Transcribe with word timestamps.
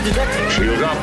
Signatures 0.00 0.16
detected. 0.16 0.52
Shield 0.52 0.82
up. 0.82 0.96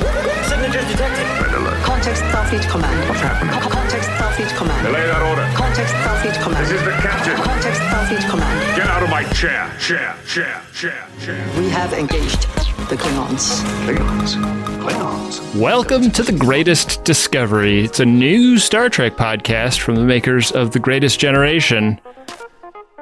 Signatures 0.50 0.88
detected. 0.90 1.26
Red 1.46 1.54
alert. 1.54 1.84
Context 1.84 2.24
Starfleet 2.24 2.68
Command. 2.68 3.08
What's 3.08 3.22
happening? 3.22 3.54
Co- 3.62 3.70
Context 3.70 4.10
Starfleet 4.10 4.58
Command. 4.58 4.88
Delay 4.88 5.06
that 5.06 5.22
order. 5.22 5.46
Context 5.56 5.94
Starfleet 5.94 6.42
Command. 6.42 6.66
This 6.66 6.72
is 6.72 6.84
the 6.84 6.92
captain. 6.94 7.36
Context 7.36 7.80
Starfleet 7.82 8.28
Command. 8.28 8.76
Get 8.76 8.88
out 8.88 9.04
of 9.04 9.10
my 9.12 9.24
chair. 9.34 9.72
Chair. 9.80 10.16
Chair. 10.26 10.64
Chair. 10.74 11.08
Chair. 11.22 11.48
We 11.60 11.70
have 11.70 11.94
engaged 11.94 12.42
the 12.90 12.96
Klingons. 12.98 13.62
Klingons. 13.86 14.34
Klingons. 14.82 15.62
Welcome 15.62 16.10
to 16.10 16.24
The 16.24 16.32
Greatest 16.32 17.04
Discovery. 17.04 17.84
It's 17.86 18.00
a 18.00 18.06
new 18.06 18.58
Star 18.58 18.90
Trek 18.90 19.16
podcast 19.16 19.80
from 19.80 19.94
the 19.94 20.02
makers 20.06 20.52
of 20.52 20.72
The 20.72 20.80
Greatest 20.80 21.20
Generation. 21.20 22.02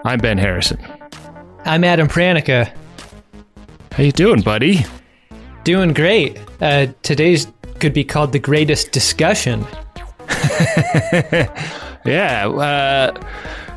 I'm 0.04 0.20
Ben 0.20 0.40
Harrison. 0.40 0.78
I'm 1.64 1.86
Adam 1.86 2.10
Pranica. 2.10 2.70
How 3.94 4.04
you 4.04 4.12
doing, 4.12 4.42
buddy? 4.42 4.84
Doing 5.66 5.94
great. 5.94 6.40
Uh, 6.62 6.88
today's 7.04 7.48
could 7.80 7.94
be 7.94 8.06
called 8.06 8.32
the 8.32 8.40
greatest 8.40 8.94
discussion. 8.94 9.66
Yeah, 12.06 12.48
uh, 12.48 13.22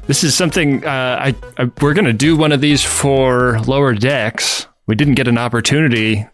this 0.06 0.22
is 0.22 0.34
something 0.34 0.84
uh, 0.84 1.18
I, 1.20 1.34
I 1.56 1.70
we're 1.80 1.94
going 1.94 2.04
to 2.04 2.12
do 2.12 2.36
one 2.36 2.52
of 2.52 2.60
these 2.60 2.84
for 2.84 3.58
Lower 3.60 3.94
Decks. 3.94 4.66
We 4.86 4.94
didn't 4.94 5.14
get 5.14 5.28
an 5.28 5.38
opportunity 5.38 6.26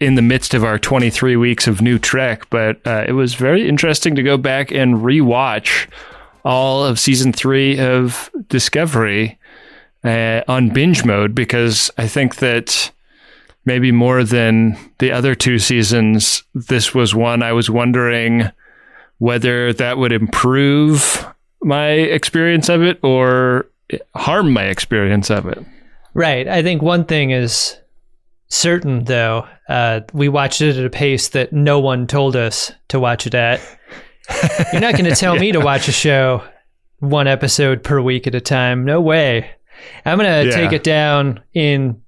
in 0.00 0.16
the 0.16 0.22
midst 0.22 0.54
of 0.54 0.64
our 0.64 0.78
23 0.78 1.36
weeks 1.36 1.68
of 1.68 1.80
new 1.80 1.98
Trek, 1.98 2.50
but 2.50 2.84
uh, 2.84 3.04
it 3.06 3.12
was 3.12 3.34
very 3.34 3.68
interesting 3.68 4.16
to 4.16 4.22
go 4.22 4.36
back 4.36 4.72
and 4.72 4.96
rewatch 4.96 5.88
all 6.44 6.84
of 6.84 6.98
season 6.98 7.32
three 7.32 7.78
of 7.78 8.30
Discovery 8.48 9.38
uh, 10.02 10.42
on 10.48 10.70
binge 10.70 11.04
mode 11.04 11.34
because 11.34 11.92
I 11.96 12.08
think 12.08 12.36
that 12.36 12.90
maybe 13.66 13.92
more 13.92 14.24
than 14.24 14.78
the 14.98 15.12
other 15.12 15.34
two 15.34 15.58
seasons, 15.58 16.42
this 16.54 16.94
was 16.94 17.14
one 17.14 17.42
I 17.42 17.52
was 17.52 17.68
wondering 17.68 18.50
whether 19.18 19.72
that 19.74 19.98
would 19.98 20.12
improve 20.12 21.26
my 21.62 21.88
experience 21.90 22.68
of 22.68 22.82
it 22.82 22.98
or 23.02 23.66
harm 24.14 24.52
my 24.52 24.64
experience 24.64 25.30
of 25.30 25.46
it. 25.46 25.58
Right. 26.14 26.46
I 26.48 26.62
think 26.62 26.80
one 26.82 27.04
thing 27.04 27.30
is 27.30 27.76
certain, 28.48 29.04
though. 29.04 29.46
Uh, 29.68 30.00
we 30.12 30.28
watched 30.28 30.60
it 30.60 30.76
at 30.76 30.84
a 30.84 30.90
pace 30.90 31.28
that 31.30 31.52
no 31.52 31.80
one 31.80 32.06
told 32.06 32.36
us 32.36 32.72
to 32.88 33.00
watch 33.00 33.26
it 33.26 33.34
at. 33.34 33.60
You're 34.72 34.80
not 34.80 34.92
going 34.94 35.04
to 35.06 35.14
tell 35.16 35.36
me 35.36 35.52
to 35.52 35.60
watch 35.60 35.88
a 35.88 35.92
show 35.92 36.42
one 37.00 37.26
episode 37.26 37.82
per 37.82 38.00
week 38.00 38.26
at 38.26 38.34
a 38.34 38.40
time. 38.40 38.84
No 38.84 39.00
way. 39.00 39.50
I'm 40.04 40.18
going 40.18 40.44
to 40.44 40.50
Yeah. 40.50 40.56
take 40.56 40.72
it 40.72 40.84
down 40.84 41.40
in 41.54 42.00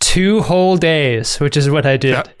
two 0.00 0.40
whole 0.42 0.76
days, 0.76 1.38
which 1.38 1.56
is 1.56 1.70
what 1.70 1.86
I 1.86 1.96
did. 1.96 2.28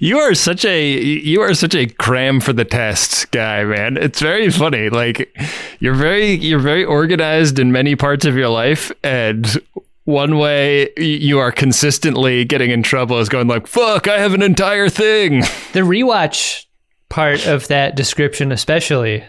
You 0.00 0.18
are 0.20 0.34
such 0.34 0.64
a 0.64 0.96
you 1.02 1.40
are 1.40 1.54
such 1.54 1.74
a 1.74 1.86
cram 1.86 2.38
for 2.40 2.52
the 2.52 2.64
tests 2.64 3.24
guy, 3.24 3.64
man. 3.64 3.96
It's 3.96 4.20
very 4.20 4.48
funny. 4.48 4.90
Like 4.90 5.36
you're 5.80 5.94
very 5.94 6.34
you're 6.34 6.60
very 6.60 6.84
organized 6.84 7.58
in 7.58 7.72
many 7.72 7.96
parts 7.96 8.24
of 8.24 8.36
your 8.36 8.48
life 8.48 8.92
and 9.02 9.60
one 10.04 10.38
way 10.38 10.90
you 10.96 11.40
are 11.40 11.50
consistently 11.50 12.44
getting 12.44 12.70
in 12.70 12.84
trouble 12.84 13.18
is 13.18 13.28
going 13.28 13.48
like, 13.48 13.66
"Fuck, 13.66 14.06
I 14.06 14.18
have 14.20 14.34
an 14.34 14.42
entire 14.42 14.88
thing." 14.88 15.42
The 15.72 15.80
rewatch 15.80 16.64
part 17.08 17.46
of 17.48 17.66
that 17.68 17.96
description, 17.96 18.52
especially, 18.52 19.24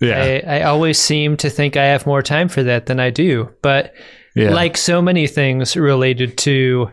Yeah. 0.00 0.40
I, 0.46 0.58
I 0.58 0.62
always 0.62 0.98
seem 1.00 1.36
to 1.38 1.50
think 1.50 1.76
I 1.76 1.86
have 1.86 2.06
more 2.06 2.22
time 2.22 2.48
for 2.48 2.62
that 2.62 2.86
than 2.86 3.00
I 3.00 3.10
do. 3.10 3.52
But 3.62 3.92
yeah. 4.34 4.50
like 4.50 4.76
so 4.76 5.00
many 5.02 5.26
things 5.26 5.76
related 5.76 6.36
to 6.38 6.90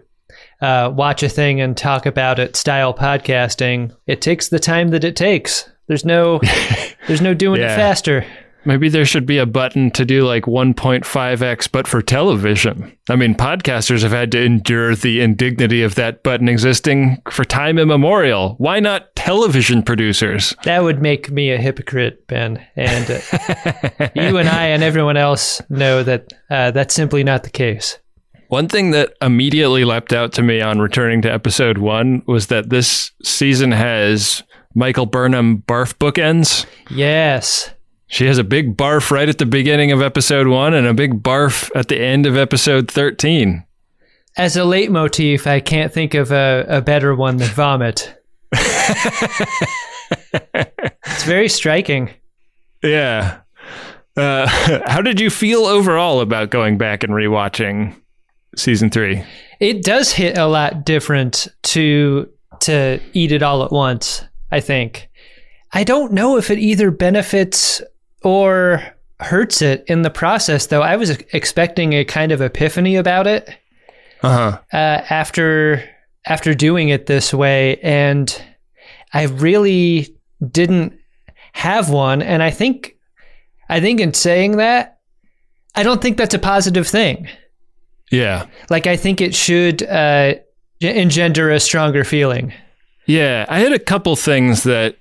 uh, 0.62 0.92
watch 0.96 1.24
a 1.24 1.30
thing 1.30 1.62
and 1.62 1.76
talk 1.78 2.06
about 2.06 2.40
it 2.40 2.56
style 2.56 2.94
podcasting, 2.94 3.96
it 4.08 4.22
takes 4.22 4.50
the 4.50 4.60
time 4.60 4.90
that 4.90 5.04
it 5.04 5.16
takes. 5.16 5.70
There's 5.88 6.06
no 6.06 6.40
there's 7.08 7.22
no 7.22 7.34
doing 7.34 7.62
Yeah. 7.62 7.74
it 7.74 7.76
faster. 7.76 8.26
Maybe 8.66 8.90
there 8.90 9.06
should 9.06 9.26
be 9.26 9.38
a 9.38 9.46
button 9.46 9.92
to 9.92 10.06
do 10.06 10.26
like 10.26 10.46
1.5x, 10.46 11.72
but 11.72 11.88
for 11.88 12.02
television. 12.02 12.98
I 13.10 13.16
mean, 13.16 13.36
podcasters 13.36 14.02
have 14.02 14.12
had 14.12 14.32
to 14.32 14.42
endure 14.44 14.96
the 14.96 15.22
indignity 15.22 15.84
of 15.84 15.96
that 15.96 16.24
button 16.24 16.50
existing 16.50 17.22
for 17.30 17.46
time 17.46 17.78
immemorial. 17.78 18.56
Why 18.58 18.80
not 18.80 19.16
television 19.16 19.84
producers? 19.84 20.56
That 20.64 20.84
would 20.84 21.02
make 21.02 21.30
me 21.30 21.52
a 21.52 21.58
hypocrite, 21.58 22.26
Ben. 22.28 22.66
And 22.76 23.12
uh, 23.12 24.10
you 24.16 24.38
and 24.38 24.50
I 24.50 24.68
and 24.68 24.84
everyone 24.84 25.18
else 25.18 25.62
know 25.70 26.02
that 26.04 26.34
uh, 26.50 26.72
that's 26.72 26.96
simply 26.96 27.24
not 27.24 27.44
the 27.44 27.52
case. 27.52 28.00
One 28.48 28.68
thing 28.68 28.92
that 28.92 29.14
immediately 29.22 29.86
leapt 29.86 30.14
out 30.14 30.34
to 30.34 30.42
me 30.42 30.62
on 30.62 30.80
returning 30.80 31.22
to 31.24 31.32
episode 31.32 31.78
one 31.78 32.24
was 32.28 32.48
that 32.48 32.70
this 32.70 33.12
season 33.24 33.72
has 33.72 34.44
Michael 34.76 35.06
Burnham 35.06 35.64
barf 35.68 35.96
bookends. 35.96 36.66
Yes. 36.90 37.72
She 38.08 38.28
has 38.28 38.38
a 38.38 38.44
big 38.44 38.78
barf 38.78 39.12
right 39.12 39.28
at 39.28 39.40
the 39.40 39.46
beginning 39.46 39.92
of 39.92 40.02
episode 40.02 40.48
one 40.48 40.74
and 40.74 40.86
a 40.86 40.94
big 40.94 41.24
barf 41.24 41.72
at 41.76 41.88
the 41.88 42.00
end 42.00 42.26
of 42.26 42.38
episode 42.38 42.90
13. 42.90 43.66
As 44.38 44.56
a 44.56 44.62
leitmotif, 44.62 45.48
I 45.48 45.60
can't 45.60 45.94
think 45.94 46.14
of 46.14 46.32
a, 46.32 46.66
a 46.68 46.82
better 46.82 47.16
one 47.16 47.38
than 47.38 47.48
vomit. 47.50 48.22
it's 48.52 48.84
very 51.24 51.50
striking. 51.50 52.12
Yeah. 52.84 53.40
Uh, 54.16 54.48
how 54.86 55.02
did 55.02 55.20
you 55.20 55.30
feel 55.30 55.66
overall 55.66 56.22
about 56.22 56.50
going 56.50 56.78
back 56.78 57.04
and 57.04 57.14
rewatching 57.14 57.96
season 58.56 58.90
three? 58.90 59.24
It 59.60 59.84
does 59.84 60.12
hit 60.12 60.38
a 60.38 60.48
lot 60.48 60.86
different 60.86 61.48
to 61.64 62.30
to 62.62 63.00
eat 63.14 63.32
it 63.32 63.44
all 63.44 63.64
at 63.64 63.72
once, 63.72 64.24
I 64.52 64.62
think. 64.62 65.10
I 65.74 65.84
don't 65.84 66.14
know 66.14 66.38
if 66.38 66.50
it 66.50 66.58
either 66.58 66.90
benefits 66.90 67.82
or 68.26 68.84
hurts 69.22 69.62
it 69.62 69.86
in 69.88 70.02
the 70.02 70.10
process 70.10 70.66
though. 70.68 70.82
I 70.82 70.98
was 70.98 71.12
expecting 71.32 71.94
a 71.94 72.04
kind 72.04 72.32
of 72.34 72.42
epiphany 72.42 72.98
about 72.98 73.28
it 73.28 73.48
Uh-huh. 74.22 74.60
uh, 74.74 74.76
after 74.76 75.88
after 76.26 76.54
doing 76.56 76.90
it 76.90 77.06
this 77.06 77.34
way 77.34 77.78
and 77.82 78.42
I 79.14 79.24
really 79.28 80.14
didn't 80.52 80.94
have 81.54 81.90
one 81.92 82.22
and 82.24 82.42
I 82.44 82.50
think 82.52 82.96
I 83.70 83.80
think 83.80 84.00
in 84.02 84.14
saying 84.14 84.58
that 84.58 85.00
I 85.76 85.84
don't 85.84 86.02
think 86.02 86.18
that's 86.18 86.34
a 86.34 86.40
positive 86.40 86.88
thing. 86.88 87.28
Yeah. 88.12 88.48
Like 88.70 88.88
I 88.88 88.98
think 88.98 89.22
it 89.22 89.36
should 89.36 89.84
uh, 89.84 90.36
engender 90.82 91.52
a 91.52 91.60
stronger 91.60 92.04
feeling. 92.04 92.54
Yeah. 93.06 93.46
I 93.50 93.60
had 93.60 93.72
a 93.74 93.80
couple 93.80 94.16
things 94.16 94.64
that 94.64 94.98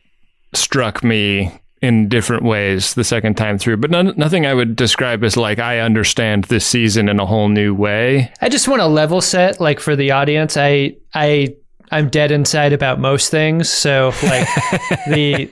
struck 0.54 1.02
me 1.04 1.50
in 1.84 2.08
different 2.08 2.42
ways 2.42 2.94
the 2.94 3.04
second 3.04 3.36
time 3.36 3.58
through, 3.58 3.76
but 3.76 3.90
none, 3.90 4.14
nothing 4.16 4.46
I 4.46 4.54
would 4.54 4.74
describe 4.74 5.22
as 5.22 5.36
like 5.36 5.58
I 5.58 5.80
understand 5.80 6.44
this 6.44 6.66
season 6.66 7.10
in 7.10 7.20
a 7.20 7.26
whole 7.26 7.48
new 7.48 7.74
way. 7.74 8.32
I 8.40 8.48
just 8.48 8.68
want 8.68 8.80
to 8.80 8.86
level 8.86 9.20
set, 9.20 9.60
like 9.60 9.80
for 9.80 9.94
the 9.94 10.10
audience. 10.10 10.56
I 10.56 10.96
I 11.12 11.54
I'm 11.90 12.08
dead 12.08 12.30
inside 12.30 12.72
about 12.72 13.00
most 13.00 13.30
things, 13.30 13.68
so 13.68 14.12
like 14.22 14.48
the 15.08 15.50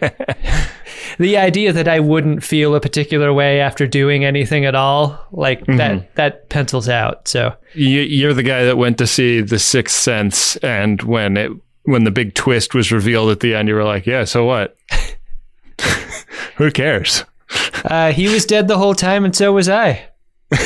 the 1.18 1.36
idea 1.36 1.70
that 1.74 1.86
I 1.86 2.00
wouldn't 2.00 2.42
feel 2.42 2.74
a 2.74 2.80
particular 2.80 3.30
way 3.34 3.60
after 3.60 3.86
doing 3.86 4.24
anything 4.24 4.64
at 4.64 4.74
all, 4.74 5.22
like 5.32 5.60
mm-hmm. 5.60 5.76
that 5.76 6.14
that 6.14 6.48
pencils 6.48 6.88
out. 6.88 7.28
So 7.28 7.54
You, 7.74 8.00
you're 8.00 8.32
the 8.32 8.42
guy 8.42 8.64
that 8.64 8.78
went 8.78 8.96
to 8.98 9.06
see 9.06 9.42
The 9.42 9.58
Sixth 9.58 9.96
Sense, 9.96 10.56
and 10.56 11.02
when 11.02 11.36
it 11.36 11.52
when 11.82 12.04
the 12.04 12.10
big 12.10 12.34
twist 12.34 12.74
was 12.74 12.90
revealed 12.90 13.30
at 13.30 13.40
the 13.40 13.54
end, 13.54 13.68
you 13.68 13.74
were 13.74 13.84
like, 13.84 14.06
"Yeah, 14.06 14.24
so 14.24 14.46
what? 14.46 14.78
Who 16.56 16.70
cares?" 16.70 17.24
uh, 17.84 18.12
he 18.12 18.28
was 18.28 18.46
dead 18.46 18.68
the 18.68 18.78
whole 18.78 18.94
time, 18.94 19.24
and 19.24 19.34
so 19.34 19.52
was 19.52 19.68
I. 19.68 20.08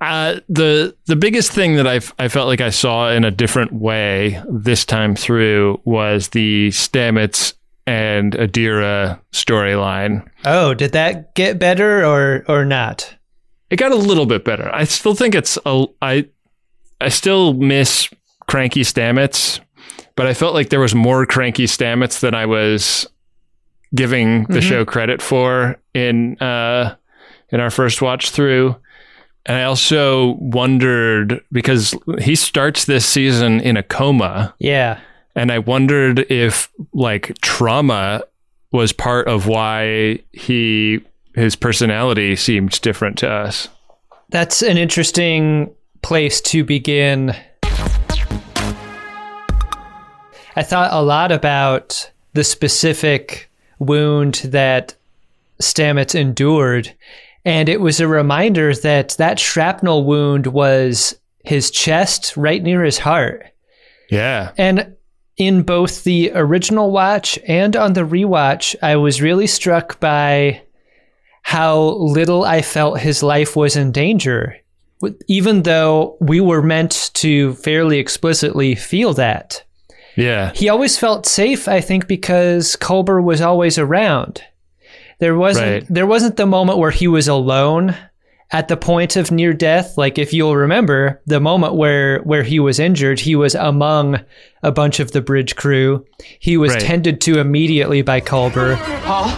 Uh, 0.00 0.40
the 0.48 0.94
the 1.06 1.16
biggest 1.16 1.52
thing 1.52 1.76
that 1.76 1.86
I 1.86 2.00
I 2.22 2.28
felt 2.28 2.48
like 2.48 2.60
I 2.60 2.70
saw 2.70 3.10
in 3.10 3.24
a 3.24 3.30
different 3.30 3.72
way 3.72 4.42
this 4.48 4.84
time 4.84 5.16
through 5.16 5.80
was 5.84 6.28
the 6.28 6.68
Stamets 6.68 7.54
and 7.86 8.34
Adira 8.34 9.20
storyline. 9.32 10.28
Oh, 10.44 10.74
did 10.74 10.92
that 10.92 11.34
get 11.34 11.58
better 11.58 12.04
or 12.04 12.44
or 12.46 12.64
not? 12.64 13.14
It 13.70 13.76
got 13.76 13.90
a 13.90 13.96
little 13.96 14.26
bit 14.26 14.44
better. 14.44 14.72
I 14.72 14.84
still 14.84 15.14
think 15.14 15.34
it's 15.34 15.58
a 15.64 15.86
I 16.02 16.28
I 17.00 17.08
still 17.08 17.54
miss 17.54 18.08
cranky 18.46 18.82
Stamets, 18.82 19.60
but 20.16 20.26
I 20.26 20.34
felt 20.34 20.54
like 20.54 20.70
there 20.70 20.80
was 20.80 20.94
more 20.94 21.24
cranky 21.26 21.66
Stamets 21.66 22.20
than 22.20 22.34
I 22.34 22.46
was 22.46 23.06
giving 23.94 24.44
the 24.44 24.60
show 24.60 24.84
credit 24.84 25.22
for 25.22 25.76
in 25.94 26.36
uh 26.38 26.96
in 27.50 27.60
our 27.60 27.70
first 27.70 28.02
watch 28.02 28.30
through. 28.30 28.74
And 29.48 29.56
I 29.56 29.62
also 29.62 30.32
wondered 30.40 31.40
because 31.52 31.94
he 32.20 32.34
starts 32.34 32.86
this 32.86 33.06
season 33.06 33.60
in 33.60 33.76
a 33.76 33.82
coma, 33.84 34.52
Yeah. 34.58 34.98
and 35.36 35.52
I 35.52 35.60
wondered 35.60 36.26
if 36.30 36.68
like 36.92 37.38
trauma 37.42 38.22
was 38.72 38.92
part 38.92 39.28
of 39.28 39.46
why 39.46 40.18
he 40.32 41.00
his 41.36 41.54
personality 41.54 42.34
seemed 42.34 42.80
different 42.80 43.18
to 43.18 43.30
us. 43.30 43.68
That's 44.30 44.62
an 44.62 44.76
interesting 44.78 45.70
place 46.02 46.40
to 46.40 46.64
begin. 46.64 47.36
I 50.56 50.62
thought 50.62 50.92
a 50.92 51.02
lot 51.02 51.30
about 51.30 52.10
the 52.32 52.44
specific 52.44 53.50
wound 53.78 54.34
that 54.44 54.94
Stamets 55.60 56.14
endured, 56.14 56.92
and 57.44 57.68
it 57.68 57.80
was 57.80 58.00
a 58.00 58.08
reminder 58.08 58.74
that 58.74 59.10
that 59.18 59.38
shrapnel 59.38 60.04
wound 60.04 60.46
was 60.48 61.16
his 61.44 61.70
chest 61.70 62.36
right 62.36 62.62
near 62.62 62.82
his 62.82 62.98
heart. 62.98 63.46
Yeah. 64.10 64.52
And 64.56 64.96
in 65.36 65.62
both 65.62 66.04
the 66.04 66.32
original 66.34 66.90
watch 66.90 67.38
and 67.46 67.76
on 67.76 67.92
the 67.92 68.06
rewatch, 68.06 68.74
I 68.82 68.96
was 68.96 69.22
really 69.22 69.46
struck 69.46 70.00
by 70.00 70.62
how 71.42 71.80
little 71.80 72.44
I 72.44 72.62
felt 72.62 72.98
his 72.98 73.22
life 73.22 73.54
was 73.54 73.76
in 73.76 73.92
danger, 73.92 74.56
even 75.28 75.62
though 75.62 76.16
we 76.20 76.40
were 76.40 76.62
meant 76.62 77.10
to 77.14 77.54
fairly 77.54 77.98
explicitly 77.98 78.74
feel 78.74 79.14
that. 79.14 79.62
Yeah. 80.16 80.52
He 80.54 80.68
always 80.68 80.96
felt 80.98 81.26
safe, 81.26 81.68
I 81.68 81.80
think, 81.80 82.06
because 82.08 82.76
Culber 82.80 83.22
was 83.22 83.40
always 83.40 83.78
around. 83.78 84.42
There 85.18 85.36
wasn't 85.36 85.66
Right. 85.66 85.86
there 85.88 86.06
wasn't 86.06 86.36
the 86.36 86.46
moment 86.46 86.78
where 86.78 86.90
he 86.90 87.06
was 87.08 87.28
alone 87.28 87.94
at 88.52 88.68
the 88.68 88.76
point 88.76 89.16
of 89.16 89.30
near 89.30 89.52
death. 89.52 89.96
Like 89.98 90.18
if 90.18 90.32
you'll 90.32 90.56
remember, 90.56 91.20
the 91.26 91.40
moment 91.40 91.74
where 91.74 92.20
where 92.20 92.42
he 92.42 92.60
was 92.60 92.78
injured, 92.78 93.20
he 93.20 93.34
was 93.36 93.54
among 93.54 94.20
a 94.62 94.70
bunch 94.72 95.00
of 95.00 95.12
the 95.12 95.20
bridge 95.20 95.56
crew. 95.56 96.04
He 96.38 96.56
was 96.56 96.72
Right. 96.72 96.80
tended 96.80 97.20
to 97.22 97.38
immediately 97.38 98.02
by 98.02 98.20
Culber. 98.20 98.76
Paul, 99.04 99.30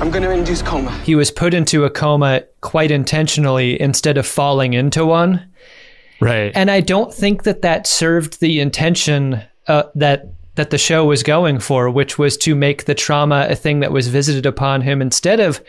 I'm 0.00 0.10
going 0.10 0.22
to 0.22 0.30
induce 0.30 0.60
coma. 0.62 0.90
He 1.04 1.14
was 1.14 1.30
put 1.30 1.54
into 1.54 1.84
a 1.84 1.90
coma 1.90 2.42
quite 2.60 2.90
intentionally 2.90 3.80
instead 3.80 4.18
of 4.18 4.26
falling 4.26 4.74
into 4.74 5.04
one. 5.06 5.42
Right. 6.20 6.52
And 6.54 6.70
I 6.70 6.80
don't 6.80 7.12
think 7.12 7.42
that 7.44 7.62
that 7.62 7.86
served 7.86 8.40
the 8.40 8.60
intention 8.60 9.42
uh, 9.68 9.84
that 9.94 10.28
that 10.56 10.70
the 10.70 10.78
show 10.78 11.04
was 11.04 11.22
going 11.24 11.58
for, 11.58 11.90
which 11.90 12.16
was 12.18 12.36
to 12.36 12.54
make 12.54 12.84
the 12.84 12.94
trauma 12.94 13.46
a 13.50 13.56
thing 13.56 13.80
that 13.80 13.90
was 13.92 14.06
visited 14.08 14.46
upon 14.46 14.82
him 14.82 15.02
instead 15.02 15.40
of 15.40 15.60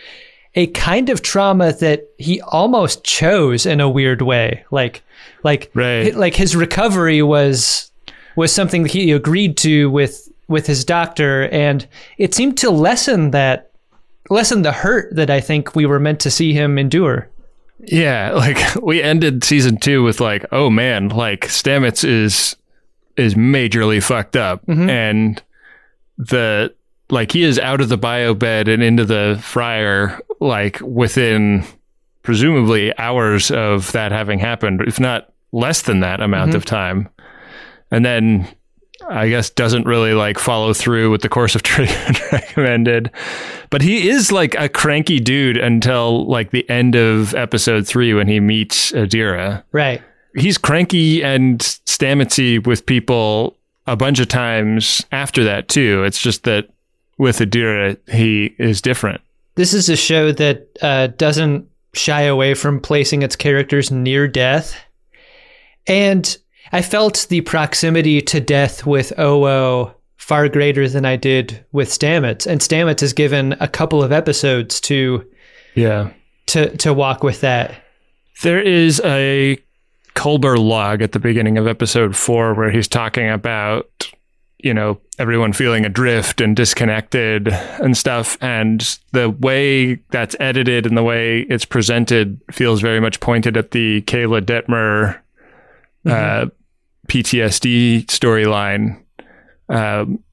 a 0.53 0.67
kind 0.67 1.09
of 1.09 1.21
trauma 1.23 1.73
that 1.73 2.07
he 2.17 2.39
almost 2.41 3.03
chose 3.03 3.65
in 3.65 3.81
a 3.81 3.89
weird 3.89 4.21
way. 4.21 4.63
Like, 4.71 5.01
like, 5.43 5.71
Right. 5.73 6.15
like 6.15 6.35
his 6.35 6.55
recovery 6.55 7.21
was 7.23 7.91
was 8.35 8.51
something 8.51 8.83
that 8.83 8.91
he 8.91 9.11
agreed 9.11 9.57
to 9.57 9.89
with 9.89 10.29
with 10.47 10.67
his 10.67 10.85
doctor, 10.85 11.47
and 11.49 11.87
it 12.19 12.35
seemed 12.35 12.57
to 12.59 12.69
lessen 12.69 13.31
that 13.31 13.71
lessen 14.29 14.61
the 14.61 14.71
hurt 14.71 15.15
that 15.15 15.29
I 15.29 15.39
think 15.41 15.75
we 15.75 15.85
were 15.85 15.99
meant 15.99 16.19
to 16.21 16.31
see 16.31 16.53
him 16.53 16.77
endure. 16.77 17.27
Yeah, 17.79 18.31
like 18.35 18.57
we 18.81 19.01
ended 19.01 19.43
season 19.43 19.77
two 19.77 20.03
with 20.03 20.19
like, 20.21 20.45
oh 20.51 20.69
man, 20.69 21.09
like 21.09 21.47
Stamets 21.47 22.03
is 22.07 22.55
is 23.17 23.35
majorly 23.35 24.01
fucked 24.01 24.35
up, 24.35 24.65
mm-hmm. 24.65 24.89
and 24.89 25.41
the 26.17 26.73
like 27.09 27.31
he 27.31 27.43
is 27.43 27.59
out 27.59 27.81
of 27.81 27.89
the 27.89 27.97
bio 27.97 28.33
bed 28.33 28.67
and 28.67 28.81
into 28.81 29.05
the 29.05 29.39
fryer 29.41 30.19
like 30.39 30.79
within 30.81 31.63
presumably 32.23 32.97
hours 32.97 33.51
of 33.51 33.91
that 33.91 34.11
having 34.11 34.39
happened, 34.39 34.81
if 34.87 34.99
not 34.99 35.31
less 35.51 35.83
than 35.83 35.99
that 35.99 36.21
amount 36.21 36.49
mm-hmm. 36.49 36.57
of 36.57 36.65
time, 36.65 37.09
and 37.91 38.05
then 38.05 38.47
I 39.07 39.29
guess 39.29 39.49
doesn't 39.49 39.85
really 39.85 40.13
like 40.13 40.39
follow 40.39 40.73
through 40.73 41.11
with 41.11 41.21
the 41.21 41.29
course 41.29 41.55
of 41.55 41.63
treatment 41.63 42.19
recommended. 42.31 43.11
But 43.69 43.81
he 43.81 44.09
is 44.09 44.31
like 44.31 44.55
a 44.55 44.69
cranky 44.69 45.19
dude 45.19 45.57
until 45.57 46.25
like 46.25 46.51
the 46.51 46.67
end 46.69 46.95
of 46.95 47.33
episode 47.35 47.87
three 47.87 48.13
when 48.13 48.27
he 48.27 48.39
meets 48.39 48.91
Adira. 48.91 49.63
Right. 49.71 50.01
He's 50.35 50.57
cranky 50.57 51.23
and 51.23 51.59
stametsy 51.59 52.65
with 52.65 52.85
people 52.85 53.57
a 53.87 53.95
bunch 53.95 54.19
of 54.19 54.27
times 54.27 55.05
after 55.11 55.43
that 55.43 55.67
too. 55.69 56.03
It's 56.03 56.19
just 56.21 56.43
that 56.43 56.69
with 57.17 57.39
Adira 57.39 57.97
he 58.11 58.55
is 58.57 58.81
different. 58.81 59.21
This 59.55 59.73
is 59.73 59.87
a 59.89 59.95
show 59.95 60.31
that 60.33 60.67
uh, 60.81 61.07
doesn't 61.07 61.69
shy 61.93 62.23
away 62.23 62.53
from 62.55 62.79
placing 62.81 63.21
its 63.21 63.35
characters 63.37 63.89
near 63.91 64.27
death. 64.27 64.75
And 65.87 66.37
I 66.73 66.81
felt 66.81 67.27
the 67.29 67.41
proximity 67.41 68.21
to 68.23 68.41
death 68.41 68.85
with 68.85 69.13
Owo 69.17 69.93
far 70.17 70.49
greater 70.49 70.89
than 70.89 71.05
I 71.05 71.15
did 71.15 71.63
with 71.71 71.87
Stamets. 71.89 72.47
And 72.47 72.59
Stamets 72.59 73.03
is 73.03 73.13
given 73.13 73.55
a 73.59 73.67
couple 73.67 74.03
of 74.03 74.11
episodes 74.11 74.81
to 74.81 75.23
Yeah. 75.75 76.09
to 76.47 76.75
to 76.77 76.93
walk 76.93 77.23
with 77.23 77.41
that. 77.41 77.75
There 78.41 78.59
is 78.59 78.99
a 79.05 79.57
Culber 80.15 80.57
log 80.57 81.01
at 81.01 81.11
the 81.11 81.19
beginning 81.19 81.57
of 81.57 81.67
episode 81.67 82.15
four 82.15 82.53
where 82.53 82.71
he's 82.71 82.87
talking 82.87 83.29
about, 83.29 84.09
you 84.59 84.73
know, 84.73 84.99
everyone 85.19 85.53
feeling 85.53 85.85
adrift 85.85 86.41
and 86.41 86.55
disconnected 86.55 87.49
and 87.49 87.95
stuff. 87.95 88.37
And 88.41 88.97
the 89.11 89.29
way 89.29 89.95
that's 90.11 90.35
edited 90.39 90.85
and 90.85 90.97
the 90.97 91.03
way 91.03 91.41
it's 91.41 91.65
presented 91.65 92.39
feels 92.51 92.81
very 92.81 92.99
much 92.99 93.19
pointed 93.19 93.57
at 93.57 93.71
the 93.71 94.01
Keyla 94.03 94.41
Detmer 94.41 95.19
uh, 96.05 96.47
PTSD 97.07 98.05
storyline. 98.05 99.01
Um, 99.69 100.23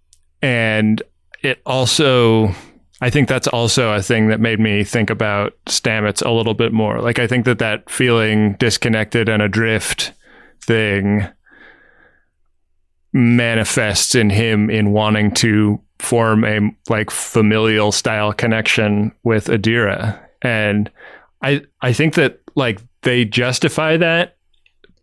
and 0.40 1.02
it 1.43 1.61
also 1.67 2.55
I 3.03 3.11
think 3.11 3.29
that's 3.29 3.49
also 3.49 3.93
a 3.93 4.01
thing 4.01 4.29
that 4.29 4.39
made 4.39 4.61
me 4.61 4.85
think 4.85 5.11
about 5.11 5.55
Stamets 5.67 6.25
a 6.25 6.31
little 6.31 6.55
bit 6.55 6.73
more. 6.73 7.01
Like 7.01 7.19
I 7.19 7.27
think 7.27 7.47
that 7.47 7.59
that 7.59 7.91
feeling 7.91 8.55
disconnected 8.61 9.29
and 9.29 9.43
adrift 9.43 10.13
thing 10.61 11.27
manifests 13.13 14.15
in 14.15 14.31
him 14.31 14.71
in 14.71 14.93
wanting 14.93 15.33
to 15.33 15.81
form 15.99 16.45
a 16.45 16.61
like 16.89 17.11
familial 17.11 17.91
style 17.91 18.33
connection 18.33 19.11
with 19.25 19.47
Adira. 19.47 20.21
And 20.41 20.89
I 21.43 21.63
I 21.81 21.93
think 21.93 22.15
that 22.15 22.39
like 22.55 22.81
they 23.03 23.25
justify 23.25 23.97
that 23.97 24.37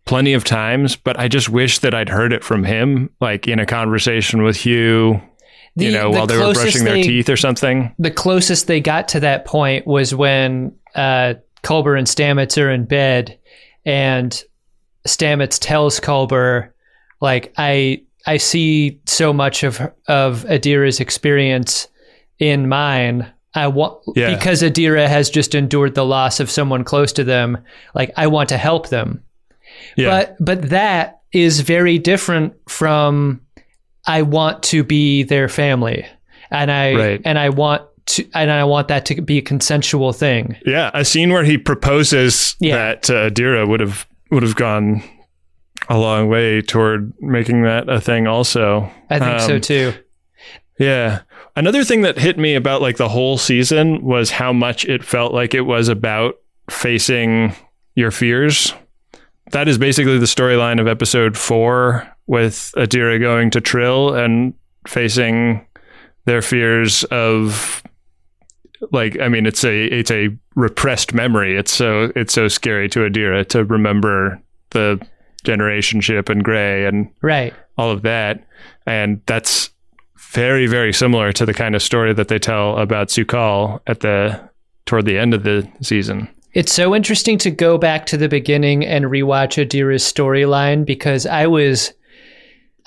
plenty 0.06 0.32
of 0.32 0.42
times, 0.42 0.96
but 0.96 1.18
I 1.18 1.28
just 1.28 1.50
wish 1.50 1.80
that 1.80 1.94
I'd 1.94 2.08
heard 2.08 2.32
it 2.32 2.44
from 2.44 2.64
him, 2.64 3.10
like 3.20 3.46
in 3.46 3.58
a 3.58 3.66
conversation 3.66 4.42
with 4.42 4.56
Hugh, 4.56 5.20
you 5.80 5.92
know, 5.92 6.10
the 6.12 6.18
while 6.18 6.26
they 6.26 6.36
were 6.38 6.52
brushing 6.52 6.84
their 6.84 7.02
teeth 7.02 7.28
or 7.28 7.36
something. 7.36 7.94
the 7.98 8.10
closest 8.10 8.66
they 8.66 8.80
got 8.80 9.08
to 9.08 9.20
that 9.20 9.44
point 9.44 9.86
was 9.86 10.14
when 10.14 10.74
uh, 10.94 11.34
Culber 11.62 11.96
and 11.98 12.06
Stamets 12.06 12.60
are 12.60 12.70
in 12.70 12.84
bed, 12.84 13.38
and 13.84 14.42
Stamets 15.06 15.58
tells 15.60 16.00
Culber, 16.00 16.70
"Like 17.20 17.52
I, 17.56 18.02
I 18.26 18.36
see 18.36 19.00
so 19.06 19.32
much 19.32 19.62
of 19.62 19.80
of 20.08 20.44
Adira's 20.44 21.00
experience 21.00 21.88
in 22.38 22.68
mine. 22.68 23.30
I 23.54 23.66
want 23.66 24.00
Yeah. 24.14 24.34
because 24.34 24.62
Adira 24.62 25.08
has 25.08 25.28
just 25.28 25.54
endured 25.54 25.94
the 25.94 26.04
loss 26.04 26.38
of 26.38 26.50
someone 26.50 26.84
close 26.84 27.12
to 27.14 27.24
them. 27.24 27.58
Like 27.94 28.12
I 28.16 28.26
want 28.26 28.48
to 28.50 28.56
help 28.56 28.88
them." 28.88 29.22
Yeah. 29.96 30.10
But 30.10 30.36
but 30.40 30.68
that 30.70 31.20
is 31.32 31.60
very 31.60 31.98
different 31.98 32.54
from 32.68 33.40
I 34.06 34.22
want 34.22 34.62
to 34.64 34.82
be 34.84 35.22
their 35.22 35.48
family. 35.48 36.06
And 36.50 36.70
I 36.70 36.94
Right. 36.94 37.20
and 37.24 37.38
I 37.38 37.48
want 37.50 37.82
to 38.06 38.24
and 38.34 38.50
I 38.50 38.64
want 38.64 38.88
that 38.88 39.04
to 39.06 39.20
be 39.22 39.38
a 39.38 39.42
consensual 39.42 40.12
thing. 40.12 40.56
Yeah, 40.66 40.90
a 40.94 41.04
scene 41.04 41.32
where 41.32 41.44
he 41.44 41.58
proposes 41.58 42.56
Yeah. 42.60 42.76
that 42.76 43.10
uh, 43.10 43.30
Dira 43.30 43.66
would 43.66 43.80
have 43.80 44.06
would 44.30 44.42
have 44.42 44.56
gone 44.56 45.02
a 45.88 45.98
long 45.98 46.28
way 46.28 46.60
toward 46.62 47.12
making 47.20 47.62
that 47.62 47.88
a 47.88 48.00
thing. 48.00 48.26
Also, 48.26 48.90
I 49.10 49.18
think 49.18 49.40
so 49.40 49.54
Um, 49.56 49.60
too. 49.60 49.92
Yeah. 50.78 51.20
Another 51.56 51.84
thing 51.84 52.02
that 52.02 52.18
hit 52.18 52.38
me 52.38 52.54
about 52.54 52.80
like 52.80 52.96
the 52.96 53.08
whole 53.08 53.36
season 53.36 54.02
was 54.02 54.30
how 54.30 54.52
much 54.52 54.84
it 54.86 55.04
felt 55.04 55.34
like 55.34 55.52
it 55.54 55.62
was 55.62 55.88
about 55.88 56.36
facing 56.70 57.54
your 57.94 58.10
fears. 58.10 58.72
That 59.52 59.68
is 59.68 59.78
basically 59.78 60.18
the 60.18 60.26
storyline 60.26 60.80
of 60.80 60.86
episode 60.86 61.36
four 61.36 62.06
with 62.30 62.72
Adira 62.76 63.18
going 63.20 63.50
to 63.50 63.60
Trill 63.60 64.14
and 64.14 64.54
facing 64.86 65.66
their 66.26 66.40
fears 66.40 67.02
of 67.10 67.82
like 68.92 69.18
I 69.20 69.26
mean 69.28 69.46
it's 69.46 69.64
a 69.64 69.86
it's 69.86 70.12
a 70.12 70.28
repressed 70.54 71.12
memory. 71.12 71.56
It's 71.56 71.72
so 71.72 72.12
it's 72.14 72.32
so 72.32 72.46
scary 72.46 72.88
to 72.90 73.00
Adira 73.00 73.46
to 73.48 73.64
remember 73.64 74.40
the 74.70 75.04
generation 75.42 76.00
ship 76.00 76.28
and 76.28 76.44
Gray 76.44 76.86
and 76.86 77.10
Right. 77.20 77.52
all 77.76 77.90
of 77.90 78.02
that. 78.02 78.46
And 78.86 79.20
that's 79.26 79.70
very, 80.16 80.68
very 80.68 80.92
similar 80.92 81.32
to 81.32 81.44
the 81.44 81.54
kind 81.54 81.74
of 81.74 81.82
story 81.82 82.12
that 82.12 82.28
they 82.28 82.38
tell 82.38 82.78
about 82.78 83.08
Su'Kal 83.08 83.80
at 83.88 84.00
the 84.00 84.40
toward 84.86 85.04
the 85.06 85.18
end 85.18 85.34
of 85.34 85.42
the 85.42 85.68
season. 85.82 86.28
It's 86.52 86.72
so 86.72 86.94
interesting 86.94 87.38
to 87.38 87.50
go 87.50 87.76
back 87.78 88.06
to 88.06 88.16
the 88.16 88.28
beginning 88.28 88.84
and 88.84 89.06
rewatch 89.06 89.58
Adira's 89.64 90.04
storyline 90.04 90.84
because 90.86 91.26
I 91.26 91.46
was 91.48 91.92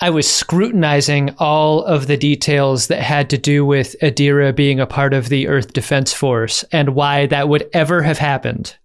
I 0.00 0.10
was 0.10 0.28
scrutinizing 0.30 1.34
all 1.38 1.84
of 1.84 2.06
the 2.06 2.16
details 2.16 2.88
that 2.88 3.00
had 3.02 3.30
to 3.30 3.38
do 3.38 3.64
with 3.64 3.96
Adira 4.02 4.54
being 4.54 4.80
a 4.80 4.86
part 4.86 5.14
of 5.14 5.28
the 5.28 5.48
Earth 5.48 5.72
Defense 5.72 6.12
Force 6.12 6.64
and 6.72 6.94
why 6.94 7.26
that 7.26 7.48
would 7.48 7.68
ever 7.72 8.02
have 8.02 8.18
happened. 8.18 8.76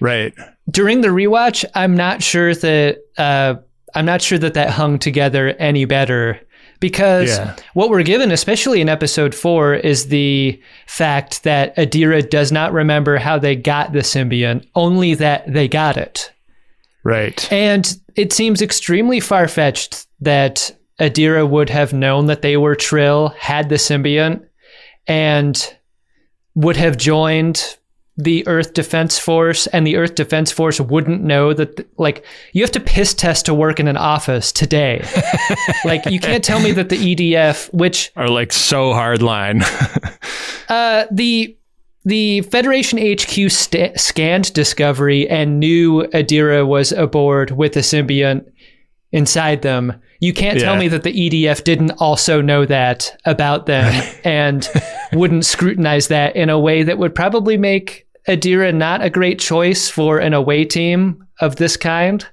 Right. 0.00 0.34
during 0.70 1.00
the 1.02 1.08
rewatch, 1.08 1.64
I'm 1.74 1.96
not 1.96 2.22
sure 2.22 2.54
that 2.54 2.98
uh, 3.16 3.54
I'm 3.94 4.04
not 4.04 4.20
sure 4.22 4.38
that 4.38 4.54
that 4.54 4.70
hung 4.70 4.98
together 4.98 5.50
any 5.58 5.84
better 5.84 6.40
because 6.80 7.28
Yeah. 7.38 7.54
what 7.74 7.88
we're 7.90 8.02
given, 8.02 8.32
especially 8.32 8.80
in 8.80 8.88
episode 8.88 9.34
four, 9.34 9.74
is 9.74 10.08
the 10.08 10.60
fact 10.86 11.44
that 11.44 11.76
Adira 11.76 12.28
does 12.28 12.50
not 12.50 12.72
remember 12.72 13.16
how 13.18 13.38
they 13.38 13.54
got 13.56 13.92
the 13.92 14.00
symbiont, 14.00 14.66
only 14.74 15.14
that 15.14 15.50
they 15.50 15.68
got 15.68 15.96
it. 15.96 16.32
Right. 17.04 17.50
And 17.52 17.96
it 18.16 18.32
seems 18.32 18.60
extremely 18.60 19.20
far 19.20 19.46
fetched 19.48 20.06
that 20.24 20.76
Adira 21.00 21.48
would 21.48 21.70
have 21.70 21.92
known 21.92 22.26
that 22.26 22.42
they 22.42 22.56
were 22.56 22.74
Trill, 22.74 23.28
had 23.30 23.68
the 23.68 23.76
symbiont, 23.76 24.46
and 25.06 25.76
would 26.54 26.76
have 26.76 26.96
joined 26.96 27.76
the 28.16 28.46
Earth 28.46 28.74
Defense 28.74 29.18
Force, 29.18 29.66
and 29.68 29.84
the 29.84 29.96
Earth 29.96 30.14
Defense 30.14 30.52
Force 30.52 30.80
wouldn't 30.80 31.22
know 31.22 31.52
that, 31.52 31.84
like, 31.98 32.24
you 32.52 32.62
have 32.62 32.70
to 32.72 32.80
piss 32.80 33.12
test 33.12 33.46
to 33.46 33.54
work 33.54 33.80
in 33.80 33.88
an 33.88 33.96
office 33.96 34.52
today. 34.52 35.04
like, 35.84 36.06
you 36.06 36.20
can't 36.20 36.44
tell 36.44 36.60
me 36.60 36.70
that 36.72 36.90
the 36.90 37.14
EDF, 37.14 37.72
which 37.74 38.12
Are 38.14 38.28
like 38.28 38.52
so 38.52 38.92
hardline, 38.92 39.62
uh, 40.68 41.06
the 41.10 41.56
the 42.06 42.42
Federation 42.42 42.98
HQ 42.98 43.50
sta 43.50 43.96
scanned 43.96 44.52
Discovery 44.52 45.26
and 45.28 45.58
knew 45.58 46.02
Adira 46.12 46.66
was 46.66 46.92
aboard 46.92 47.52
with 47.52 47.76
a 47.76 47.80
symbiont 47.80 48.44
inside 49.14 49.62
them. 49.62 49.94
You 50.18 50.32
can't 50.32 50.58
tell 50.58 50.76
me 50.76 50.88
that 50.88 51.04
the 51.04 51.12
EDF 51.12 51.62
didn't 51.62 51.92
also 51.92 52.42
know 52.42 52.66
that 52.66 53.16
about 53.24 53.66
them 53.66 54.02
and 54.24 54.68
wouldn't 55.12 55.46
scrutinize 55.46 56.08
that 56.08 56.34
in 56.34 56.50
a 56.50 56.58
way 56.58 56.82
that 56.82 56.98
would 56.98 57.14
probably 57.14 57.56
make 57.56 58.08
Adira 58.26 58.74
not 58.74 59.04
a 59.04 59.10
great 59.10 59.38
choice 59.38 59.88
for 59.88 60.18
an 60.18 60.34
away 60.34 60.64
team 60.64 61.24
of 61.40 61.56
this 61.56 61.76
kind. 61.76 62.26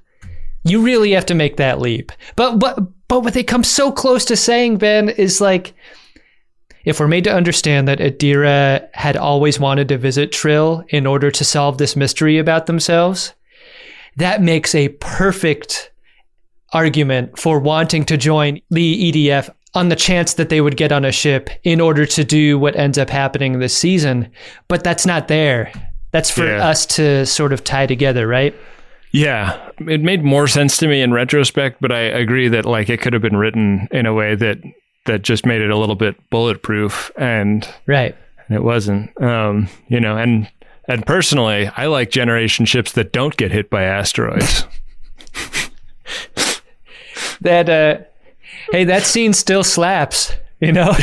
You 0.64 0.82
really 0.82 1.12
have 1.12 1.26
to 1.28 1.36
make 1.36 1.58
that 1.58 1.80
leap. 1.80 2.12
But 2.36 2.58
but 2.58 2.80
but 3.08 3.22
what 3.22 3.34
they 3.36 3.44
come 3.44 3.64
so 3.64 3.92
close 3.92 4.26
to 4.26 4.36
saying, 4.36 4.78
Ben, 4.78 5.10
is 5.10 5.40
like 5.40 5.76
if 6.84 7.00
we're 7.00 7.08
made 7.08 7.26
to 7.26 7.34
understand 7.34 7.88
that 7.88 8.00
Adira 8.00 8.88
had 8.94 9.18
always 9.18 9.60
wanted 9.60 9.88
to 9.90 10.00
visit 10.00 10.32
Trill 10.32 10.84
in 10.90 11.06
order 11.06 11.30
to 11.30 11.44
solve 11.44 11.78
this 11.78 11.96
mystery 11.96 12.40
about 12.40 12.66
themselves, 12.66 13.34
that 14.16 14.42
makes 14.42 14.74
a 14.74 14.90
perfect 14.90 15.91
argument 16.74 17.38
for 17.40 17.60
wanting 17.60 18.06
to 18.06 18.18
join 18.18 18.62
the 18.70 19.12
EDF 19.12 19.50
on 19.74 19.90
the 19.90 19.96
chance 19.96 20.34
that 20.36 20.50
they 20.50 20.60
would 20.62 20.76
get 20.78 20.92
on 20.92 21.06
a 21.06 21.12
ship 21.12 21.50
in 21.64 21.80
order 21.80 22.06
to 22.06 22.24
do 22.24 22.60
what 22.60 22.76
ends 22.76 22.98
up 22.98 23.10
happening 23.10 23.60
this 23.60 23.76
season. 23.76 24.30
But 24.68 24.84
that's 24.84 25.06
not 25.06 25.28
there. 25.30 25.72
That's 26.12 26.30
for 26.30 26.46
Yeah. 26.46 26.68
us 26.68 26.86
to 26.98 27.26
sort 27.26 27.54
of 27.54 27.64
tie 27.64 27.86
together, 27.88 28.28
right? 28.28 28.54
yeah. 29.14 29.58
It 29.88 30.02
made 30.02 30.24
more 30.24 30.48
sense 30.48 30.78
to 30.78 30.88
me 30.88 31.02
in 31.02 31.12
retrospect, 31.14 31.78
but 31.82 31.92
I 31.92 32.00
agree 32.00 32.48
that 32.50 32.66
like 32.66 32.90
it 32.90 33.02
could 33.02 33.12
have 33.14 33.22
been 33.22 33.36
written 33.38 33.88
in 33.92 34.06
a 34.06 34.14
way 34.14 34.36
that 34.36 34.58
that 35.06 35.22
just 35.24 35.46
made 35.46 35.62
it 35.62 35.70
a 35.72 35.78
little 35.78 35.96
bit 35.96 36.16
bulletproof 36.30 37.12
and 37.18 37.68
Right. 37.88 38.16
it 38.50 38.64
wasn't. 38.64 39.10
Um, 39.22 39.68
you 39.88 40.00
know, 40.00 40.16
and 40.18 40.48
and 40.88 41.06
personally, 41.06 41.70
I 41.78 41.86
like 41.88 42.10
generation 42.12 42.66
ships 42.66 42.92
that 42.94 43.12
don't 43.14 43.36
get 43.38 43.52
hit 43.52 43.70
by 43.70 43.84
asteroids. 43.84 44.66
That 47.42 47.70
uh 47.70 47.98
hey, 48.72 48.84
that 48.86 49.04
scene 49.04 49.34
still 49.34 49.64
slaps, 49.64 50.34
you 50.60 50.72
know? 50.72 50.94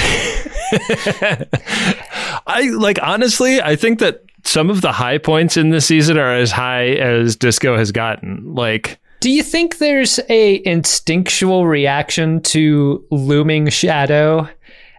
I 2.46 2.70
like 2.74 2.98
honestly, 3.02 3.60
I 3.60 3.76
think 3.76 3.98
that 4.00 4.24
some 4.44 4.70
of 4.70 4.80
the 4.80 4.92
high 4.92 5.18
points 5.18 5.56
in 5.56 5.70
this 5.70 5.86
season 5.86 6.16
are 6.18 6.34
as 6.34 6.50
high 6.50 6.88
as 6.88 7.36
Disco 7.36 7.76
has 7.76 7.92
gotten. 7.92 8.54
Like 8.54 8.98
Do 9.20 9.30
you 9.30 9.42
think 9.42 9.78
there's 9.78 10.20
a 10.28 10.62
instinctual 10.64 11.66
reaction 11.66 12.40
to 12.42 13.04
looming 13.10 13.68
shadow 13.68 14.48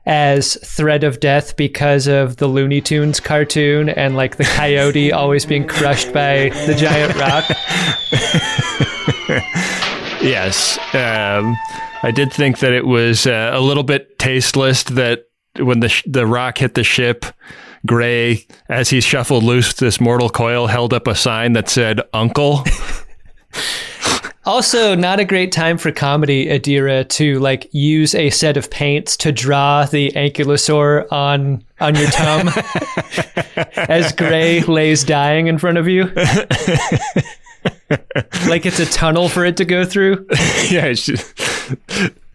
as 0.06 0.56
threat 0.64 1.04
of 1.04 1.20
death 1.20 1.56
because 1.56 2.08
of 2.08 2.38
the 2.38 2.48
Looney 2.48 2.82
Tunes 2.82 3.20
cartoon 3.20 3.90
and 3.90 4.16
like 4.16 4.38
the 4.38 4.44
coyote 4.44 5.12
always 5.12 5.46
being 5.46 5.68
crushed 5.68 6.12
by 6.14 6.50
the 6.66 6.74
giant 6.76 7.16
rock? 7.16 7.46
Yes. 10.22 10.78
Um, 10.94 11.56
I 12.04 12.12
did 12.12 12.32
think 12.32 12.60
that 12.60 12.74
it 12.74 12.86
was 12.86 13.28
uh, 13.28 13.52
a 13.54 13.60
little 13.60 13.84
bit 13.84 14.20
tasteless 14.20 14.84
that 14.84 15.26
when 15.58 15.80
the 15.80 15.90
sh- 15.90 16.04
the 16.06 16.26
rock 16.26 16.58
hit 16.58 16.76
the 16.76 16.84
ship, 16.84 17.26
Gray, 17.86 18.46
as 18.70 18.90
he 18.90 19.02
shuffled 19.02 19.44
loose 19.44 19.74
this 19.74 20.00
mortal 20.00 20.30
coil, 20.30 20.68
held 20.68 20.94
up 20.94 21.08
a 21.08 21.16
sign 21.16 21.54
that 21.54 21.70
said 21.70 22.02
"Uncle." 22.14 22.64
Also, 24.46 24.96
not 24.96 25.20
a 25.20 25.26
great 25.26 25.52
time 25.52 25.78
for 25.78 25.92
comedy, 25.92 26.48
Adira, 26.48 27.08
to 27.10 27.38
like 27.40 27.72
use 27.72 28.16
a 28.16 28.30
set 28.32 28.58
of 28.58 28.72
paints 28.72 29.16
to 29.18 29.32
draw 29.32 29.86
the 29.86 30.12
ankylosaur 30.12 31.12
on 31.12 31.64
on 31.80 31.96
your 31.96 32.10
tongue 32.10 32.50
as 33.76 34.12
Gray 34.14 34.62
lays 34.62 35.04
dying 35.04 35.48
in 35.48 35.58
front 35.60 35.78
of 35.78 35.88
you. 35.88 36.12
like 38.48 38.66
it's 38.66 38.80
a 38.80 38.86
tunnel 38.86 39.30
for 39.30 39.44
it 39.46 39.58
to 39.58 39.66
go 39.66 39.84
through. 39.86 40.26
yeah, 40.70 40.86
it's 40.86 41.06
just, 41.06 41.34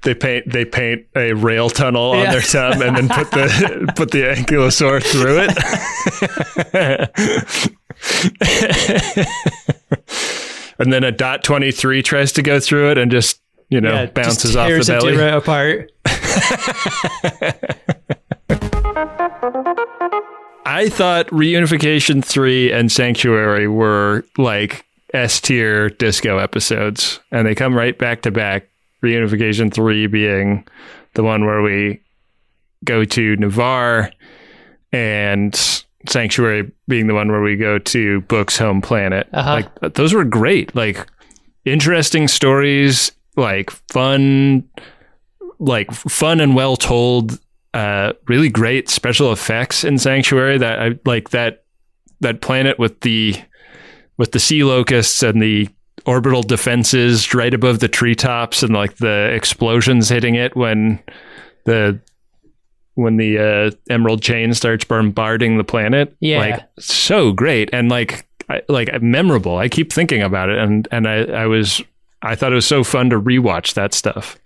they 0.02 0.14
paint 0.14 0.50
they 0.50 0.64
paint 0.64 1.07
a 1.16 1.33
rail 1.33 1.71
tunnel 1.71 2.11
on 2.12 2.19
Yeah. 2.19 2.33
their 2.33 2.43
thumb 2.43 2.83
and 2.83 2.97
then 2.97 3.09
put 3.09 3.31
the 3.31 3.93
put 3.97 4.11
the 4.11 4.23
ankylosaur 4.23 5.02
through 5.02 5.47
it. 5.49 7.14
and 10.78 10.93
then 10.93 11.04
a 11.04 11.12
dot 11.12 11.43
twenty 11.45 11.71
three 11.71 12.02
tries 12.02 12.33
to 12.33 12.43
go 12.43 12.61
through 12.61 12.90
it 12.90 12.99
and 12.99 13.11
just 13.11 13.40
you 13.71 13.81
know 13.81 13.93
Yeah, 13.95 14.07
bounces 14.07 14.57
off 14.57 14.69
the 14.69 14.85
belly. 14.87 15.16
Apart. 15.16 15.90
I 20.66 20.88
thought 20.88 21.26
Reunification 21.28 22.25
3 22.25 22.73
and 22.73 22.90
Sanctuary 22.90 23.69
were 23.69 24.25
like 24.38 24.85
S 25.14 25.40
tier 25.40 25.88
disco 25.88 26.38
episodes, 26.38 27.21
and 27.30 27.47
they 27.47 27.54
come 27.54 27.75
right 27.75 27.97
back 27.97 28.23
to 28.23 28.30
back. 28.30 28.68
Reunification 29.02 29.73
3 29.73 30.06
being 30.06 30.66
the 31.14 31.23
one 31.23 31.44
where 31.44 31.62
we 31.62 32.00
go 32.85 33.04
to 33.04 33.37
Navarre, 33.37 34.11
and 34.92 35.54
Sanctuary 36.09 36.71
being 36.88 37.06
the 37.06 37.14
one 37.14 37.30
where 37.30 37.42
we 37.42 37.56
go 37.56 37.78
to 37.78 38.21
Book's 38.23 38.59
home 38.59 38.80
planet. 38.80 39.28
Uh-huh. 39.33 39.62
Like, 39.80 39.94
those 39.94 40.14
were 40.14 40.25
great. 40.25 40.75
Like, 40.75 41.06
interesting 41.64 42.28
stories, 42.28 43.12
like, 43.37 43.71
fun, 43.92 44.68
like, 45.59 45.90
fun 45.92 46.40
and 46.40 46.54
well 46.54 46.76
told 46.76 47.38
uh, 47.75 48.12
really 48.28 48.49
great 48.49 48.88
special 48.88 49.33
effects 49.33 49.85
in 49.85 49.99
Sanctuary. 49.99 50.59
That 50.59 50.80
I 50.80 50.99
like 51.04 51.30
that 51.30 51.64
that 52.21 52.40
planet 52.40 52.78
with 52.78 53.00
the 53.00 53.37
with 54.16 54.33
the 54.33 54.38
sea 54.38 54.64
locusts 54.64 55.23
and 55.23 55.42
the 55.42 55.68
orbital 56.06 56.42
defenses 56.42 57.33
right 57.35 57.54
above 57.54 57.80
the 57.80 57.88
treetops 57.88 58.62
and 58.62 58.75
like 58.75 58.97
the 58.97 59.30
explosions 59.33 60.09
hitting 60.09 60.35
it 60.35 60.54
when 60.56 61.00
the 61.64 61.99
when 62.94 63.16
the 63.16 63.38
uh, 63.38 63.71
emerald 63.92 64.23
chain 64.23 64.54
starts 64.54 64.85
bombarding 64.85 65.59
the 65.59 65.64
planet. 65.64 66.14
Yeah. 66.21 66.38
like 66.38 66.62
so 66.78 67.33
great 67.33 67.71
and 67.73 67.90
like 67.90 68.26
I, 68.49 68.62
like 68.68 69.02
memorable. 69.02 69.56
I 69.56 69.68
keep 69.68 69.92
thinking 69.92 70.23
about 70.23 70.50
it 70.50 70.59
and 70.59 70.87
and 70.90 71.09
I 71.09 71.25
I 71.25 71.47
was 71.47 71.83
I 72.23 72.35
thought 72.35 72.52
it 72.52 72.56
was 72.56 72.66
so 72.66 72.85
fun 72.85 73.11
to 73.11 73.21
rewatch 73.21 73.75
that 73.75 73.94
stuff. 73.94 74.38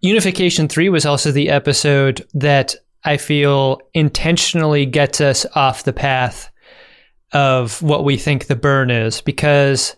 Unification 0.00 0.68
3 0.68 0.90
was 0.90 1.04
also 1.04 1.32
the 1.32 1.50
episode 1.50 2.26
that 2.32 2.74
I 3.04 3.16
feel 3.16 3.80
intentionally 3.94 4.86
gets 4.86 5.20
us 5.20 5.44
off 5.54 5.84
the 5.84 5.92
path 5.92 6.50
of 7.32 7.82
what 7.82 8.04
we 8.04 8.16
think 8.16 8.46
the 8.46 8.56
burn 8.56 8.90
is 8.90 9.20
because 9.20 9.96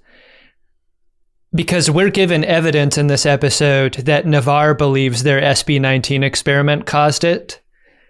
because 1.53 1.91
we're 1.91 2.11
given 2.11 2.45
evidence 2.45 2.97
in 2.97 3.09
this 3.09 3.27
episode 3.27 3.95
that 3.95 4.27
Navarre 4.27 4.75
believes 4.75 5.23
their 5.23 5.41
SB19 5.41 6.23
experiment 6.23 6.87
caused 6.87 7.25
it 7.25 7.61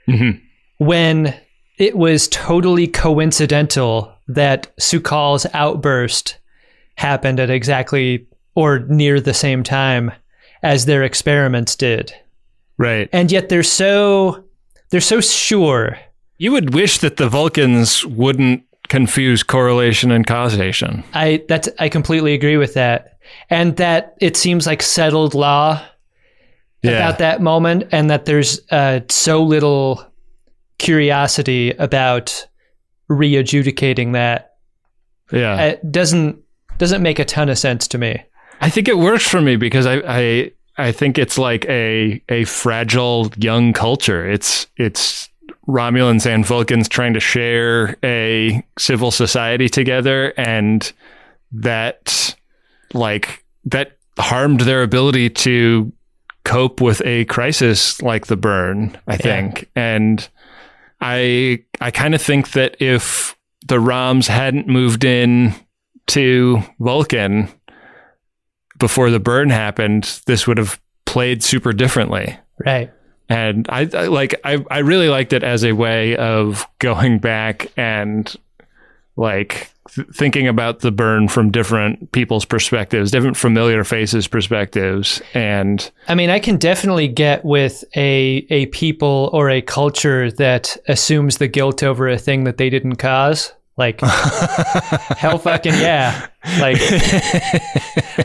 Mhm. 0.08 0.40
when 0.78 1.34
it 1.78 1.96
was 1.96 2.28
totally 2.28 2.86
coincidental 2.86 4.12
that 4.28 4.68
Su'Kal's 4.78 5.46
outburst 5.54 6.36
happened 6.96 7.40
at 7.40 7.48
exactly 7.50 8.26
or 8.54 8.80
near 8.80 9.20
the 9.20 9.32
same 9.34 9.62
time 9.62 10.12
as 10.62 10.84
their 10.84 11.02
experiments 11.02 11.74
did. 11.74 12.12
Right. 12.76 13.08
And 13.12 13.32
yet 13.32 13.48
they're 13.48 13.62
so 13.62 14.44
they're 14.90 15.00
so 15.00 15.20
sure. 15.20 15.98
You 16.36 16.52
would 16.52 16.74
wish 16.74 16.98
that 16.98 17.16
the 17.16 17.28
Vulcans 17.28 18.04
wouldn't 18.04 18.62
confuse 18.90 19.42
correlation 19.42 20.10
and 20.10 20.26
causation. 20.26 21.02
I 21.14 21.42
that's 21.48 21.68
I 21.78 21.88
completely 21.88 22.34
agree 22.34 22.58
with 22.58 22.74
that. 22.74 23.16
And 23.48 23.76
that 23.76 24.16
it 24.20 24.36
seems 24.36 24.66
like 24.66 24.82
settled 24.82 25.34
law 25.34 25.80
about 26.82 27.18
that 27.18 27.40
moment 27.40 27.84
and 27.92 28.10
that 28.10 28.24
there's 28.24 28.60
uh, 28.70 29.00
so 29.08 29.42
little 29.42 30.04
curiosity 30.78 31.70
about 31.72 32.46
re-adjudicating 33.08 34.12
that 34.12 34.56
Yeah. 35.30 35.60
It 35.62 35.92
doesn't 35.92 36.38
doesn't 36.78 37.02
make 37.02 37.18
a 37.18 37.24
ton 37.24 37.48
of 37.48 37.58
sense 37.58 37.86
to 37.88 37.98
me. 37.98 38.22
I 38.60 38.70
think 38.70 38.88
it 38.88 38.98
works 38.98 39.26
for 39.26 39.40
me 39.40 39.56
because 39.56 39.86
I, 39.86 40.02
I 40.06 40.52
I 40.76 40.92
think 40.92 41.18
it's 41.18 41.38
like 41.38 41.64
a 41.66 42.22
a 42.28 42.44
fragile 42.44 43.30
young 43.36 43.72
culture. 43.72 44.28
It's 44.28 44.66
it's 44.76 45.29
Romulans 45.68 46.26
and 46.26 46.44
Vulcans 46.44 46.88
trying 46.88 47.14
to 47.14 47.20
share 47.20 47.96
a 48.02 48.64
civil 48.78 49.10
society 49.10 49.68
together 49.68 50.32
and 50.36 50.92
that 51.52 52.34
like 52.94 53.44
that 53.66 53.98
harmed 54.18 54.60
their 54.60 54.82
ability 54.82 55.30
to 55.30 55.92
cope 56.44 56.80
with 56.80 57.02
a 57.04 57.24
crisis 57.26 58.00
like 58.02 58.26
the 58.26 58.36
burn, 58.36 58.98
I 59.06 59.16
think. 59.16 59.68
And 59.76 60.26
I 61.00 61.64
I 61.80 61.90
kind 61.90 62.14
of 62.14 62.22
think 62.22 62.52
that 62.52 62.76
if 62.80 63.36
the 63.66 63.76
Roms 63.76 64.26
hadn't 64.26 64.66
moved 64.66 65.04
in 65.04 65.54
to 66.08 66.62
Vulcan 66.78 67.48
before 68.78 69.10
the 69.10 69.20
burn 69.20 69.50
happened, 69.50 70.20
this 70.26 70.46
would 70.46 70.58
have 70.58 70.80
played 71.04 71.42
super 71.42 71.72
differently. 71.72 72.36
Right. 72.64 72.90
And 73.30 73.66
I, 73.70 73.88
I 73.94 74.06
like 74.08 74.34
I, 74.44 74.64
I 74.70 74.78
really 74.80 75.08
liked 75.08 75.32
it 75.32 75.42
as 75.42 75.64
a 75.64 75.72
way 75.72 76.16
of 76.16 76.66
going 76.80 77.20
back 77.20 77.70
and 77.76 78.34
like 79.16 79.70
th- 79.94 80.08
thinking 80.08 80.48
about 80.48 80.80
the 80.80 80.90
burn 80.90 81.28
from 81.28 81.50
different 81.50 82.10
people's 82.10 82.44
perspectives, 82.44 83.10
different 83.10 83.36
familiar 83.36 83.84
faces' 83.84 84.26
perspectives, 84.26 85.22
and 85.32 85.90
I 86.08 86.14
mean, 86.16 86.30
I 86.30 86.40
can 86.40 86.56
definitely 86.56 87.06
get 87.06 87.44
with 87.44 87.84
a 87.96 88.46
a 88.50 88.66
people 88.66 89.30
or 89.32 89.48
a 89.48 89.62
culture 89.62 90.30
that 90.32 90.76
assumes 90.88 91.38
the 91.38 91.48
guilt 91.48 91.82
over 91.82 92.08
a 92.08 92.18
thing 92.18 92.44
that 92.44 92.56
they 92.56 92.68
didn't 92.68 92.96
cause. 92.96 93.52
Like 93.80 93.98
hell 94.02 95.38
fucking 95.38 95.72
yeah. 95.72 96.26
Like 96.60 96.78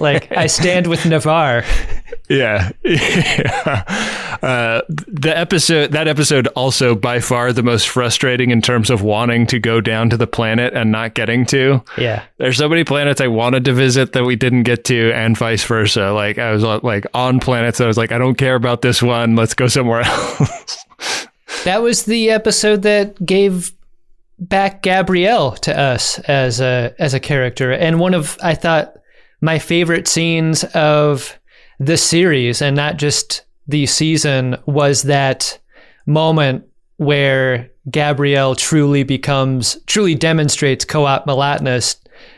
like 0.01 0.29
I 0.33 0.47
stand 0.47 0.87
with 0.87 1.05
Navarre. 1.05 1.63
Yeah. 2.27 2.71
yeah. 2.83 3.83
Uh, 4.35 4.81
the 4.87 5.35
episode, 5.35 5.91
that 5.93 6.07
episode 6.07 6.45
also 6.49 6.93
by 6.93 7.19
far 7.19 7.51
the 7.51 7.63
most 7.63 7.87
frustrating 7.87 8.51
in 8.51 8.61
terms 8.61 8.91
of 8.91 9.01
wanting 9.01 9.47
to 9.47 9.57
go 9.57 9.81
down 9.81 10.07
to 10.07 10.17
the 10.17 10.27
planet 10.27 10.73
and 10.75 10.91
not 10.91 11.15
getting 11.15 11.47
to. 11.47 11.81
Yeah. 11.97 12.23
There's 12.37 12.57
so 12.57 12.69
many 12.69 12.83
planets 12.83 13.21
I 13.21 13.27
wanted 13.27 13.65
to 13.65 13.73
visit 13.73 14.11
that 14.11 14.23
we 14.23 14.35
didn't 14.35 14.63
get 14.63 14.83
to 14.85 15.11
and 15.13 15.35
vice 15.35 15.63
versa. 15.63 16.11
Like 16.11 16.37
I 16.37 16.51
was 16.51 16.63
uh, 16.63 16.79
like 16.83 17.07
on 17.15 17.39
planets 17.39 17.81
I 17.81 17.87
was 17.87 17.97
like, 17.97 18.11
I 18.11 18.19
don't 18.19 18.35
care 18.35 18.55
about 18.55 18.83
this 18.83 19.01
one. 19.01 19.35
Let's 19.35 19.55
go 19.55 19.67
somewhere 19.67 20.01
else. 20.05 20.85
That 21.63 21.81
was 21.81 22.03
the 22.03 22.29
episode 22.29 22.83
that 22.83 23.25
gave 23.25 23.71
back 24.39 24.81
Gabrielle 24.81 25.51
to 25.57 25.77
us 25.77 26.19
as 26.19 26.59
a 26.59 26.93
as 26.99 27.13
a 27.13 27.19
character 27.19 27.71
and 27.71 27.99
one 27.99 28.13
of 28.13 28.37
I 28.43 28.53
thought 28.55 28.95
my 29.41 29.59
favorite 29.59 30.07
scenes 30.07 30.63
of 30.73 31.39
the 31.79 31.97
series 31.97 32.61
and 32.61 32.75
not 32.75 32.97
just 32.97 33.45
the 33.67 33.85
season 33.85 34.57
was 34.65 35.03
that 35.03 35.57
moment 36.05 36.65
where 36.97 37.69
Gabrielle 37.89 38.55
truly 38.55 39.03
becomes 39.03 39.77
truly 39.87 40.15
demonstrates 40.15 40.83
Qowat 40.85 41.25
Milatness 41.25 41.95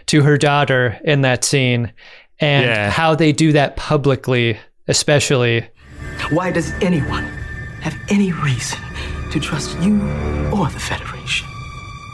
to 0.08 0.22
her 0.22 0.38
daughter 0.38 1.00
in 1.04 1.22
that 1.22 1.44
scene 1.44 1.92
and 2.40 2.66
Yeah. 2.68 2.90
how 2.92 3.16
they 3.16 3.32
do 3.32 3.52
that 3.54 3.76
publicly 3.76 4.58
especially 4.88 5.68
Why 6.30 6.52
does 6.52 6.72
anyone 6.82 7.24
have 7.82 7.96
any 8.10 8.32
reason 8.32 8.80
to 9.32 9.40
trust 9.40 9.78
you 9.82 9.96
or 10.52 10.68
the 10.70 10.80
Federation? 10.80 11.48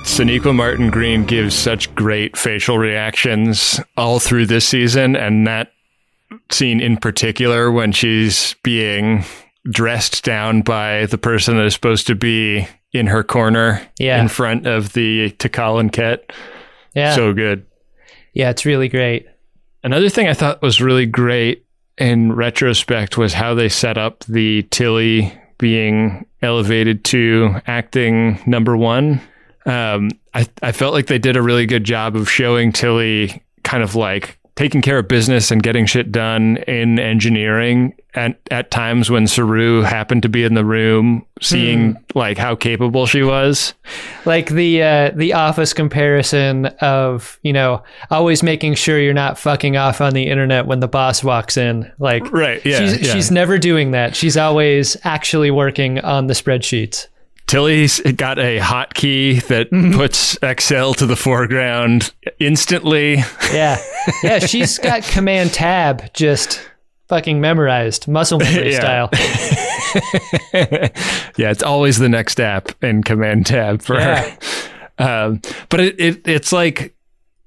Sonequa 0.03 0.53
Martin 0.53 0.89
Green 0.89 1.23
gives 1.25 1.55
such 1.55 1.93
great 1.95 2.37
facial 2.37 2.77
reactions 2.77 3.79
all 3.97 4.19
through 4.19 4.45
this 4.45 4.67
season, 4.67 5.15
and 5.15 5.47
that 5.47 5.71
scene 6.51 6.79
in 6.81 6.97
particular 6.97 7.71
when 7.71 7.91
she's 7.91 8.55
being 8.63 9.23
dressed 9.71 10.23
down 10.23 10.61
by 10.61 11.05
the 11.07 11.17
person 11.17 11.55
that 11.57 11.65
is 11.65 11.73
supposed 11.73 12.05
to 12.07 12.15
be 12.15 12.67
in 12.91 13.07
her 13.07 13.23
corner 13.23 13.81
Yeah. 13.97 14.21
in 14.21 14.27
front 14.27 14.67
of 14.67 14.93
the 14.93 15.31
Takal 15.39 15.79
and 15.79 15.91
Ket. 15.91 16.31
yeah 16.93 17.15
So 17.15 17.33
good. 17.33 17.65
yeah 18.33 18.49
it's 18.49 18.65
really 18.65 18.89
great 18.89 19.25
Another 19.85 20.07
thing 20.09 20.27
I 20.29 20.33
thought 20.33 20.61
was 20.61 20.81
really 20.81 21.05
great 21.05 21.65
in 21.97 22.31
retrospect 22.33 23.17
was 23.17 23.33
how 23.33 23.53
they 23.53 23.67
set 23.69 23.97
up 23.97 24.23
the 24.25 24.63
Tilly 24.71 25.33
being 25.57 26.25
elevated 26.41 27.03
to 27.05 27.55
acting 27.67 28.39
number 28.45 28.77
one. 28.77 29.21
Um, 29.65 30.09
I, 30.33 30.47
I 30.61 30.71
felt 30.71 30.93
like 30.93 31.07
they 31.07 31.19
did 31.19 31.37
a 31.37 31.41
really 31.41 31.65
good 31.65 31.83
job 31.83 32.15
of 32.15 32.29
showing 32.29 32.71
Tilly 32.71 33.41
kind 33.63 33.83
of 33.83 33.95
like 33.95 34.37
taking 34.55 34.81
care 34.81 34.99
of 34.99 35.07
business 35.07 35.49
and 35.49 35.63
getting 35.63 35.85
shit 35.85 36.11
done 36.11 36.57
in 36.67 36.99
engineering 36.99 37.95
and 38.13 38.35
at 38.51 38.69
times 38.69 39.09
when 39.09 39.25
Saru 39.25 39.81
happened 39.81 40.21
to 40.21 40.29
be 40.29 40.43
in 40.43 40.53
the 40.53 40.63
room 40.63 41.25
seeing 41.41 41.97
like 42.13 42.37
how 42.37 42.55
capable 42.55 43.07
she 43.07 43.23
was. 43.23 43.73
like 44.25 44.49
the 44.49 44.83
uh, 44.83 45.11
the 45.15 45.33
office 45.33 45.73
comparison 45.73 46.67
of 46.81 47.39
you 47.41 47.51
know 47.51 47.81
always 48.11 48.43
making 48.43 48.75
sure 48.75 48.99
you're 48.99 49.13
not 49.13 49.39
fucking 49.39 49.75
off 49.75 50.01
on 50.01 50.13
the 50.13 50.27
internet 50.27 50.67
when 50.67 50.79
the 50.79 50.87
boss 50.87 51.23
walks 51.23 51.57
in 51.57 51.91
like 51.97 52.31
Right, 52.31 52.63
yeah, 52.63 52.79
she's, 52.79 53.01
yeah. 53.01 53.13
she's 53.13 53.31
never 53.31 53.57
doing 53.57 53.91
that 53.91 54.15
she's 54.15 54.37
always 54.37 54.95
actually 55.03 55.49
working 55.49 55.99
on 55.99 56.27
the 56.27 56.35
spreadsheets 56.35 57.07
Tilly's 57.53 57.99
got 58.15 58.39
a 58.39 58.57
hotkey 58.59 59.45
that 59.45 59.69
Mm-hmm. 59.69 59.93
puts 59.95 60.35
Excel 60.41 60.95
to 60.95 61.05
the 61.05 61.15
foreground 61.15 62.11
instantly. 62.39 63.17
yeah 63.53 63.77
yeah 64.23 64.39
she's 64.39 64.79
got 64.79 65.03
command 65.03 65.53
tab 65.53 66.11
just 66.15 66.59
fucking 67.09 67.39
memorized 67.39 68.07
muscle 68.07 68.39
memory 68.39 68.71
Yeah. 68.71 68.79
style 68.79 69.09
yeah, 71.37 71.51
it's 71.51 71.61
always 71.61 71.99
the 71.99 72.09
next 72.09 72.39
app 72.39 72.71
in 72.83 73.03
Command 73.03 73.45
Tab 73.45 73.83
for 73.83 73.97
Yeah. 73.99 74.35
her. 74.97 75.25
Um, 75.27 75.41
but 75.69 75.79
it, 75.79 75.99
it 75.99 76.27
it's 76.27 76.51
like 76.51 76.95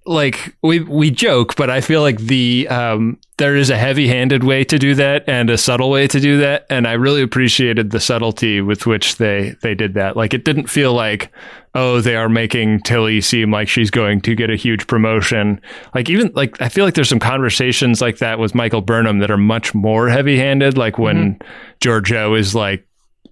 like 0.06 0.56
we 0.62 0.80
we 0.80 1.10
joke, 1.10 1.56
but 1.56 1.70
I 1.70 1.80
feel 1.80 2.00
like 2.00 2.18
the 2.18 2.66
um, 2.68 3.18
there 3.38 3.56
is 3.56 3.70
a 3.70 3.76
heavy-handed 3.76 4.44
way 4.44 4.64
to 4.64 4.78
do 4.78 4.94
that 4.94 5.24
and 5.28 5.50
a 5.50 5.58
subtle 5.58 5.90
way 5.90 6.06
to 6.08 6.20
do 6.20 6.38
that, 6.38 6.66
and 6.70 6.86
I 6.86 6.92
really 6.92 7.22
appreciated 7.22 7.90
the 7.90 8.00
subtlety 8.00 8.60
with 8.60 8.86
which 8.86 9.16
they 9.16 9.54
they 9.62 9.74
did 9.74 9.94
that. 9.94 10.16
Like 10.16 10.34
it 10.34 10.44
didn't 10.44 10.68
feel 10.68 10.92
like 10.92 11.32
oh 11.74 12.00
they 12.00 12.16
are 12.16 12.28
making 12.28 12.80
Tilly 12.80 13.20
seem 13.20 13.50
like 13.50 13.68
she's 13.68 13.90
going 13.90 14.20
to 14.22 14.34
get 14.34 14.50
a 14.50 14.56
huge 14.56 14.86
promotion. 14.86 15.60
Like 15.94 16.08
even 16.08 16.30
like 16.34 16.60
I 16.60 16.68
feel 16.68 16.84
like 16.84 16.94
there's 16.94 17.08
some 17.08 17.18
conversations 17.18 18.00
like 18.00 18.18
that 18.18 18.38
with 18.38 18.54
Michael 18.54 18.82
Burnham 18.82 19.18
that 19.18 19.30
are 19.30 19.36
much 19.36 19.74
more 19.74 20.08
heavy-handed. 20.08 20.78
Like 20.78 20.98
when 20.98 21.38
Giorgio 21.80 22.34
is 22.34 22.54
like 22.54 22.86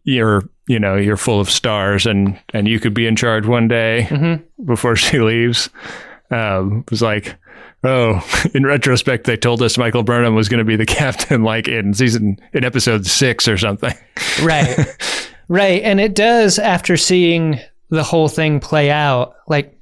you're 0.05 0.43
you 0.67 0.79
know 0.79 0.97
you're 0.97 1.17
full 1.17 1.41
of 1.41 1.51
stars 1.51 2.07
and 2.07 2.39
and 2.53 2.67
you 2.67 2.81
could 2.81 2.95
be 2.95 3.07
in 3.07 3.17
charge 3.17 3.47
one 3.47 3.69
day 3.69 4.41
before 4.65 4.97
she 4.97 5.19
leaves 5.21 5.71
um 6.35 6.79
it 6.81 6.91
was 6.91 7.01
like 7.03 7.37
oh 7.85 8.21
in 8.55 8.65
retrospect 8.67 9.25
they 9.25 9.37
told 9.37 9.63
us 9.63 9.79
michael 9.79 10.03
burnham 10.03 10.35
was 10.35 10.49
going 10.49 10.59
to 10.59 10.65
be 10.65 10.77
the 10.77 10.87
captain 11.03 11.43
like 11.43 11.69
in 11.69 11.95
season 11.95 12.37
in 12.53 12.65
episode 12.65 13.07
six 13.07 13.47
or 13.49 13.57
something. 13.59 13.95
Right. 14.43 14.77
Right 15.49 15.83
and 15.83 16.01
it 16.01 16.15
does 16.15 16.59
after 16.59 16.97
seeing 16.97 17.61
the 17.91 18.03
whole 18.03 18.29
thing 18.29 18.59
play 18.61 18.91
out. 18.91 19.35
Like 19.47 19.79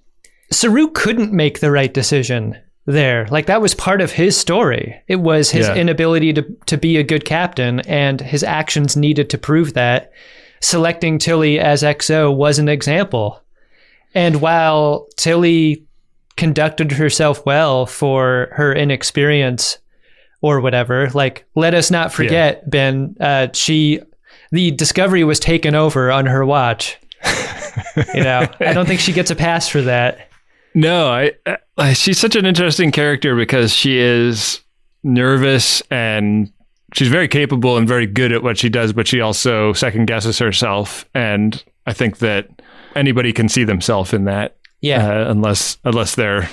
saru 0.51 0.89
couldn't 0.89 1.33
make 1.33 1.61
the 1.61 1.71
right 1.71 1.93
decision 1.95 2.59
there. 2.85 3.27
Like 3.31 3.47
that 3.47 3.63
was 3.63 3.75
part 3.75 4.01
of 4.01 4.11
his 4.13 4.37
story. 4.37 5.01
It 5.09 5.21
was 5.21 5.51
his 5.51 5.69
Yeah. 5.69 5.77
inability 5.77 6.33
to, 6.35 6.43
to 6.67 6.77
be 6.77 6.97
a 6.99 7.05
good 7.05 7.25
captain 7.25 7.81
and 7.81 8.21
his 8.21 8.43
actions 8.43 8.97
needed 8.97 9.31
to 9.31 9.39
prove 9.39 9.75
that. 9.75 10.13
Selecting 10.61 11.19
tilly 11.19 11.59
as 11.61 11.83
xo 11.83 12.35
was 12.35 12.59
an 12.59 12.69
example. 12.69 13.41
And 14.15 14.41
while 14.41 15.07
tilly 15.17 15.85
conducted 16.37 16.93
herself 16.93 17.45
well 17.47 17.87
for 17.87 18.49
her 18.53 18.75
inexperience 18.75 19.79
or 20.41 20.61
whatever. 20.61 21.09
Like 21.11 21.47
let 21.55 21.75
us 21.75 21.91
not 21.91 22.13
forget 22.13 22.69
ben 22.69 23.17
uh, 23.21 23.49
she 23.53 24.01
the 24.51 24.71
discovery 24.73 25.25
was 25.25 25.41
taken 25.41 25.75
over 25.75 26.11
on 26.11 26.27
her 26.27 26.45
watch. 26.45 26.99
You 28.15 28.23
know 28.25 28.47
i 28.61 28.73
don't 28.75 28.87
think 28.87 29.01
she 29.01 29.13
gets 29.13 29.31
a 29.31 29.37
pass 29.37 29.69
for 29.69 29.81
that. 29.83 30.29
No 30.75 31.07
I, 31.09 31.33
I 31.79 31.93
she's 31.95 32.19
such 32.19 32.37
an 32.37 32.45
interesting 32.45 32.91
character 32.91 33.35
because 33.35 33.73
she 33.73 33.99
is 33.99 34.61
nervous 35.03 35.83
and 35.91 36.53
she's 36.95 37.09
very 37.09 37.29
capable 37.29 37.77
and 37.77 37.89
very 37.89 38.07
good 38.07 38.33
at 38.33 38.43
what 38.43 38.59
she 38.59 38.69
does 38.69 38.93
but 38.93 39.07
she 39.07 39.21
also 39.21 39.73
second 39.73 40.07
guesses 40.07 40.39
herself. 40.39 41.07
And 41.15 41.63
i 41.87 41.93
think 41.93 42.19
that 42.19 42.49
anybody 42.95 43.33
can 43.33 43.49
see 43.49 43.65
themselves 43.65 44.13
in 44.13 44.25
that 44.25 44.57
yeah 44.83 45.07
uh, 45.23 45.31
unless 45.31 45.79
unless 45.85 46.15
they're 46.17 46.49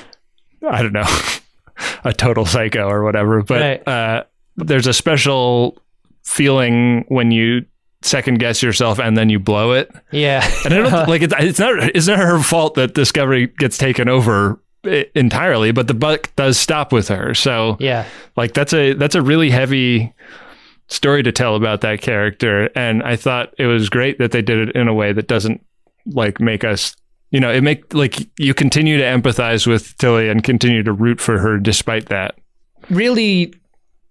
I 0.68 0.82
don't 0.82 0.94
know 0.94 1.06
a 2.06 2.14
total 2.14 2.46
psycho 2.46 2.88
or 2.88 3.04
whatever. 3.04 3.44
But 3.44 3.62
Right. 3.62 3.88
uh, 3.88 4.24
there's 4.56 4.88
a 4.88 4.94
special 4.94 5.78
feeling 6.24 7.06
when 7.10 7.32
you 7.32 7.66
second 8.02 8.40
guess 8.40 8.62
yourself 8.64 9.00
and 9.00 9.18
then 9.18 9.30
you 9.30 9.40
blow 9.40 9.74
it. 9.74 9.92
yeah 10.12 10.50
And 10.64 10.74
I 10.74 10.78
don't 10.78 11.08
like 11.10 11.22
it's, 11.22 11.34
it's 11.38 11.60
not 11.60 11.78
it's 11.96 12.08
not 12.08 12.18
her 12.20 12.40
fault 12.42 12.76
that 12.76 12.94
Discovery 12.94 13.48
gets 13.58 13.78
taken 13.78 14.08
over 14.08 14.62
entirely, 15.14 15.72
but 15.74 15.88
the 15.90 15.94
buck 15.94 16.34
does 16.38 16.58
stop 16.58 16.94
with 16.94 17.10
her. 17.10 17.34
So 17.34 17.76
Yeah. 17.80 18.06
like 18.38 18.54
that's 18.54 18.74
a 18.74 18.94
that's 18.94 19.16
a 19.16 19.22
really 19.22 19.50
heavy 19.50 20.14
story 20.88 21.22
to 21.24 21.32
tell 21.32 21.56
about 21.56 21.82
that 21.82 22.02
character 22.02 22.68
and 22.76 23.04
i 23.04 23.16
thought 23.16 23.54
it 23.60 23.68
was 23.68 23.90
great 23.90 24.18
that 24.18 24.32
they 24.32 24.42
did 24.42 24.58
it 24.70 24.76
in 24.76 24.88
a 24.88 24.94
way 24.94 25.14
that 25.14 25.28
doesn't 25.28 25.64
like 26.08 26.40
make 26.40 26.64
us 26.64 26.96
you 27.32 27.40
know 27.40 27.52
it 27.52 27.62
make 27.62 27.94
like 27.94 28.28
you 28.38 28.54
continue 28.54 28.98
to 28.98 29.04
empathize 29.04 29.68
with 29.68 29.98
tilly 29.98 30.30
and 30.30 30.44
continue 30.44 30.84
to 30.84 30.92
root 30.92 31.22
for 31.22 31.40
her 31.40 31.58
despite 31.58 32.08
that. 32.08 32.38
Really 32.90 33.54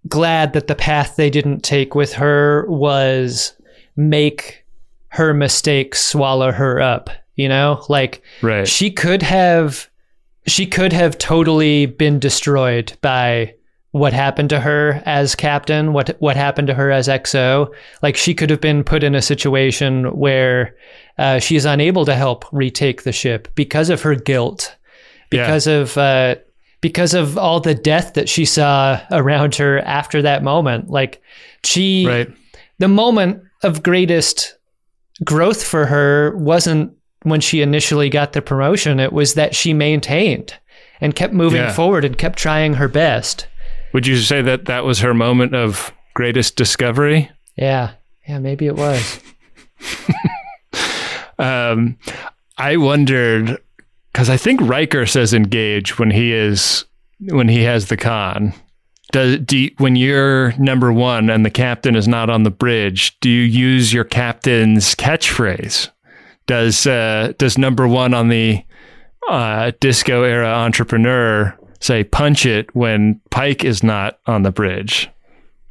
glad 0.08 0.52
that 0.52 0.68
the 0.68 0.74
path 0.74 1.16
they 1.16 1.30
didn't 1.30 1.60
take 1.60 1.94
with 1.94 2.12
her 2.14 2.64
was 2.68 3.54
make 3.96 4.64
her 5.08 5.34
mistakes 5.34 6.04
swallow 6.04 6.52
her 6.52 6.80
up 6.80 7.10
you 7.38 7.48
know? 7.48 7.82
Like 7.88 8.20
right. 8.42 8.68
she 8.68 8.90
could 8.90 9.22
have 9.22 9.88
she 10.46 10.66
could 10.66 10.92
have 10.92 11.16
totally 11.16 11.86
been 11.86 12.18
destroyed 12.18 12.92
by 13.00 13.54
what 13.98 14.12
happened 14.12 14.48
to 14.50 14.60
her 14.60 15.02
as 15.04 15.34
captain 15.34 15.92
what 15.92 16.16
what 16.20 16.36
happened 16.36 16.68
to 16.68 16.74
her 16.74 16.90
as 16.90 17.08
xo 17.08 17.68
like 18.02 18.16
she 18.16 18.34
could 18.34 18.50
have 18.50 18.60
been 18.60 18.82
put 18.84 19.02
in 19.02 19.14
a 19.14 19.22
situation 19.22 20.04
where 20.16 20.74
uh, 21.18 21.38
she 21.38 21.56
is 21.56 21.64
unable 21.64 22.04
to 22.04 22.14
help 22.14 22.44
retake 22.52 23.02
the 23.02 23.12
ship 23.12 23.48
because 23.54 23.90
of 23.90 24.02
her 24.02 24.14
guilt 24.14 24.76
Yeah. 25.32 25.44
because 25.46 25.66
of 25.66 25.98
uh, 25.98 26.36
because 26.80 27.12
of 27.14 27.36
all 27.36 27.58
the 27.60 27.74
death 27.74 28.14
that 28.14 28.28
she 28.28 28.44
saw 28.44 29.00
around 29.10 29.56
her 29.56 29.80
after 29.80 30.22
that 30.22 30.42
moment 30.42 30.88
like 30.90 31.20
she 31.64 32.06
right 32.06 32.28
the 32.78 32.88
moment 32.88 33.42
of 33.64 33.82
greatest 33.82 34.56
growth 35.24 35.64
for 35.64 35.86
her 35.86 36.36
wasn't 36.36 36.92
when 37.24 37.40
she 37.40 37.60
initially 37.60 38.08
got 38.08 38.32
the 38.32 38.40
promotion. 38.40 39.00
It 39.00 39.12
was 39.12 39.34
that 39.34 39.52
she 39.56 39.74
maintained 39.74 40.54
and 41.00 41.16
kept 41.16 41.34
moving 41.34 41.60
Yeah. 41.62 41.72
forward 41.72 42.04
and 42.04 42.16
kept 42.16 42.38
trying 42.38 42.74
her 42.74 42.86
best. 42.86 43.48
Would 43.92 44.06
you 44.06 44.16
say 44.16 44.42
that 44.42 44.66
that 44.66 44.84
was 44.84 45.00
her 45.00 45.14
moment 45.14 45.54
of 45.54 45.92
greatest 46.14 46.56
discovery 46.56 47.30
Yeah. 47.56 47.92
Yeah, 48.26 48.38
maybe 48.40 48.66
it 48.66 48.76
was. 48.76 49.20
um 51.38 51.96
i 52.56 52.76
wondered 52.76 53.58
because 54.12 54.28
i 54.28 54.36
think 54.36 54.60
Riker 54.60 55.06
says 55.06 55.32
engage 55.32 55.98
when 55.98 56.10
he 56.10 56.32
is 56.32 56.84
when 57.20 57.48
he 57.48 57.62
has 57.62 57.86
the 57.86 57.96
con 57.96 58.52
does 59.12 59.38
do 59.38 59.56
you, 59.56 59.70
when 59.78 59.94
you're 59.96 60.52
number 60.58 60.92
one 60.92 61.30
and 61.30 61.46
the 61.46 61.50
captain 61.50 61.94
is 61.94 62.08
not 62.08 62.28
on 62.28 62.42
the 62.42 62.50
bridge 62.50 63.18
do 63.20 63.30
you 63.30 63.42
use 63.42 63.92
your 63.92 64.04
captain's 64.04 64.94
catchphrase 64.96 65.90
does 66.46 66.86
uh 66.86 67.32
does 67.38 67.56
number 67.56 67.86
one 67.86 68.12
on 68.12 68.28
the 68.28 68.62
uh 69.28 69.70
disco 69.80 70.24
era 70.24 70.64
Enterprise 70.64 71.56
say 71.80 72.04
punch 72.04 72.44
it 72.46 72.74
when 72.74 73.20
pike 73.30 73.64
is 73.64 73.82
not 73.82 74.18
on 74.26 74.42
the 74.42 74.50
bridge 74.50 75.08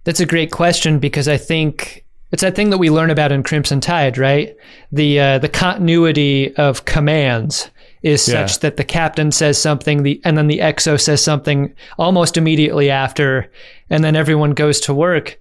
That's 0.03 0.19
a 0.21 0.25
great 0.25 0.51
question 0.51 0.99
because 0.99 1.27
I 1.27 1.37
think 1.37 2.05
it's 2.31 2.41
that 2.41 2.55
thing 2.55 2.69
that 2.71 2.77
we 2.77 2.89
learn 2.89 3.09
about 3.09 3.31
in 3.31 3.41
Crimson 3.43 3.79
Tide, 3.79 4.17
right? 4.17 4.55
The 4.91 5.19
uh, 5.19 5.39
the 5.39 5.47
continuity 5.49 6.53
of 6.57 6.83
commands 6.85 7.69
is 8.03 8.21
such 8.21 8.51
Yeah. 8.53 8.57
that 8.61 8.77
the 8.77 8.83
captain 8.83 9.31
says 9.31 9.57
something, 9.61 10.03
the 10.03 10.19
and 10.23 10.37
then 10.37 10.47
the 10.47 10.59
exo 10.59 10.99
says 10.99 11.23
something 11.23 11.73
almost 11.97 12.37
immediately 12.37 12.89
after, 12.89 13.49
and 13.89 14.03
then 14.03 14.15
everyone 14.15 14.51
goes 14.53 14.79
to 14.81 14.93
work 14.93 15.39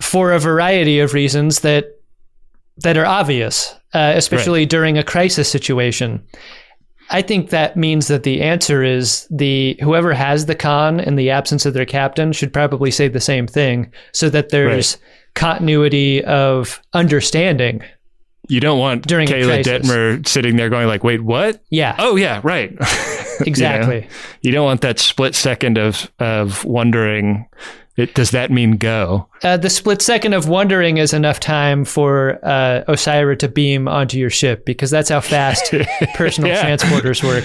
for 0.00 0.32
a 0.32 0.38
variety 0.40 1.00
of 1.00 1.12
reasons 1.14 1.60
that 1.60 1.84
that 2.78 2.96
are 2.96 3.06
obvious, 3.06 3.74
uh, 3.94 4.12
especially 4.16 4.64
during 4.66 4.96
a 4.98 5.04
crisis 5.04 5.48
situation. 5.50 6.22
I 7.12 7.22
think 7.22 7.50
that 7.50 7.76
means 7.76 8.08
that 8.08 8.22
the 8.22 8.40
answer 8.42 8.82
is 8.82 9.26
the 9.30 9.76
whoever 9.80 10.12
has 10.14 10.46
the 10.46 10.54
con 10.54 10.98
in 10.98 11.16
the 11.16 11.30
absence 11.30 11.66
of 11.66 11.74
their 11.74 11.84
captain 11.86 12.32
should 12.32 12.52
probably 12.52 12.90
say 12.90 13.06
the 13.08 13.20
same 13.20 13.46
thing 13.46 13.92
so 14.12 14.28
that 14.30 14.48
there's 14.48 14.96
continuity 15.34 16.24
of 16.24 16.80
understanding. 16.94 17.82
you 18.48 18.60
don't 18.60 18.78
want 18.78 19.06
During 19.06 19.28
Keyla. 19.28 19.62
Detmer 19.62 20.26
sitting 20.26 20.56
there 20.56 20.68
going 20.70 20.86
like 20.86 21.04
wait 21.04 21.22
what 21.22 21.62
Yeah, 21.70 21.94
oh 21.98 22.16
yeah 22.16 22.40
right 22.42 22.70
You 23.40 23.46
know? 23.46 23.46
exactly. 23.46 24.08
you 24.42 24.52
don't 24.52 24.64
want 24.64 24.80
that 24.82 24.98
split 24.98 25.34
second 25.34 25.78
of 25.78 26.10
of 26.18 26.64
wondering 26.64 27.46
it, 27.96 28.14
does 28.14 28.30
that 28.30 28.50
mean 28.50 28.76
go 28.78 29.28
Uh, 29.42 29.56
the 29.56 29.68
split 29.70 30.00
second 30.02 30.32
of 30.32 30.48
wondering 30.48 30.96
is 30.98 31.12
enough 31.12 31.38
time 31.40 31.84
for 31.84 32.38
uh, 32.42 32.82
Osyraa 32.88 33.38
to 33.40 33.48
beam 33.48 33.86
onto 33.88 34.18
your 34.18 34.30
ship 34.30 34.64
because 34.64 34.90
that's 34.90 35.08
how 35.10 35.20
fast 35.20 35.72
personal 36.14 36.50
Yeah. 36.50 36.64
transporters 36.76 37.22
work. 37.22 37.44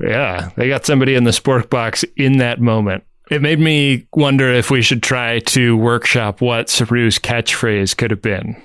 Yeah, 0.00 0.50
they 0.56 0.68
got 0.68 0.84
somebody 0.84 1.14
in 1.14 1.24
the 1.24 1.30
spork 1.30 1.70
box 1.70 2.04
in 2.16 2.38
that 2.38 2.60
moment. 2.60 3.04
It 3.30 3.40
made 3.40 3.60
me 3.60 4.06
wonder 4.12 4.52
if 4.52 4.70
we 4.70 4.82
should 4.82 5.02
try 5.02 5.38
to 5.38 5.76
workshop 5.76 6.40
what 6.40 6.66
Saru's 6.66 7.18
catchphrase 7.18 7.96
could 7.96 8.10
have 8.10 8.20
been. 8.20 8.60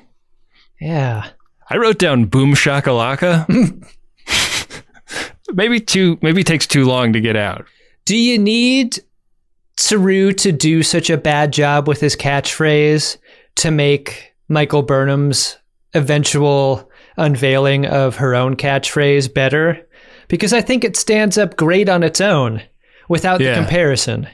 Yeah. 0.82 1.30
I 1.70 1.78
wrote 1.78 2.00
down 2.00 2.26
"boom 2.26 2.56
shakalaka." 2.56 3.46
maybe 5.54 5.80
too. 5.80 6.18
Maybe 6.22 6.42
it 6.42 6.48
takes 6.48 6.68
too 6.68 6.86
long 6.86 7.14
to 7.14 7.22
get 7.22 7.36
out. 7.36 7.66
Do 8.06 8.18
you 8.18 8.38
need 8.40 9.00
Saru 9.80 10.34
to 10.34 10.52
do 10.52 10.84
such 10.84 11.10
a 11.10 11.18
bad 11.18 11.54
job 11.54 11.88
with 11.88 12.02
his 12.02 12.14
catchphrase 12.18 13.16
to 13.56 13.72
make 13.72 14.34
Michael 14.50 14.84
Burnham's 14.84 15.58
eventual 15.94 16.92
unveiling 17.16 17.86
of 17.86 18.18
her 18.18 18.36
own 18.36 18.58
catchphrase 18.58 19.34
better? 19.34 19.88
Because 20.28 20.52
I 20.52 20.60
think 20.60 20.84
it 20.84 20.98
stands 20.98 21.38
up 21.38 21.56
great 21.56 21.88
on 21.88 22.04
its 22.04 22.20
own 22.20 22.62
without 23.08 23.40
Yeah. 23.40 23.52
the 23.56 23.62
comparison. 23.62 24.28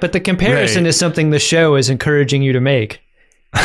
But 0.00 0.12
the 0.14 0.20
comparison 0.20 0.84
Right. 0.84 0.88
is 0.88 0.98
something 0.98 1.28
the 1.30 1.38
show 1.38 1.74
is 1.74 1.90
encouraging 1.90 2.40
you 2.42 2.54
to 2.54 2.60
make. 2.60 3.00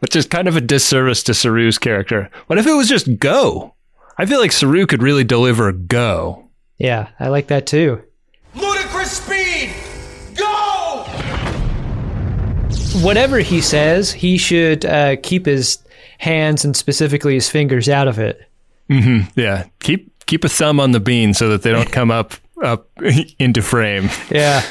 Which 0.00 0.14
is 0.16 0.26
kind 0.26 0.48
of 0.48 0.56
a 0.56 0.60
disservice 0.60 1.22
to 1.24 1.32
Saru's 1.34 1.78
character. 1.78 2.28
What 2.46 2.58
if 2.58 2.66
it 2.66 2.72
was 2.74 2.88
just 2.90 3.18
go? 3.18 3.74
I 4.18 4.26
feel 4.26 4.38
like 4.38 4.52
Saru 4.52 4.84
could 4.86 5.02
really 5.02 5.24
deliver 5.24 5.72
go. 5.72 6.50
Yeah, 6.78 7.08
I 7.18 7.28
like 7.28 7.46
that 7.48 7.66
too. 7.66 8.02
Whatever 13.02 13.38
he 13.38 13.60
says, 13.60 14.12
he 14.12 14.38
should 14.38 14.84
uh, 14.84 15.16
keep 15.22 15.46
his 15.46 15.78
hands 16.18 16.64
and 16.64 16.76
specifically 16.76 17.34
his 17.34 17.48
fingers 17.48 17.88
out 17.88 18.08
of 18.08 18.18
it. 18.18 18.44
Yeah, 18.88 19.66
keep 19.80 20.26
keep 20.26 20.44
a 20.44 20.48
thumb 20.48 20.80
on 20.80 20.92
the 20.92 21.00
bean 21.00 21.34
so 21.34 21.48
that 21.50 21.62
they 21.62 21.70
don't 21.70 21.92
come 21.92 22.10
up 22.10 22.34
up 22.62 22.88
into 23.38 23.62
frame. 23.62 24.08
Yeah. 24.30 24.64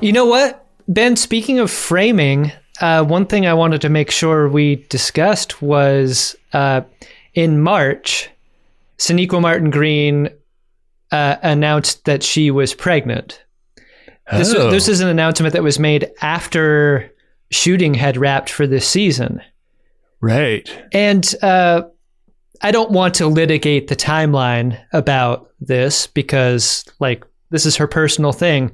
you 0.00 0.12
know 0.12 0.26
what, 0.26 0.66
Ben? 0.88 1.16
Speaking 1.16 1.58
of 1.58 1.70
framing, 1.70 2.52
uh, 2.80 3.04
one 3.04 3.26
thing 3.26 3.46
I 3.46 3.54
wanted 3.54 3.80
to 3.82 3.88
make 3.88 4.10
sure 4.10 4.48
we 4.48 4.76
discussed 4.88 5.60
was 5.60 6.36
uh, 6.52 6.82
in 7.34 7.60
March, 7.60 8.30
Sonequa 8.98 9.40
Martin 9.40 9.70
Green 9.70 10.28
uh, 11.10 11.36
announced 11.42 12.04
that 12.04 12.22
she 12.22 12.50
was 12.50 12.74
pregnant. 12.74 13.41
This, 14.30 14.54
Oh. 14.54 14.70
this 14.70 14.88
is 14.88 15.00
an 15.00 15.08
announcement 15.08 15.52
that 15.52 15.62
was 15.62 15.78
made 15.78 16.10
after 16.22 17.10
shooting 17.50 17.94
had 17.94 18.16
wrapped 18.16 18.50
for 18.50 18.66
this 18.66 18.86
season. 18.86 19.40
Right. 20.20 20.70
And 20.92 21.34
uh, 21.42 21.82
I 22.62 22.70
don't 22.70 22.92
want 22.92 23.14
to 23.16 23.26
litigate 23.26 23.88
the 23.88 23.96
timeline 23.96 24.78
about 24.92 25.50
this 25.60 26.06
because, 26.06 26.84
like, 27.00 27.24
this 27.50 27.66
is 27.66 27.76
her 27.76 27.86
personal 27.88 28.32
thing. 28.32 28.70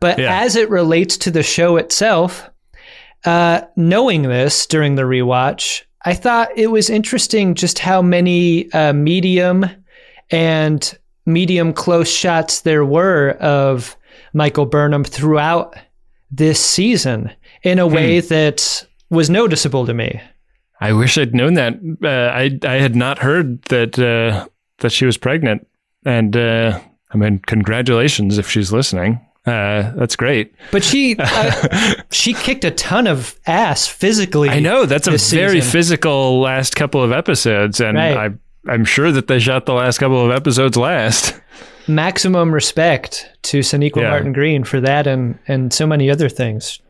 But 0.00 0.18
Yeah. 0.18 0.40
as 0.42 0.56
it 0.56 0.70
relates 0.70 1.16
to 1.18 1.30
the 1.30 1.42
show 1.42 1.76
itself, 1.76 2.48
uh, 3.24 3.62
knowing 3.76 4.22
this 4.22 4.66
during 4.66 4.94
the 4.94 5.02
rewatch, 5.02 5.82
I 6.04 6.14
thought 6.14 6.48
it 6.56 6.68
was 6.68 6.88
interesting 6.88 7.54
just 7.54 7.78
how 7.78 8.00
many 8.00 8.70
uh, 8.72 8.92
medium 8.92 9.66
and 10.30 10.96
medium 11.26 11.72
close 11.72 12.10
shots 12.12 12.62
there 12.62 12.84
were 12.84 13.30
of 13.40 13.96
Michael 14.36 14.66
Burnham 14.66 15.02
throughout 15.02 15.74
this 16.30 16.60
season 16.60 17.32
in 17.62 17.78
a 17.78 17.86
way 17.86 18.20
that 18.20 18.86
was 19.08 19.30
noticeable 19.30 19.86
to 19.86 19.94
me. 19.94 20.20
I 20.78 20.92
wish 20.92 21.16
I'd 21.16 21.34
known 21.34 21.54
that. 21.54 21.74
Uh, 22.04 22.08
I 22.36 22.58
I 22.62 22.74
had 22.74 22.94
not 22.94 23.18
heard 23.18 23.62
that 23.64 23.98
uh, 23.98 24.46
that 24.80 24.92
she 24.92 25.06
was 25.06 25.16
pregnant, 25.16 25.66
and 26.04 26.36
uh, 26.36 26.78
I 27.12 27.16
mean, 27.16 27.38
congratulations 27.46 28.36
if 28.36 28.46
she's 28.50 28.72
listening. 28.72 29.20
Uh, 29.46 29.92
that's 29.94 30.16
great. 30.16 30.52
But 30.70 30.84
she 30.84 31.16
uh, 31.18 31.94
she 32.10 32.34
kicked 32.34 32.64
a 32.64 32.72
ton 32.72 33.06
of 33.06 33.40
ass 33.46 33.86
physically. 33.86 34.50
I 34.50 34.60
know 34.60 34.84
that's 34.84 35.08
a 35.08 35.12
very 35.12 35.60
season. 35.62 35.72
physical 35.72 36.40
last 36.40 36.76
couple 36.76 37.02
of 37.02 37.10
episodes, 37.10 37.80
and 37.80 37.96
Right. 37.96 38.16
I 38.16 38.70
I'm 38.70 38.84
sure 38.84 39.10
that 39.12 39.28
they 39.28 39.38
shot 39.38 39.64
the 39.64 39.72
last 39.72 39.98
couple 39.98 40.22
of 40.22 40.30
episodes 40.30 40.76
last. 40.76 41.40
Maximum 41.88 42.52
respect 42.52 43.26
to 43.42 43.60
Sonequa 43.60 44.02
Yeah. 44.02 44.10
Martin 44.10 44.32
Green 44.32 44.64
for 44.64 44.80
that 44.80 45.06
and 45.06 45.38
and 45.46 45.72
so 45.72 45.86
many 45.86 46.10
other 46.10 46.28
things. 46.28 46.80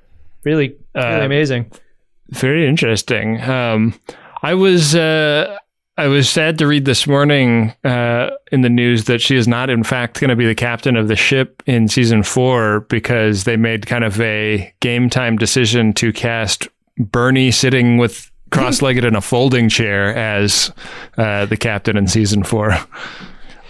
Really, 0.45 0.75
really 0.95 1.07
Uh, 1.23 1.25
amazing. 1.25 1.71
Very 2.31 2.67
interesting. 2.69 3.41
Um, 3.43 3.95
I 4.43 4.55
was 4.55 4.95
uh, 4.95 5.57
I 5.99 6.09
was 6.09 6.29
sad 6.29 6.59
to 6.59 6.67
read 6.67 6.85
this 6.85 7.07
morning 7.07 7.73
uh, 7.85 8.31
in 8.53 8.61
the 8.61 8.69
news 8.69 9.05
that 9.05 9.21
she 9.21 9.35
is 9.37 9.49
not, 9.49 9.71
in 9.71 9.83
fact, 9.83 10.21
going 10.21 10.29
to 10.31 10.37
be 10.37 10.47
the 10.47 10.55
captain 10.55 10.95
of 10.97 11.09
the 11.09 11.17
ship 11.17 11.63
in 11.67 11.89
season 11.89 12.23
four 12.23 12.81
because 12.91 13.45
they 13.45 13.57
made 13.57 13.87
kind 13.87 14.05
of 14.05 14.21
a 14.21 14.73
game 14.81 15.09
time 15.09 15.37
decision 15.37 15.93
to 15.95 16.13
cast 16.13 16.69
Bernie 16.99 17.51
sitting 17.51 17.97
with 17.97 18.31
cross-legged 18.51 19.05
in 19.05 19.17
a 19.17 19.21
folding 19.21 19.69
chair 19.69 20.15
as 20.17 20.71
uh, 21.17 21.47
the 21.47 21.57
captain 21.57 21.97
in 21.97 22.07
season 22.09 22.43
four. 22.45 22.77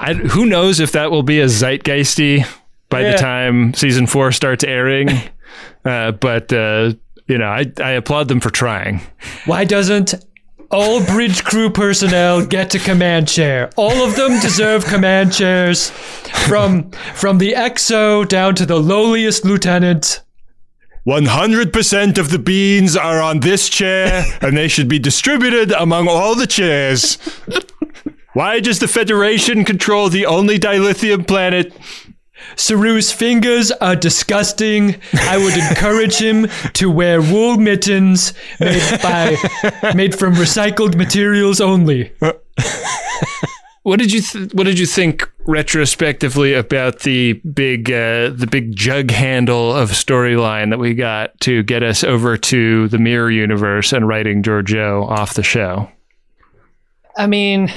I, 0.00 0.14
who 0.14 0.46
knows 0.46 0.80
if 0.80 0.92
that 0.92 1.10
will 1.10 1.22
be 1.22 1.40
as 1.40 1.60
zeitgeisty 1.62 2.46
by 2.88 3.00
Yeah. 3.00 3.12
the 3.12 3.18
time 3.18 3.74
season 3.74 4.06
four 4.06 4.32
starts 4.32 4.64
airing? 4.64 5.08
Uh, 5.84 6.10
but 6.10 6.52
uh, 6.52 6.92
you 7.28 7.38
know, 7.38 7.46
I, 7.46 7.64
I 7.80 7.90
applaud 7.92 8.26
them 8.26 8.40
for 8.40 8.50
trying. 8.50 9.00
Why 9.44 9.64
doesn't 9.64 10.14
all 10.68 11.00
bridge 11.06 11.44
crew 11.44 11.70
personnel 11.70 12.44
get 12.44 12.74
a 12.74 12.80
command 12.80 13.28
chair? 13.28 13.70
All 13.76 14.04
of 14.04 14.16
them 14.16 14.40
deserve 14.40 14.84
command 14.94 15.32
chairs, 15.32 15.90
from 16.48 16.90
from 17.14 17.38
the 17.38 17.52
XO 17.52 18.26
down 18.26 18.56
to 18.56 18.66
the 18.66 18.80
lowliest 18.80 19.44
lieutenant. 19.44 20.22
100% 21.06 22.18
of 22.18 22.30
the 22.30 22.38
beans 22.40 22.96
are 22.96 23.20
on 23.22 23.38
this 23.40 23.68
chair, 23.68 24.24
and 24.40 24.56
they 24.56 24.66
should 24.66 24.88
be 24.88 24.98
distributed 24.98 25.70
among 25.70 26.08
all 26.08 26.34
the 26.34 26.48
chairs. 26.48 27.16
Why 28.36 28.60
does 28.60 28.80
the 28.80 28.86
Federation 28.86 29.64
control 29.64 30.10
the 30.10 30.26
only 30.26 30.58
dilithium 30.58 31.26
planet? 31.26 31.72
Saru's 32.54 33.10
fingers 33.10 33.72
are 33.72 33.96
disgusting. 33.96 34.96
I 35.14 35.38
would 35.38 35.56
encourage 35.70 36.18
him 36.18 36.46
to 36.74 36.90
wear 36.90 37.22
wool 37.22 37.56
mittens 37.56 38.34
made 38.60 39.00
by 39.02 39.36
made 39.94 40.18
from 40.18 40.34
recycled 40.34 40.96
materials 40.96 41.62
only. 41.62 42.12
What 43.84 44.00
did 44.00 44.12
you 44.12 44.20
th- 44.20 44.52
What 44.52 44.64
did 44.64 44.80
you 44.80 44.84
think 44.84 45.30
retrospectively 45.46 46.52
about 46.52 47.00
the 47.00 47.34
big 47.34 47.90
uh, 47.90 48.30
the 48.30 48.48
big 48.50 48.74
jug 48.74 49.12
handle 49.12 49.72
of 49.72 49.92
storyline 49.92 50.70
that 50.70 50.78
we 50.80 50.92
got 50.92 51.38
to 51.42 51.62
get 51.62 51.84
us 51.84 52.02
over 52.02 52.36
to 52.36 52.88
the 52.88 52.98
mirror 52.98 53.30
universe 53.30 53.92
and 53.92 54.08
writing 54.08 54.42
Giorgio 54.42 55.04
off 55.06 55.34
the 55.34 55.44
show? 55.44 55.88
I 57.16 57.28
mean, 57.28 57.72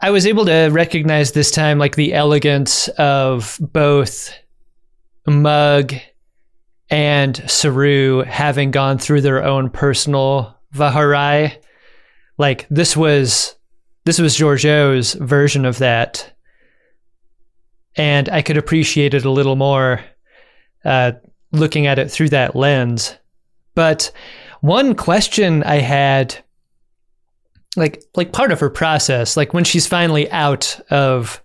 I 0.00 0.10
was 0.10 0.26
able 0.26 0.44
to 0.46 0.68
recognize 0.68 1.32
this 1.32 1.50
time 1.50 1.78
like 1.78 1.96
the 1.96 2.14
elegance 2.14 2.88
of 2.98 3.58
both 3.60 4.32
Mug 5.26 5.94
and 6.90 7.36
Saru 7.50 8.22
having 8.22 8.70
gone 8.70 8.98
through 8.98 9.22
their 9.22 9.44
own 9.44 9.70
personal 9.70 10.56
Vahar'ai. 10.74 11.56
Like 12.38 12.66
this 12.70 12.96
was 12.96 13.56
this 14.04 14.18
was 14.18 14.36
Giorgio's 14.36 15.14
version 15.14 15.64
of 15.64 15.78
that. 15.78 16.34
And 17.96 18.28
I 18.28 18.42
could 18.42 18.56
appreciate 18.56 19.12
it 19.12 19.24
a 19.24 19.30
little 19.30 19.56
more 19.56 20.00
uh, 20.84 21.12
looking 21.52 21.86
at 21.86 21.98
it 21.98 22.10
through 22.10 22.30
that 22.30 22.54
lens. 22.54 23.16
But 23.74 24.10
one 24.60 24.94
question 24.94 25.62
I 25.64 25.76
had 25.76 26.38
like 27.76 28.02
like 28.16 28.32
part 28.32 28.50
of 28.52 28.60
her 28.60 28.70
process 28.70 29.36
like 29.36 29.52
when 29.54 29.64
she's 29.64 29.86
finally 29.86 30.30
out 30.30 30.78
of 30.90 31.42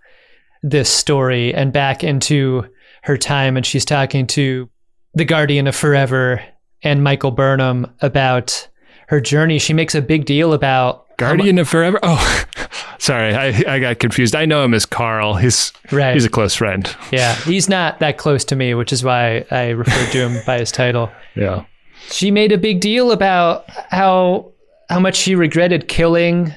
this 0.62 0.88
story 0.88 1.52
and 1.54 1.72
back 1.72 2.02
into 2.02 2.64
her 3.02 3.16
time 3.18 3.56
and 3.56 3.66
she's 3.66 3.84
talking 3.84 4.26
to 4.26 4.68
the 5.14 5.24
guardian 5.24 5.66
of 5.66 5.76
forever 5.76 6.42
and 6.82 7.04
michael 7.04 7.30
burnham 7.30 7.86
about 8.00 8.66
her 9.08 9.20
journey 9.20 9.58
she 9.58 9.74
makes 9.74 9.94
a 9.94 10.00
big 10.02 10.24
deal 10.24 10.52
about 10.52 11.02
Guardian 11.16 11.58
of 11.58 11.68
Forever. 11.68 12.00
Oh, 12.02 12.44
sorry, 12.98 13.32
I, 13.36 13.74
I 13.74 13.78
got 13.78 14.00
confused. 14.00 14.34
I 14.34 14.46
know 14.46 14.64
him 14.64 14.74
as 14.74 14.84
Carl. 14.84 15.36
He's 15.36 15.72
Right. 15.92 16.12
He's 16.12 16.24
a 16.24 16.28
close 16.28 16.56
friend. 16.56 16.92
yeah 17.12 17.36
he's 17.36 17.68
not 17.68 18.00
that 18.00 18.18
close 18.18 18.44
to 18.46 18.56
me 18.56 18.74
which 18.74 18.92
is 18.92 19.04
why 19.04 19.44
i 19.52 19.68
referred 19.68 20.10
to 20.10 20.18
him 20.28 20.42
by 20.44 20.58
his 20.58 20.72
title 20.72 21.12
Yeah. 21.36 21.66
she 22.08 22.32
made 22.32 22.50
a 22.50 22.58
big 22.58 22.80
deal 22.80 23.12
about 23.12 23.64
how 23.92 24.50
how 24.88 25.00
much 25.00 25.16
she 25.16 25.34
regretted 25.34 25.88
killing 25.88 26.52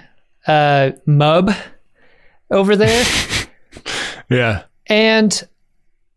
uh 0.47 0.91
mub 1.05 1.51
over 2.51 2.75
there 2.75 3.05
Yeah. 4.29 4.63
And 4.87 5.47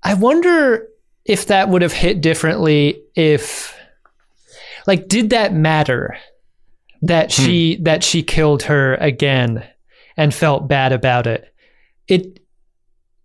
I 0.02 0.14
wonder 0.14 0.88
if 1.24 1.46
that 1.46 1.68
would 1.68 1.82
have 1.82 1.92
hit 1.92 2.20
differently 2.20 3.02
if 3.14 3.76
like 4.86 5.08
did 5.08 5.30
that 5.30 5.52
matter 5.52 6.16
that 7.02 7.30
she 7.30 7.76
that 7.82 8.02
she 8.02 8.22
killed 8.22 8.64
her 8.64 8.94
again 8.96 9.64
and 10.16 10.34
felt 10.34 10.68
bad 10.68 10.92
about 10.92 11.26
it. 11.26 11.52
It 12.08 12.40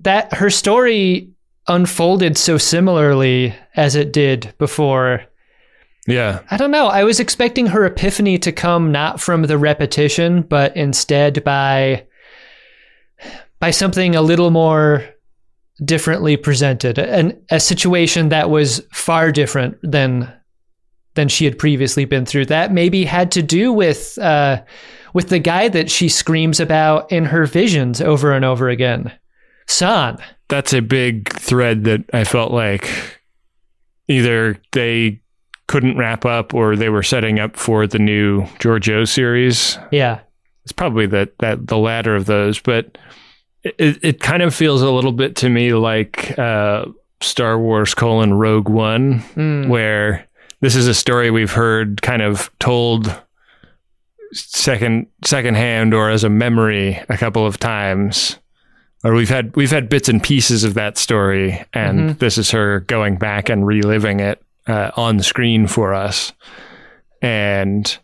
that 0.01 0.33
her 0.35 0.49
story 0.49 1.31
unfolded 1.67 2.37
so 2.37 2.57
similarly 2.57 3.55
as 3.75 3.95
it 3.95 4.13
did 4.13 4.53
before. 4.57 5.25
Yeah. 6.07 6.41
I 6.51 6.57
don't 6.57 6.71
know. 6.71 6.87
I 6.87 7.03
was 7.03 7.19
expecting 7.19 7.67
her 7.67 7.85
epiphany 7.85 8.37
to 8.39 8.51
come 8.51 8.91
not 8.91 9.19
from 9.19 9.43
the 9.43 9.57
repetition, 9.57 10.43
but 10.43 10.75
instead 10.77 11.43
by 11.43 12.05
by 13.59 13.71
something 13.71 14.15
a 14.15 14.21
little 14.21 14.51
more 14.51 15.03
differently 15.83 16.37
presented, 16.37 16.97
an, 16.99 17.41
a 17.49 17.59
situation 17.59 18.29
that 18.29 18.49
was 18.49 18.85
far 18.93 19.31
different 19.31 19.77
than 19.81 20.31
than 21.15 21.29
she 21.29 21.45
had 21.45 21.57
previously 21.57 22.05
been 22.05 22.25
through. 22.25 22.45
That 22.45 22.71
maybe 22.71 23.05
had 23.05 23.31
to 23.31 23.41
do 23.41 23.73
with 23.73 24.17
uh, 24.19 24.61
with 25.13 25.29
the 25.29 25.39
guy 25.39 25.69
that 25.69 25.89
she 25.89 26.09
screams 26.09 26.59
about 26.59 27.11
in 27.11 27.25
her 27.25 27.45
visions 27.45 28.01
over 28.01 28.31
and 28.31 28.45
over 28.45 28.69
again, 28.69 29.11
San. 29.65 30.17
That's 30.49 30.73
a 30.73 30.81
big 30.81 31.33
thread 31.33 31.85
that 31.85 32.03
I 32.13 32.23
felt 32.25 32.51
like 32.51 32.87
either 34.07 34.61
they 34.73 35.21
couldn't 35.67 35.97
wrap 35.97 36.25
up 36.25 36.53
or 36.53 36.75
they 36.75 36.89
were 36.89 37.03
setting 37.03 37.39
up 37.39 37.55
for 37.57 37.87
the 37.87 37.99
new 37.99 38.45
Giorgio 38.59 39.05
series. 39.05 39.77
Yeah, 39.91 40.19
It's 40.63 40.71
probably 40.71 41.05
that 41.07 41.37
that 41.39 41.67
the 41.67 41.77
latter 41.77 42.15
of 42.15 42.25
those, 42.25 42.59
but 42.59 42.97
it 43.63 43.97
it 44.03 44.19
kind 44.21 44.43
of 44.43 44.53
feels 44.53 44.81
a 44.81 44.91
little 44.91 45.11
bit 45.11 45.35
to 45.37 45.49
me 45.49 45.73
like 45.73 46.37
uh, 46.37 46.85
Star 47.21 47.57
Wars 47.59 47.93
colon 47.95 48.33
Rogue 48.35 48.69
One, 48.69 49.19
where 49.69 50.27
this 50.61 50.75
is 50.75 50.87
a 50.87 50.93
story 50.93 51.31
we've 51.31 51.51
heard 51.51 52.01
kind 52.01 52.21
of 52.21 52.49
told 52.59 53.13
second 54.33 55.07
second 55.23 55.55
hand 55.55 55.93
or 55.93 56.09
as 56.09 56.23
a 56.23 56.29
memory 56.29 56.99
a 57.09 57.17
couple 57.17 57.45
of 57.45 57.57
times. 57.59 58.37
Or 59.03 59.13
we've 59.13 59.29
had 59.29 59.55
we've 59.55 59.71
had 59.71 59.87
bits 59.87 60.09
and 60.09 60.21
pieces 60.21 60.63
of 60.63 60.73
that 60.75 60.97
story, 60.97 61.63
and 61.73 62.17
this 62.19 62.37
is 62.39 62.49
her 62.51 62.79
going 62.81 63.17
back 63.17 63.49
and 63.49 63.65
reliving 63.65 64.19
it 64.19 64.41
uh, 64.67 64.91
on 64.95 65.19
screen 65.21 65.67
for 65.67 65.93
us. 65.93 66.33
And 67.21 67.97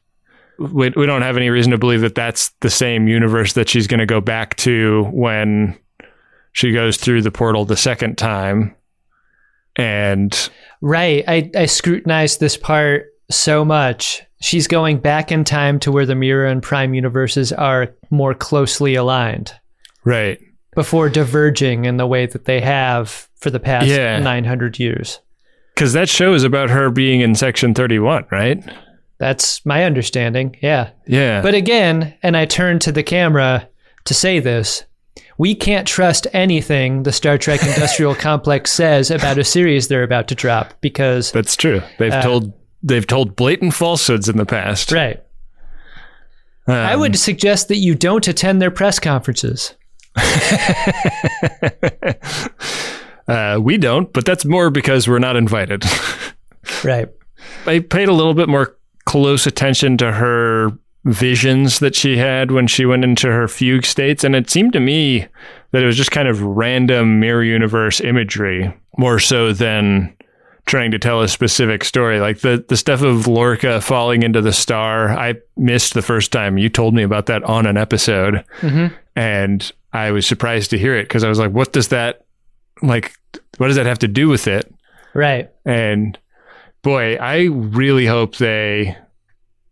we, 0.57 0.89
we 0.89 1.05
don't 1.05 1.21
have 1.21 1.37
any 1.37 1.49
reason 1.49 1.71
to 1.71 1.77
believe 1.77 2.01
that 2.01 2.15
that's 2.15 2.49
the 2.61 2.69
same 2.69 3.07
universe 3.07 3.53
that 3.53 3.69
she's 3.69 3.87
going 3.87 3.99
to 3.99 4.05
go 4.05 4.21
back 4.21 4.55
to 4.57 5.03
when 5.11 5.77
she 6.53 6.71
goes 6.71 6.97
through 6.97 7.21
the 7.21 7.31
portal 7.31 7.65
the 7.65 7.77
second 7.77 8.17
time. 8.17 8.75
And 9.75 10.49
Right. 10.81 11.23
I, 11.27 11.49
I 11.55 11.65
scrutinized 11.65 12.39
this 12.39 12.57
part 12.57 13.05
so 13.29 13.63
much. 13.63 14.21
She's 14.41 14.67
going 14.67 14.99
back 14.99 15.31
in 15.31 15.43
time 15.43 15.79
to 15.81 15.91
where 15.91 16.05
the 16.05 16.15
Mirror 16.15 16.47
and 16.47 16.63
Prime 16.63 16.93
universes 16.93 17.53
are 17.53 17.93
more 18.09 18.33
closely 18.33 18.95
aligned 18.95 19.53
right, 20.03 20.39
before 20.75 21.09
diverging 21.09 21.85
in 21.85 21.97
the 21.97 22.07
way 22.07 22.25
that 22.25 22.45
they 22.45 22.59
have 22.59 23.29
for 23.35 23.49
the 23.51 23.59
past 23.59 23.87
Yeah. 23.87 24.19
900 24.19 24.79
years. 24.79 25.19
Because 25.81 25.93
that 25.93 26.09
show 26.09 26.35
is 26.35 26.43
about 26.43 26.69
her 26.69 26.91
being 26.91 27.21
in 27.21 27.33
Section 27.33 27.73
Thirty 27.73 27.97
One, 27.97 28.23
right? 28.29 28.63
That's 29.17 29.65
my 29.65 29.83
understanding. 29.83 30.55
Yeah. 30.61 30.91
Yeah, 31.07 31.41
But 31.41 31.55
again, 31.55 32.13
and 32.21 32.37
I 32.37 32.45
turn 32.45 32.77
to 32.79 32.91
the 32.91 33.01
camera 33.01 33.67
to 34.05 34.13
say 34.13 34.39
this 34.39 34.83
we 35.39 35.55
can't 35.55 35.87
trust 35.87 36.27
anything 36.33 37.01
the 37.01 37.11
Star 37.11 37.39
Trek 37.39 37.63
Industrial 37.63 38.13
Complex 38.27 38.71
says 38.71 39.09
about 39.09 39.39
a 39.39 39.43
series 39.43 39.87
they're 39.87 40.03
about 40.03 40.27
to 40.27 40.35
drop 40.35 40.75
because, 40.81 41.31
that's 41.31 41.55
true. 41.55 41.81
They've 41.97 42.13
Uh, 42.13 42.21
told 42.21 42.53
they've 42.83 43.07
told 43.07 43.35
blatant 43.35 43.73
falsehoods 43.73 44.29
in 44.29 44.37
the 44.37 44.45
past. 44.45 44.91
right. 44.91 45.19
Um, 46.67 46.75
I 46.75 46.95
would 46.95 47.17
suggest 47.17 47.69
that 47.69 47.77
you 47.77 47.95
don't 47.95 48.27
attend 48.27 48.61
their 48.61 48.69
press 48.69 48.99
conferences. 48.99 49.73
Uh, 53.27 53.59
we 53.61 53.77
don't, 53.77 54.11
but 54.13 54.25
that's 54.25 54.45
more 54.45 54.69
because 54.69 55.07
we're 55.07 55.19
not 55.19 55.35
invited. 55.35 55.83
Right. 56.83 57.09
I 57.65 57.79
paid 57.79 58.07
a 58.07 58.13
little 58.13 58.33
bit 58.33 58.47
more 58.47 58.77
close 59.05 59.45
attention 59.47 59.97
to 59.97 60.11
her 60.11 60.71
visions 61.05 61.79
that 61.79 61.95
she 61.95 62.17
had 62.17 62.51
when 62.51 62.67
she 62.67 62.85
went 62.85 63.03
into 63.03 63.27
her 63.27 63.47
fugue 63.47 63.85
states, 63.85 64.23
and 64.23 64.35
it 64.35 64.49
seemed 64.49 64.73
to 64.73 64.79
me 64.79 65.27
that 65.71 65.81
it 65.83 65.85
was 65.85 65.97
just 65.97 66.11
kind 66.11 66.27
of 66.27 66.41
random 66.41 67.19
mirror 67.19 67.43
universe 67.43 67.99
imagery, 67.99 68.73
more 68.97 69.19
so 69.19 69.53
than 69.53 70.15
trying 70.65 70.91
to 70.91 70.99
tell 70.99 71.21
a 71.21 71.27
specific 71.27 71.83
story. 71.83 72.19
Like 72.19 72.39
the 72.39 72.63
the 72.67 72.77
stuff 72.77 73.01
of 73.01 73.27
Lorca 73.27 73.81
falling 73.81 74.21
into 74.23 74.41
the 74.41 74.53
star, 74.53 75.09
I 75.09 75.35
missed 75.57 75.93
the 75.93 76.03
first 76.03 76.31
time 76.31 76.57
you 76.57 76.69
told 76.69 76.93
me 76.93 77.03
about 77.03 77.25
that 77.25 77.43
on 77.43 77.65
an 77.65 77.77
episode, 77.77 78.43
and 79.15 79.71
I 79.93 80.11
was 80.11 80.27
surprised 80.27 80.69
to 80.71 80.77
hear 80.77 80.95
it 80.95 81.03
because 81.03 81.23
I 81.23 81.29
was 81.29 81.39
like, 81.39 81.51
"What 81.51 81.73
does 81.73 81.87
that 81.89 82.23
like? 82.81 83.13
What 83.57 83.67
does 83.67 83.75
that 83.75 83.85
have 83.85 83.99
to 83.99 84.07
do 84.07 84.27
with 84.29 84.47
it?" 84.47 84.73
Right. 85.13 85.49
And 85.65 86.17
boy, 86.83 87.15
I 87.15 87.43
really 87.51 88.05
hope 88.05 88.37
they 88.37 88.95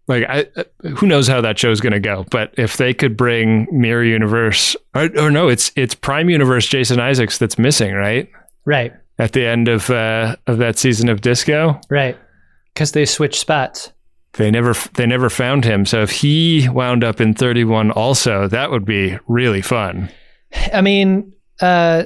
like 0.08 0.26
I 0.28 0.48
uh, 0.56 0.63
who 0.98 1.08
knows 1.08 1.28
how 1.28 1.41
that 1.41 1.58
show's 1.60 1.80
going 1.80 1.93
to 1.93 2.00
go, 2.00 2.26
but 2.32 2.54
if 2.58 2.78
they 2.78 2.93
could 2.93 3.15
bring 3.15 3.67
Mirror 3.72 4.04
Universe 4.06 4.76
or, 4.95 5.10
or 5.17 5.32
no, 5.32 5.48
it's 5.48 5.72
it's 5.76 5.95
Prime 5.95 6.30
Universe 6.30 6.67
Jason 6.67 7.00
Isaacs 7.00 7.38
that's 7.38 7.58
missing, 7.60 7.93
right? 7.93 8.30
Right. 8.65 8.93
At 9.17 9.34
the 9.34 9.45
end 9.45 9.67
of 9.67 9.89
uh, 9.89 10.36
of 10.48 10.58
that 10.60 10.78
season 10.78 11.10
of 11.10 11.22
Disco, 11.22 11.80
Right. 11.89 12.17
Because 12.74 12.91
they 12.93 13.06
switched 13.06 13.39
spots. 13.39 13.91
they 14.34 14.50
never 14.52 14.74
they 14.95 15.06
never 15.06 15.30
found 15.30 15.65
him. 15.65 15.86
So 15.86 16.02
if 16.02 16.12
he 16.12 16.69
wound 16.69 17.04
up 17.04 17.19
in 17.19 17.34
31 17.34 17.91
also, 17.91 18.48
that 18.48 18.72
would 18.72 18.86
be 18.86 19.17
really 19.28 19.62
fun. 19.62 20.10
I 20.74 20.82
mean, 20.82 21.34
uh, 21.62 22.06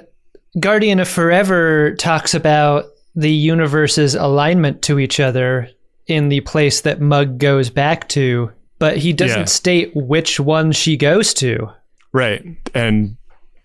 Guardian 0.59 0.99
of 0.99 1.07
Forever 1.07 1.95
talks 1.95 2.33
about 2.33 2.85
the 3.15 3.31
universe's 3.31 4.15
alignment 4.15 4.81
to 4.83 4.99
each 4.99 5.19
other 5.19 5.69
in 6.07 6.29
the 6.29 6.41
place 6.41 6.81
that 6.81 7.01
Mug 7.01 7.37
goes 7.37 7.69
back 7.69 8.09
to, 8.09 8.51
but 8.79 8.97
he 8.97 9.13
doesn't 9.13 9.39
Yeah. 9.39 9.45
state 9.45 9.91
which 9.95 10.39
one 10.39 10.71
she 10.71 10.97
goes 10.97 11.33
to. 11.35 11.69
Right. 12.11 12.43
And 12.73 13.15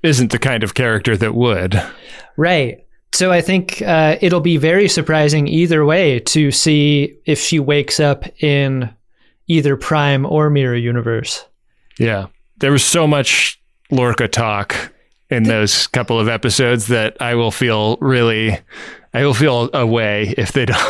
isn't 0.02 0.30
the 0.32 0.38
kind 0.38 0.62
of 0.62 0.74
character 0.74 1.16
that 1.16 1.34
would. 1.34 1.80
Right. 2.36 2.84
So 3.12 3.32
I 3.32 3.40
think 3.40 3.82
uh, 3.82 4.16
it'll 4.20 4.40
be 4.40 4.58
very 4.58 4.88
surprising 4.88 5.48
either 5.48 5.84
way 5.84 6.20
to 6.20 6.50
see 6.52 7.16
if 7.26 7.38
she 7.40 7.58
wakes 7.58 7.98
up 8.00 8.24
in 8.42 8.90
either 9.48 9.76
Prime 9.76 10.24
or 10.26 10.50
Mirror 10.50 10.76
Universe. 10.76 11.44
Yeah. 11.98 12.26
There 12.58 12.70
was 12.70 12.84
so 12.84 13.06
much 13.06 13.60
Lorca 13.90 14.28
talk 14.28 14.92
in 15.30 15.42
those 15.44 15.86
couple 15.88 16.18
of 16.18 16.28
episodes 16.28 16.86
that 16.88 17.16
I 17.20 17.34
will 17.34 17.50
feel 17.50 17.96
really 18.00 18.58
I 19.14 19.24
will 19.24 19.34
feel 19.34 19.70
away 19.74 20.34
if 20.36 20.52
they 20.52 20.64
don't 20.72 20.80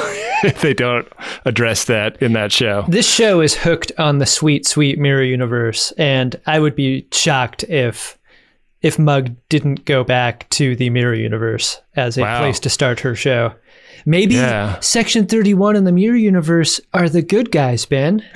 if 0.44 0.60
they 0.60 0.74
don't 0.74 1.06
address 1.44 1.84
that 1.86 2.20
in 2.22 2.32
that 2.34 2.52
show. 2.52 2.84
This 2.88 3.08
show 3.12 3.40
is 3.40 3.54
hooked 3.56 3.90
on 3.98 4.18
the 4.18 4.26
sweet, 4.26 4.66
sweet 4.66 4.98
Mirror 4.98 5.24
Universe, 5.24 5.92
and 5.98 6.36
I 6.46 6.60
would 6.60 6.76
be 6.76 7.06
shocked 7.12 7.64
if 7.64 8.16
if 8.80 8.96
Mug 8.98 9.34
didn't 9.48 9.84
go 9.84 10.04
back 10.04 10.48
to 10.50 10.76
the 10.76 10.90
Mirror 10.90 11.14
Universe 11.16 11.80
as 11.96 12.16
a 12.16 12.20
Wow. 12.22 12.38
place 12.38 12.60
to 12.60 12.70
start 12.70 13.00
her 13.00 13.16
show. 13.16 13.52
Maybe 14.06 14.34
Yeah. 14.34 14.78
Section 14.78 15.26
31 15.26 15.74
in 15.74 15.82
the 15.82 15.90
Mirror 15.90 16.16
Universe 16.16 16.80
are 16.94 17.08
the 17.08 17.20
good 17.22 17.50
guys, 17.50 17.84
Ben. 17.84 18.22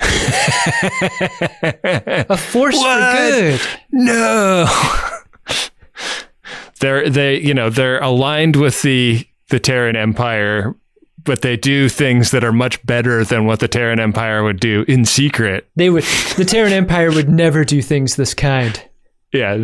a 1.63 2.35
force 2.37 2.75
for 2.75 2.83
good. 2.99 3.61
No. 3.91 4.65
they're 6.79 7.09
they 7.09 7.39
you 7.39 7.53
know, 7.53 7.69
they're 7.69 8.01
aligned 8.01 8.55
with 8.55 8.81
the 8.81 9.27
the 9.49 9.59
Terran 9.59 9.95
Empire, 9.95 10.75
but 11.23 11.41
they 11.41 11.57
do 11.57 11.89
things 11.89 12.31
that 12.31 12.43
are 12.43 12.53
much 12.53 12.83
better 12.85 13.23
than 13.23 13.45
what 13.45 13.59
the 13.59 13.67
Terran 13.67 13.99
Empire 13.99 14.43
would 14.43 14.59
do 14.59 14.85
in 14.87 15.05
secret. 15.05 15.69
They 15.75 15.89
would 15.89 16.03
the 16.37 16.45
Terran 16.45 16.73
Empire 16.73 17.11
would 17.11 17.29
never 17.29 17.63
do 17.63 17.81
things 17.81 18.15
this 18.15 18.33
kind. 18.33 18.81
Yeah, 19.31 19.57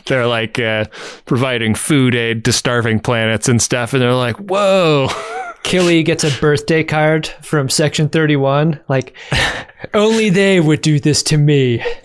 they're 0.06 0.26
like 0.26 0.58
uh, 0.58 0.86
providing 1.24 1.74
food 1.74 2.14
aid 2.14 2.44
to 2.44 2.52
starving 2.52 3.00
planets 3.00 3.48
and 3.48 3.62
stuff, 3.62 3.94
and 3.94 4.02
they're 4.02 4.14
like, 4.14 4.36
"Whoa, 4.36 5.08
Killy 5.66 6.02
gets 6.04 6.22
a 6.22 6.30
birthday 6.40 6.84
card 6.84 7.26
from 7.42 7.68
Section 7.68 8.08
31. 8.08 8.78
Like, 8.88 9.16
only 9.94 10.30
they 10.30 10.60
would 10.60 10.80
do 10.80 11.00
this 11.00 11.24
to 11.24 11.36
me. 11.36 11.84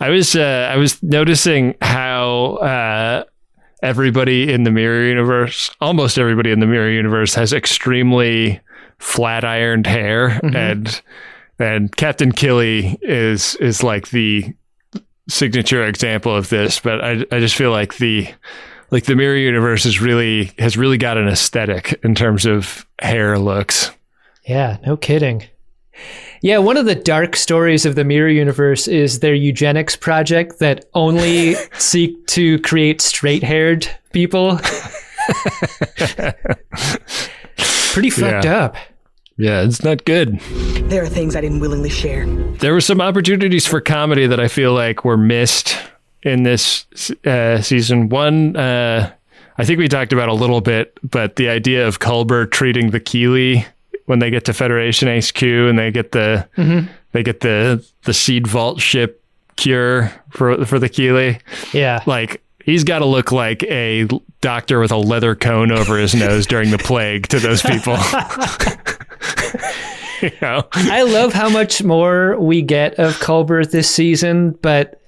I 0.00 0.08
was 0.08 0.34
uh, 0.34 0.70
I 0.72 0.76
was 0.76 1.02
noticing 1.02 1.74
how 1.82 2.56
uh, 2.56 3.24
everybody 3.82 4.50
in 4.50 4.64
the 4.64 4.70
mirror 4.70 5.04
universe, 5.04 5.70
almost 5.80 6.18
everybody 6.18 6.50
in 6.50 6.60
the 6.60 6.66
mirror 6.66 6.90
universe, 6.90 7.34
has 7.34 7.52
extremely 7.52 8.60
flat 8.98 9.44
ironed 9.44 9.86
hair, 9.86 10.40
and 10.54 11.02
and 11.58 11.94
Captain 11.96 12.32
Killy 12.32 12.98
is 13.02 13.56
is 13.56 13.82
like 13.82 14.08
the 14.08 14.54
signature 15.28 15.84
example 15.84 16.34
of 16.34 16.48
this. 16.48 16.80
But 16.80 17.04
I 17.04 17.24
I 17.30 17.40
just 17.40 17.56
feel 17.56 17.70
like 17.70 17.98
the 17.98 18.28
like 18.90 19.04
the 19.04 19.16
mirror 19.16 19.36
universe 19.36 19.84
is 19.86 20.00
really 20.00 20.52
has 20.58 20.76
really 20.76 20.98
got 20.98 21.18
an 21.18 21.28
aesthetic 21.28 22.00
in 22.02 22.14
terms 22.14 22.46
of 22.46 22.86
hair 23.00 23.38
looks. 23.38 23.90
Yeah, 24.46 24.78
no 24.86 24.96
kidding. 24.96 25.44
Yeah, 26.42 26.58
one 26.58 26.76
of 26.78 26.86
the 26.86 26.94
dark 26.94 27.36
stories 27.36 27.84
of 27.84 27.94
the 27.96 28.04
Mirror 28.04 28.30
Universe 28.30 28.88
is 28.88 29.20
their 29.20 29.34
eugenics 29.34 29.94
project 29.96 30.58
that 30.60 30.86
only 30.94 31.54
seek 31.78 32.26
to 32.28 32.58
create 32.60 33.00
straight 33.02 33.42
haired 33.42 33.86
people. 34.12 34.58
Pretty 37.92 38.10
fucked 38.10 38.44
Yeah. 38.44 38.64
up. 38.64 38.76
Yeah, 39.36 39.62
it's 39.62 39.82
not 39.82 40.04
good. 40.04 40.38
There 40.90 41.02
are 41.02 41.08
things 41.08 41.34
I 41.34 41.40
didn't 41.40 41.60
willingly 41.60 41.88
share. 41.90 42.26
there 42.58 42.72
were 42.74 42.80
some 42.80 43.00
opportunities 43.00 43.66
for 43.66 43.80
comedy 43.80 44.26
that 44.26 44.38
I 44.38 44.48
feel 44.48 44.74
like 44.74 45.04
were 45.04 45.16
missed 45.16 45.76
in 46.22 46.42
this 46.42 46.84
uh, 47.24 47.60
season. 47.62 48.10
One, 48.10 48.54
uh, 48.56 49.10
I 49.56 49.64
think 49.64 49.78
we 49.78 49.88
talked 49.88 50.12
about 50.12 50.28
a 50.28 50.34
little 50.34 50.60
bit, 50.60 50.98
but 51.02 51.36
the 51.36 51.48
idea 51.48 51.86
of 51.88 52.00
Culber 52.00 52.50
treating 52.50 52.90
the 52.90 53.00
Kili 53.00 53.64
when 54.10 54.18
they 54.18 54.28
get 54.28 54.44
to 54.46 54.52
Federation 54.52 55.06
HQ 55.06 55.40
and 55.40 55.78
they 55.78 55.92
get 55.92 56.10
the 56.10 56.48
mm-hmm. 56.56 56.92
they 57.12 57.22
get 57.22 57.40
the 57.40 57.86
the 58.02 58.12
seed 58.12 58.44
vault 58.44 58.80
ship 58.80 59.22
cure 59.54 60.10
for 60.30 60.66
for 60.66 60.80
the 60.80 60.88
Kili, 60.88 61.40
Yeah. 61.72 62.02
like. 62.06 62.42
He's 62.62 62.84
got 62.84 62.98
to 62.98 63.06
look 63.06 63.32
like 63.32 63.62
a 63.64 64.06
doctor 64.42 64.80
with 64.80 64.92
a 64.92 64.96
leather 64.96 65.34
cone 65.34 65.72
over 65.72 65.96
his 65.96 66.14
nose 66.14 66.46
during 66.46 66.70
the 66.70 66.76
plague 66.76 67.26
to 67.28 67.40
those 67.40 67.62
people. 67.62 67.96
you 70.20 70.30
know? 70.42 70.68
I 70.72 71.02
love 71.02 71.32
how 71.32 71.48
much 71.48 71.82
more 71.82 72.38
we 72.38 72.60
get 72.60 72.98
of 72.98 73.14
Culber 73.14 73.68
this 73.68 73.88
season, 73.88 74.50
but 74.60 75.00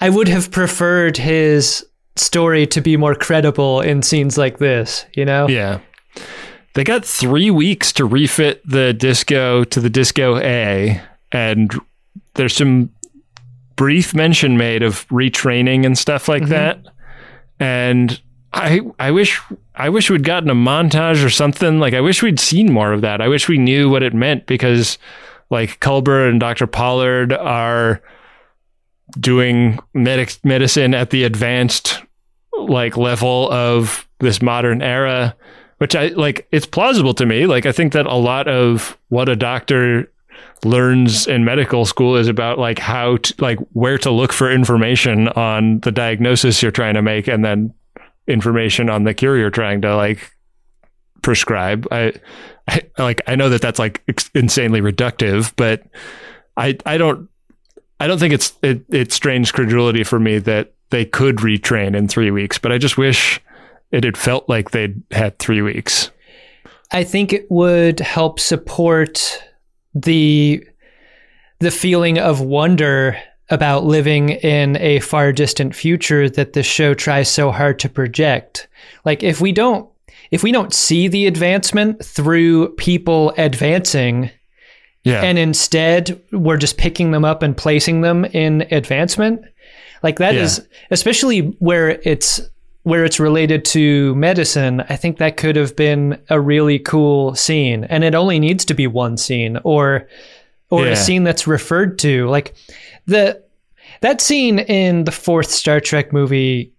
I 0.00 0.08
would 0.08 0.28
have 0.28 0.50
preferred 0.50 1.18
his 1.18 1.86
story 2.16 2.66
to 2.68 2.80
be 2.80 2.96
more 2.96 3.14
credible 3.14 3.82
in 3.82 4.02
scenes 4.02 4.38
like 4.38 4.56
this, 4.56 5.04
you 5.12 5.26
know? 5.26 5.48
Yeah. 5.48 5.80
They 6.74 6.84
got 6.84 7.04
three 7.04 7.50
weeks 7.50 7.92
to 7.94 8.04
refit 8.04 8.62
the 8.64 8.92
disco 8.92 9.64
to 9.64 9.80
the 9.80 9.90
disco 9.90 10.38
A, 10.38 11.00
and 11.30 11.72
there's 12.34 12.56
some 12.56 12.90
brief 13.76 14.14
mention 14.14 14.56
made 14.56 14.82
of 14.82 15.06
retraining 15.08 15.84
and 15.84 15.98
stuff 15.98 16.28
like 16.28 16.42
mm-hmm. 16.42 16.52
that. 16.52 16.86
And 17.60 18.20
I 18.52 18.80
I 18.98 19.10
wish 19.10 19.40
I 19.74 19.88
wish 19.88 20.10
we'd 20.10 20.24
gotten 20.24 20.50
a 20.50 20.54
montage 20.54 21.24
or 21.24 21.30
something. 21.30 21.78
Like 21.78 21.94
I 21.94 22.00
wish 22.00 22.22
we'd 22.22 22.40
seen 22.40 22.72
more 22.72 22.92
of 22.92 23.02
that. 23.02 23.20
I 23.20 23.28
wish 23.28 23.48
we 23.48 23.58
knew 23.58 23.90
what 23.90 24.02
it 24.02 24.14
meant 24.14 24.46
because 24.46 24.98
like 25.50 25.80
Culber 25.80 26.28
and 26.28 26.40
Dr. 26.40 26.66
Pollard 26.66 27.32
are 27.32 28.02
doing 29.18 29.78
medic 29.92 30.38
medicine 30.42 30.94
at 30.94 31.10
the 31.10 31.24
advanced 31.24 32.02
like 32.58 32.96
level 32.96 33.50
of 33.50 34.08
this 34.20 34.40
modern 34.40 34.80
era 34.80 35.36
which 35.82 35.96
i 35.96 36.06
like 36.10 36.46
it's 36.52 36.64
plausible 36.64 37.12
to 37.12 37.26
me. 37.26 37.44
Like 37.44 37.66
i 37.66 37.72
think 37.72 37.92
that 37.94 38.06
a 38.06 38.14
lot 38.14 38.46
of 38.46 38.96
what 39.08 39.28
a 39.28 39.34
doctor 39.34 40.08
learns 40.64 41.26
in 41.26 41.44
medical 41.44 41.84
school 41.84 42.14
is 42.14 42.28
about 42.28 42.56
like 42.56 42.78
how 42.78 43.16
to 43.16 43.34
like 43.40 43.58
where 43.72 43.98
to 43.98 44.12
look 44.12 44.32
for 44.32 44.48
information 44.48 45.26
on 45.30 45.80
the 45.80 45.90
diagnosis 45.90 46.62
you're 46.62 46.70
trying 46.70 46.94
to 46.94 47.02
make 47.02 47.26
and 47.26 47.44
then 47.44 47.74
information 48.28 48.88
on 48.88 49.02
the 49.02 49.12
cure 49.12 49.36
you're 49.36 49.50
trying 49.50 49.82
to 49.82 49.96
like 49.96 50.32
prescribe. 51.20 51.88
I, 51.90 52.12
I 52.68 52.82
like 52.98 53.20
i 53.26 53.34
know 53.34 53.48
that 53.48 53.60
that's 53.60 53.80
like 53.80 54.04
insanely 54.36 54.80
reductive 54.80 55.52
but 55.56 55.82
i 56.56 56.78
i 56.86 56.96
don't 56.96 57.28
I 57.98 58.06
don't 58.06 58.18
think 58.18 58.34
it's 58.34 58.52
it, 58.62 58.84
it 58.88 59.12
strains 59.12 59.50
credulity 59.50 60.04
for 60.04 60.20
me 60.20 60.38
that 60.38 60.74
they 60.90 61.04
could 61.04 61.36
retrain 61.36 61.96
in 61.96 62.08
three 62.08 62.32
weeks, 62.32 62.58
but 62.58 62.72
I 62.72 62.78
just 62.78 62.98
wish 62.98 63.40
it 63.92 64.04
had 64.04 64.16
felt 64.16 64.48
like 64.48 64.70
they'd 64.70 65.00
had 65.12 65.38
three 65.38 65.62
weeks. 65.62 66.10
I 66.90 67.04
think 67.04 67.32
it 67.32 67.50
would 67.50 68.00
help 68.00 68.40
support 68.40 69.42
the 69.94 70.66
the 71.60 71.70
feeling 71.70 72.18
of 72.18 72.40
wonder 72.40 73.16
about 73.50 73.84
living 73.84 74.30
in 74.30 74.76
a 74.78 74.98
far 75.00 75.30
distant 75.32 75.74
future 75.76 76.28
that 76.28 76.54
the 76.54 76.62
show 76.62 76.94
tries 76.94 77.30
so 77.30 77.50
hard 77.52 77.78
to 77.78 77.88
project. 77.88 78.66
Like 79.04 79.22
if 79.22 79.40
we 79.40 79.52
don't 79.52 79.88
if 80.30 80.42
we 80.42 80.50
don't 80.52 80.72
see 80.72 81.08
the 81.08 81.26
advancement 81.26 82.02
through 82.04 82.70
people 82.76 83.32
advancing 83.36 84.30
Yeah, 85.04 85.22
and 85.22 85.38
instead 85.38 86.20
we're 86.32 86.56
just 86.56 86.78
picking 86.78 87.10
them 87.10 87.24
up 87.24 87.42
and 87.42 87.54
placing 87.56 88.00
them 88.00 88.24
in 88.24 88.62
advancement 88.70 89.42
like 90.02 90.18
that 90.18 90.34
is 90.34 90.58
Yeah. 90.58 90.78
especially 90.90 91.40
where 91.58 92.00
it's 92.04 92.40
where 92.84 93.04
it's 93.04 93.20
related 93.20 93.64
to 93.66 94.14
medicine, 94.16 94.80
I 94.88 94.96
think 94.96 95.18
that 95.18 95.36
could 95.36 95.54
have 95.56 95.76
been 95.76 96.20
a 96.28 96.40
really 96.40 96.78
cool 96.78 97.34
scene. 97.34 97.84
And 97.84 98.02
it 98.04 98.14
only 98.14 98.40
needs 98.40 98.64
to 98.66 98.74
be 98.74 98.86
one 98.86 99.16
scene 99.16 99.58
or 99.64 100.08
or 100.70 100.86
Yeah. 100.86 100.92
a 100.92 100.96
scene 100.96 101.22
that's 101.24 101.46
referred 101.46 101.98
to. 102.00 102.28
Like 102.28 102.54
the 103.06 103.42
that 104.00 104.20
scene 104.20 104.58
in 104.58 105.04
the 105.04 105.12
fourth 105.12 105.50
Star 105.50 105.78
Trek 105.80 106.12
movie 106.12 106.72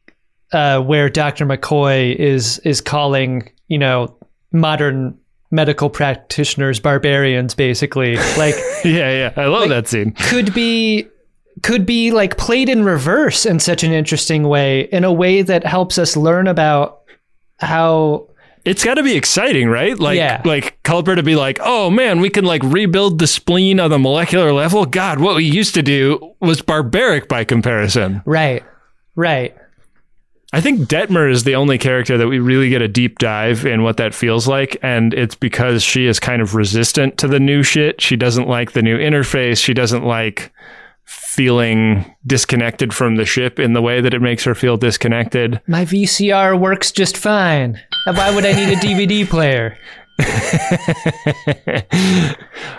uh, 0.52 0.82
where 0.82 1.10
Dr. 1.10 1.46
McCoy 1.46 2.16
is 2.16 2.60
is 2.60 2.82
calling, 2.82 3.50
you 3.68 3.78
know, 3.78 4.16
modern 4.52 5.18
medical 5.52 5.90
practitioners 5.90 6.80
barbarians 6.80 7.54
basically. 7.56 8.16
Like 8.38 8.56
Yeah, 8.84 9.12
yeah. 9.12 9.34
I 9.38 9.46
love 9.46 9.70
that 9.70 9.88
scene. 9.88 10.12
could 10.14 10.54
be 10.54 11.08
could 11.64 11.86
be 11.86 12.12
like 12.12 12.38
played 12.38 12.70
in 12.70 12.84
reverse 12.84 13.46
in 13.46 13.60
such 13.60 13.84
an 13.84 13.92
interesting 13.92 14.48
way 14.48 14.82
in 14.92 15.04
a 15.04 15.12
way 15.12 15.42
that 15.42 15.66
helps 15.66 15.98
us 15.98 16.16
learn 16.16 16.46
about 16.48 17.02
how 17.60 18.28
It's 18.66 18.84
got 18.84 18.94
to 18.96 19.04
be 19.04 19.16
exciting, 19.16 19.68
right? 19.70 19.98
Like, 19.98 20.18
Yeah. 20.18 20.42
like 20.46 20.78
Culber 20.84 21.16
to 21.16 21.24
be 21.24 21.36
like, 21.36 21.60
oh 21.62 21.90
man, 21.90 22.20
we 22.22 22.30
can 22.30 22.46
like 22.46 22.62
rebuild 22.64 23.20
the 23.20 23.28
spleen 23.28 23.80
on 23.80 23.90
the 23.90 24.00
molecular 24.00 24.54
level. 24.54 24.86
God, 24.86 25.20
what 25.20 25.36
we 25.36 25.44
used 25.46 25.74
to 25.74 25.82
do 25.82 26.34
was 26.40 26.62
barbaric 26.62 27.28
by 27.28 27.44
comparison. 27.44 28.22
right 28.26 28.64
right 29.16 29.56
I 30.56 30.62
think 30.62 30.82
Detmer 30.82 31.32
is 31.32 31.46
the 31.46 31.56
only 31.56 31.80
character 31.80 32.16
that 32.16 32.28
we 32.28 32.38
really 32.38 32.70
get 32.70 32.84
a 32.84 32.88
deep 32.88 33.18
dive 33.18 33.66
in 33.66 33.82
what 33.82 33.98
that 33.98 34.14
feels 34.14 34.48
like. 34.48 34.78
And 34.84 35.12
it's 35.16 35.34
because 35.34 35.82
she 35.82 36.06
is 36.06 36.20
kind 36.20 36.44
of 36.44 36.54
resistant 36.54 37.18
to 37.18 37.28
the 37.28 37.40
new 37.40 37.64
shit. 37.64 38.00
She 38.02 38.16
doesn't 38.16 38.48
like 38.48 38.74
the 38.74 38.84
new 38.84 38.96
interface. 38.96 39.58
She 39.64 39.74
doesn't 39.74 40.04
like 40.04 40.52
feeling 41.06 42.06
disconnected 42.26 42.94
from 42.94 43.16
the 43.18 43.26
ship 43.26 43.60
in 43.60 43.74
the 43.74 43.82
way 43.82 44.02
that 44.02 44.14
it 44.14 44.22
makes 44.22 44.44
her 44.44 44.56
feel 44.56 44.78
disconnected. 44.78 45.60
my 45.68 45.84
VCR 45.86 46.60
works 46.60 46.92
just 46.92 47.18
fine 47.18 47.80
why 48.06 48.34
would 48.34 48.46
I 48.46 48.54
need 48.54 48.72
a 48.74 48.76
DVD 48.78 49.28
player 49.30 49.78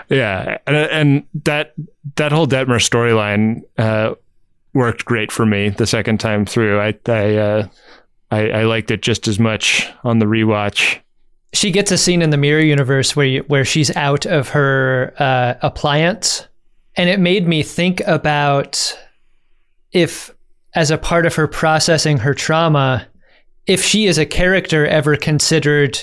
Yeah, 0.09 0.57
and, 0.67 0.75
and 0.75 1.23
that 1.45 1.73
that 2.15 2.31
whole 2.31 2.47
Detmer 2.47 2.79
storyline 2.79 3.61
uh, 3.77 4.13
worked 4.73 5.05
great 5.05 5.31
for 5.31 5.45
me 5.45 5.69
the 5.69 5.87
second 5.87 6.19
time 6.19 6.45
through. 6.45 6.79
I 6.79 6.93
I, 7.07 7.35
uh, 7.35 7.67
I 8.31 8.49
I 8.49 8.63
liked 8.63 8.91
it 8.91 9.01
just 9.01 9.27
as 9.27 9.39
much 9.39 9.87
on 10.03 10.19
the 10.19 10.25
rewatch. 10.25 10.99
she 11.53 11.71
gets 11.71 11.91
a 11.91 11.97
scene 11.97 12.21
in 12.21 12.29
the 12.29 12.37
mirror 12.37 12.61
universe 12.61 13.15
where 13.15 13.25
you, 13.25 13.43
where 13.47 13.65
she's 13.65 13.95
out 13.95 14.25
of 14.25 14.49
her 14.49 15.13
uh, 15.17 15.55
appliance, 15.61 16.47
and 16.97 17.09
it 17.09 17.19
made 17.19 17.47
me 17.47 17.63
think 17.63 18.01
about 18.01 18.97
if, 19.91 20.31
as 20.73 20.91
a 20.91 20.97
part 20.97 21.25
of 21.25 21.35
her 21.35 21.47
processing 21.47 22.17
her 22.17 22.33
trauma, 22.33 23.07
if 23.65 23.83
she 23.83 24.05
is 24.05 24.17
a 24.17 24.25
character 24.25 24.85
ever 24.85 25.15
considered, 25.15 25.99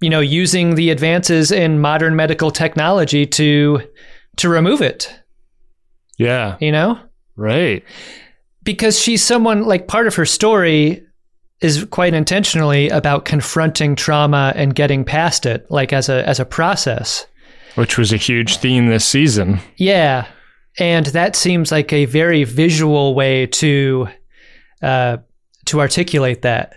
you 0.00 0.10
know, 0.10 0.20
using 0.20 0.74
the 0.74 0.90
advances 0.90 1.50
in 1.52 1.78
modern 1.80 2.16
medical 2.16 2.50
technology 2.50 3.26
to 3.26 3.80
to 4.36 4.48
remove 4.50 4.82
it. 4.82 5.14
Yeah, 6.18 6.56
You 6.60 6.72
know, 6.72 6.98
right. 7.36 7.82
because 8.62 9.00
she's 9.00 9.22
someone 9.22 9.64
like 9.64 9.86
part 9.88 10.06
of 10.06 10.14
her 10.16 10.26
story 10.26 11.02
is 11.60 11.84
quite 11.90 12.12
intentionally 12.14 12.88
about 12.90 13.24
confronting 13.24 13.96
trauma 13.96 14.52
and 14.56 14.74
getting 14.74 15.04
past 15.04 15.46
it 15.46 15.70
like 15.70 15.92
as 15.92 16.08
a 16.10 16.26
as 16.28 16.38
a 16.40 16.44
process 16.44 17.26
Which 17.76 17.96
was 17.98 18.12
a 18.12 18.16
huge 18.16 18.56
theme 18.56 18.88
this 18.88 19.04
season. 19.06 19.60
yeah 19.76 20.26
and 20.78 21.06
that 21.06 21.34
seems 21.36 21.72
like 21.72 21.90
a 21.92 22.04
very 22.04 22.44
visual 22.44 23.14
way 23.14 23.46
to 23.46 24.08
uh 24.82 25.16
to 25.66 25.80
articulate 25.80 26.42
that 26.42 26.74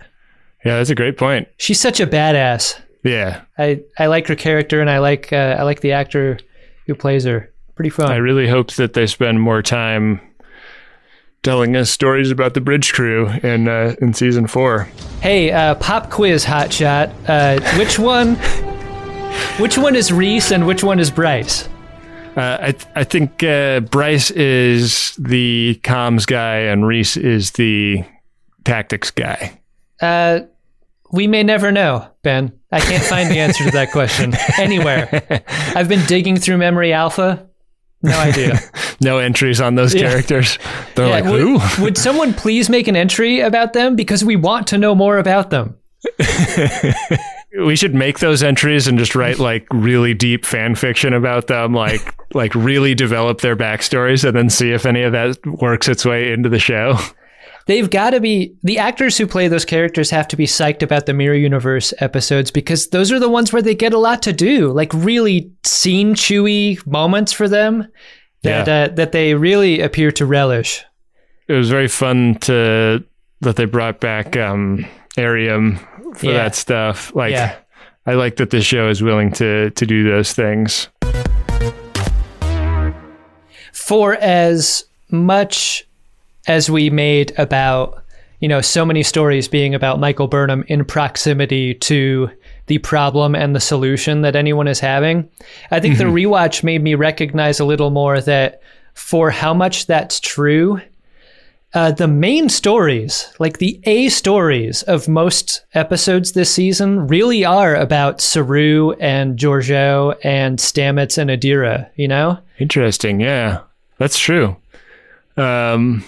Yeah, 0.64 0.76
that's 0.78 0.88
a 0.90 0.94
great 0.94 1.18
point. 1.18 1.48
she's 1.58 1.78
such 1.80 2.00
a 2.00 2.06
badass 2.06 2.80
Yeah, 3.04 3.42
i 3.58 3.80
i 3.98 4.06
like 4.06 4.26
her 4.28 4.36
character 4.36 4.80
and 4.80 4.88
i 4.88 4.98
like 4.98 5.32
uh, 5.32 5.56
i 5.58 5.62
like 5.64 5.80
the 5.80 5.92
actor 5.92 6.38
who 6.86 6.94
plays 6.94 7.24
her 7.24 7.52
pretty 7.74 7.90
fun 7.90 8.10
I 8.10 8.16
really 8.16 8.48
hope 8.48 8.72
that 8.72 8.92
they 8.94 9.06
spend 9.06 9.40
more 9.40 9.62
time 9.62 10.20
telling 11.42 11.76
us 11.76 11.90
stories 11.90 12.30
about 12.30 12.52
the 12.54 12.60
bridge 12.60 12.92
crew 12.92 13.28
in 13.42 13.68
uh, 13.68 13.94
in 14.02 14.12
season 14.12 14.46
four. 14.46 14.84
Hey, 15.22 15.50
uh, 15.50 15.74
pop 15.76 16.10
quiz, 16.10 16.44
hotshot. 16.44 17.10
Uh, 17.26 17.78
which 17.78 17.98
one? 17.98 18.36
which 19.58 19.76
one 19.78 19.94
is 19.96 20.10
Rhys 20.12 20.50
and 20.52 20.66
which 20.66 20.82
one 20.84 20.98
is 20.98 21.10
Bryce? 21.10 21.68
Uh, 22.36 22.58
I 22.60 22.72
th- 22.72 22.86
I 22.94 23.04
think 23.04 23.42
uh, 23.42 23.80
Bryce 23.80 24.30
is 24.30 25.14
the 25.18 25.80
comms 25.82 26.26
guy 26.26 26.56
and 26.58 26.86
Rhys 26.86 27.16
is 27.16 27.50
the 27.52 28.04
tactics 28.64 29.10
guy. 29.10 29.60
Uh, 30.00 30.40
we 31.12 31.26
may 31.26 31.42
never 31.42 31.72
know, 31.72 32.08
Ben. 32.22 32.52
I 32.72 32.78
can't 32.80 33.02
find 33.02 33.28
the 33.30 33.38
answer 33.38 33.64
to 33.64 33.70
that 33.72 33.90
question 33.90 34.32
anywhere. 34.58 35.42
I've 35.74 35.88
been 35.88 36.06
digging 36.06 36.36
through 36.36 36.58
Memory 36.58 36.92
Alpha. 36.92 37.48
No 38.02 38.18
idea. 38.18 38.58
No 39.02 39.16
entries 39.16 39.62
on 39.62 39.76
those 39.76 39.94
Yeah. 39.94 40.10
characters. 40.10 40.58
They're 40.94 41.06
Yeah, 41.06 41.10
like, 41.12 41.24
would, 41.24 41.40
who? 41.40 41.58
would 41.82 41.96
someone 41.96 42.34
please 42.34 42.68
make 42.68 42.86
an 42.86 42.96
entry 42.96 43.40
about 43.40 43.72
them 43.72 43.96
because 43.96 44.22
we 44.22 44.36
want 44.36 44.66
to 44.68 44.76
know 44.78 44.94
more 44.94 45.16
about 45.16 45.48
them? 45.48 45.78
We 47.58 47.74
should 47.76 47.94
make 47.94 48.20
those 48.20 48.42
entries 48.42 48.86
and 48.86 48.98
just 48.98 49.14
write 49.16 49.38
like 49.38 49.66
really 49.72 50.14
deep 50.14 50.44
fan 50.46 50.74
fiction 50.76 51.12
about 51.12 51.48
them, 51.48 51.74
like 51.74 52.14
like 52.34 52.54
really 52.54 52.94
develop 52.94 53.40
their 53.40 53.56
backstories, 53.56 54.24
and 54.24 54.36
then 54.36 54.50
see 54.50 54.70
if 54.70 54.86
any 54.86 55.02
of 55.02 55.12
that 55.12 55.38
works 55.46 55.88
its 55.88 56.04
way 56.04 56.32
into 56.32 56.48
the 56.48 56.60
show. 56.60 56.96
They've 57.66 57.90
got 57.90 58.10
to 58.10 58.20
be 58.20 58.54
the 58.62 58.78
actors 58.78 59.16
who 59.18 59.26
play 59.26 59.46
those 59.48 59.64
characters 59.64 60.10
have 60.10 60.26
to 60.28 60.36
be 60.36 60.46
psyched 60.46 60.82
about 60.82 61.06
the 61.06 61.12
Mirror 61.12 61.36
Universe 61.36 61.92
episodes 61.98 62.50
because 62.50 62.88
those 62.88 63.12
are 63.12 63.18
the 63.20 63.28
ones 63.28 63.52
where 63.52 63.62
they 63.62 63.74
get 63.74 63.92
a 63.92 63.98
lot 63.98 64.22
to 64.22 64.32
do, 64.32 64.72
like 64.72 64.92
really 64.94 65.52
scene 65.64 66.14
chewy 66.14 66.84
moments 66.86 67.32
for 67.32 67.48
them 67.48 67.86
that 68.42 68.66
Yeah. 68.66 68.84
uh, 68.84 68.88
that 68.94 69.12
they 69.12 69.34
really 69.34 69.80
appear 69.80 70.10
to 70.12 70.24
relish. 70.26 70.82
It 71.48 71.52
was 71.54 71.68
very 71.68 71.88
fun 71.88 72.36
to 72.42 73.04
that 73.40 73.56
they 73.56 73.64
brought 73.66 74.00
back 74.00 74.36
um, 74.36 74.86
Airiam 75.18 75.78
for 76.14 76.26
Yeah. 76.26 76.32
that 76.34 76.54
stuff. 76.54 77.14
Like, 77.14 77.32
Yeah. 77.32 77.54
I 78.06 78.14
like 78.14 78.36
that 78.36 78.50
the 78.50 78.62
show 78.62 78.88
is 78.88 79.02
willing 79.02 79.30
to 79.32 79.70
to 79.70 79.86
do 79.86 80.02
those 80.04 80.32
things. 80.32 80.88
For 83.72 84.14
as 84.16 84.84
much 85.10 85.86
as 86.46 86.70
we 86.70 86.90
made 86.90 87.32
about, 87.38 88.02
you 88.40 88.48
know, 88.48 88.60
so 88.60 88.84
many 88.84 89.02
stories 89.02 89.48
being 89.48 89.74
about 89.74 90.00
Michael 90.00 90.28
Burnham 90.28 90.64
in 90.68 90.84
proximity 90.84 91.74
to 91.74 92.30
the 92.66 92.78
problem 92.78 93.34
and 93.34 93.54
the 93.54 93.60
solution 93.60 94.22
that 94.22 94.36
anyone 94.36 94.68
is 94.68 94.80
having, 94.80 95.28
I 95.70 95.80
think 95.80 95.98
the 95.98 96.04
mm-hmm. 96.04 96.32
rewatch 96.32 96.62
made 96.62 96.82
me 96.82 96.94
recognize 96.94 97.60
a 97.60 97.64
little 97.64 97.90
more 97.90 98.20
that 98.20 98.62
for 98.94 99.30
how 99.30 99.54
much 99.54 99.86
that's 99.86 100.20
true, 100.20 100.80
uh, 101.72 101.92
the 101.92 102.08
main 102.08 102.48
stories, 102.48 103.32
like 103.38 103.58
the 103.58 103.80
A 103.84 104.08
stories 104.08 104.82
of 104.84 105.08
most 105.08 105.64
episodes 105.74 106.32
this 106.32 106.52
season, 106.52 107.06
really 107.06 107.44
are 107.44 107.76
about 107.76 108.20
Saru 108.20 108.92
and 109.00 109.38
Georgiou 109.38 110.16
and 110.24 110.58
Stamets 110.58 111.16
and 111.16 111.30
Adira, 111.30 111.88
you 111.94 112.08
know? 112.08 112.38
Interesting. 112.58 113.20
Yeah, 113.20 113.60
that's 113.98 114.18
true. 114.18 114.56
Um, 115.36 116.04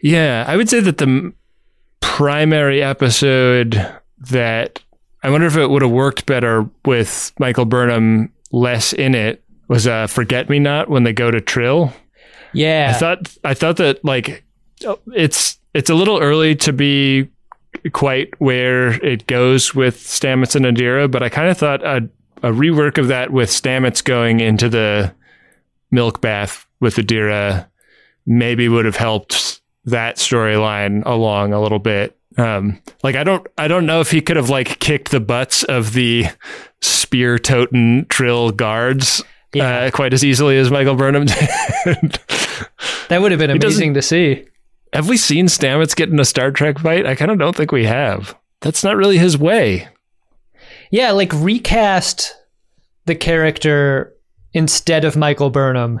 yeah, 0.00 0.44
I 0.46 0.56
would 0.56 0.68
say 0.68 0.80
that 0.80 0.98
the 0.98 1.32
primary 2.00 2.82
episode 2.82 3.74
that 4.30 4.82
I 5.22 5.30
wonder 5.30 5.46
if 5.46 5.56
it 5.56 5.70
would 5.70 5.82
have 5.82 5.90
worked 5.90 6.26
better 6.26 6.68
with 6.84 7.32
Michael 7.38 7.64
Burnham 7.64 8.32
less 8.50 8.92
in 8.92 9.14
it 9.14 9.42
was 9.68 9.86
uh, 9.86 10.06
"Forget 10.06 10.50
Me 10.50 10.58
Not" 10.58 10.90
when 10.90 11.04
they 11.04 11.12
go 11.12 11.30
to 11.30 11.40
Trill. 11.40 11.92
Yeah. 12.52 12.92
I 12.94 12.98
thought 12.98 13.36
I 13.44 13.54
thought 13.54 13.76
that 13.78 14.04
like 14.04 14.44
it's 15.14 15.58
it's 15.74 15.90
a 15.90 15.94
little 15.94 16.18
early 16.20 16.54
to 16.56 16.72
be 16.72 17.28
quite 17.92 18.38
where 18.40 18.92
it 19.04 19.26
goes 19.26 19.74
with 19.74 19.96
Stamets 19.96 20.54
and 20.54 20.64
Adira, 20.64 21.10
but 21.10 21.22
I 21.22 21.28
kind 21.28 21.48
of 21.48 21.56
thought 21.58 21.82
a, 21.84 22.08
a 22.42 22.50
rework 22.52 22.98
of 22.98 23.08
that 23.08 23.30
with 23.32 23.48
Stamets 23.48 24.04
going 24.04 24.40
into 24.40 24.68
the 24.68 25.14
milk 25.90 26.20
bath 26.20 26.66
with 26.80 26.96
Adira 26.96 27.66
maybe 28.26 28.68
would 28.68 28.84
have 28.84 28.96
helped 28.96 29.60
that 29.84 30.16
storyline 30.16 31.04
along 31.06 31.52
a 31.52 31.60
little 31.60 31.78
bit. 31.78 32.16
Um, 32.38 32.80
like 33.02 33.14
I 33.16 33.24
don't 33.24 33.46
I 33.58 33.68
don't 33.68 33.84
know 33.86 34.00
if 34.00 34.10
he 34.10 34.20
could 34.20 34.36
have 34.36 34.48
like 34.48 34.78
kicked 34.78 35.10
the 35.10 35.20
butts 35.20 35.64
of 35.64 35.92
the 35.92 36.26
spear 36.80 37.38
toting 37.38 38.06
trill 38.06 38.50
guards 38.52 39.22
Yeah. 39.52 39.80
uh, 39.80 39.90
quite 39.90 40.14
as 40.14 40.24
easily 40.24 40.56
as 40.56 40.70
Michael 40.70 40.94
Burnham 40.94 41.24
did. 41.26 42.18
That 43.08 43.20
would 43.20 43.32
have 43.32 43.38
been 43.38 43.50
amazing 43.50 43.94
to 43.94 44.02
see. 44.02 44.46
Have 44.92 45.08
we 45.08 45.16
seen 45.16 45.46
Stamets 45.46 45.96
get 45.96 46.10
in 46.10 46.20
a 46.20 46.24
Star 46.24 46.50
Trek 46.50 46.78
fight? 46.78 47.06
I 47.06 47.14
kind 47.14 47.30
of 47.30 47.38
don't 47.38 47.56
think 47.56 47.72
we 47.72 47.84
have. 47.84 48.36
That's 48.60 48.84
not 48.84 48.96
really 48.96 49.18
his 49.18 49.38
way. 49.38 49.88
Yeah, 50.90 51.12
like 51.12 51.32
recast 51.32 52.34
the 53.06 53.14
character 53.14 54.14
instead 54.52 55.04
of 55.04 55.16
Michael 55.16 55.50
Burnham 55.50 56.00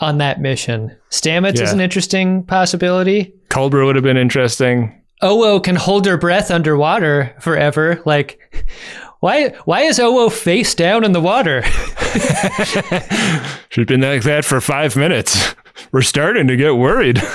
on 0.00 0.18
that 0.18 0.40
mission. 0.40 0.96
Stamets 1.10 1.60
is 1.60 1.72
an 1.72 1.80
interesting 1.80 2.42
possibility. 2.44 3.34
Culber 3.48 3.84
would 3.84 3.94
have 3.94 4.02
been 4.02 4.16
interesting. 4.16 5.00
Owo 5.22 5.62
can 5.62 5.76
hold 5.76 6.06
her 6.06 6.16
breath 6.16 6.50
underwater 6.50 7.34
forever. 7.40 8.02
Like, 8.04 8.40
why 9.20 9.50
why 9.64 9.82
is 9.82 9.98
Owo 9.98 10.32
face 10.32 10.74
down 10.74 11.04
in 11.04 11.12
the 11.12 11.20
water? 11.20 11.62
She's 13.68 13.86
been 13.86 14.00
like 14.00 14.22
that 14.22 14.44
for 14.44 14.60
five 14.60 14.96
minutes. 14.96 15.54
We're 15.92 16.02
starting 16.02 16.46
to 16.48 16.56
get 16.56 16.76
worried. 16.76 17.22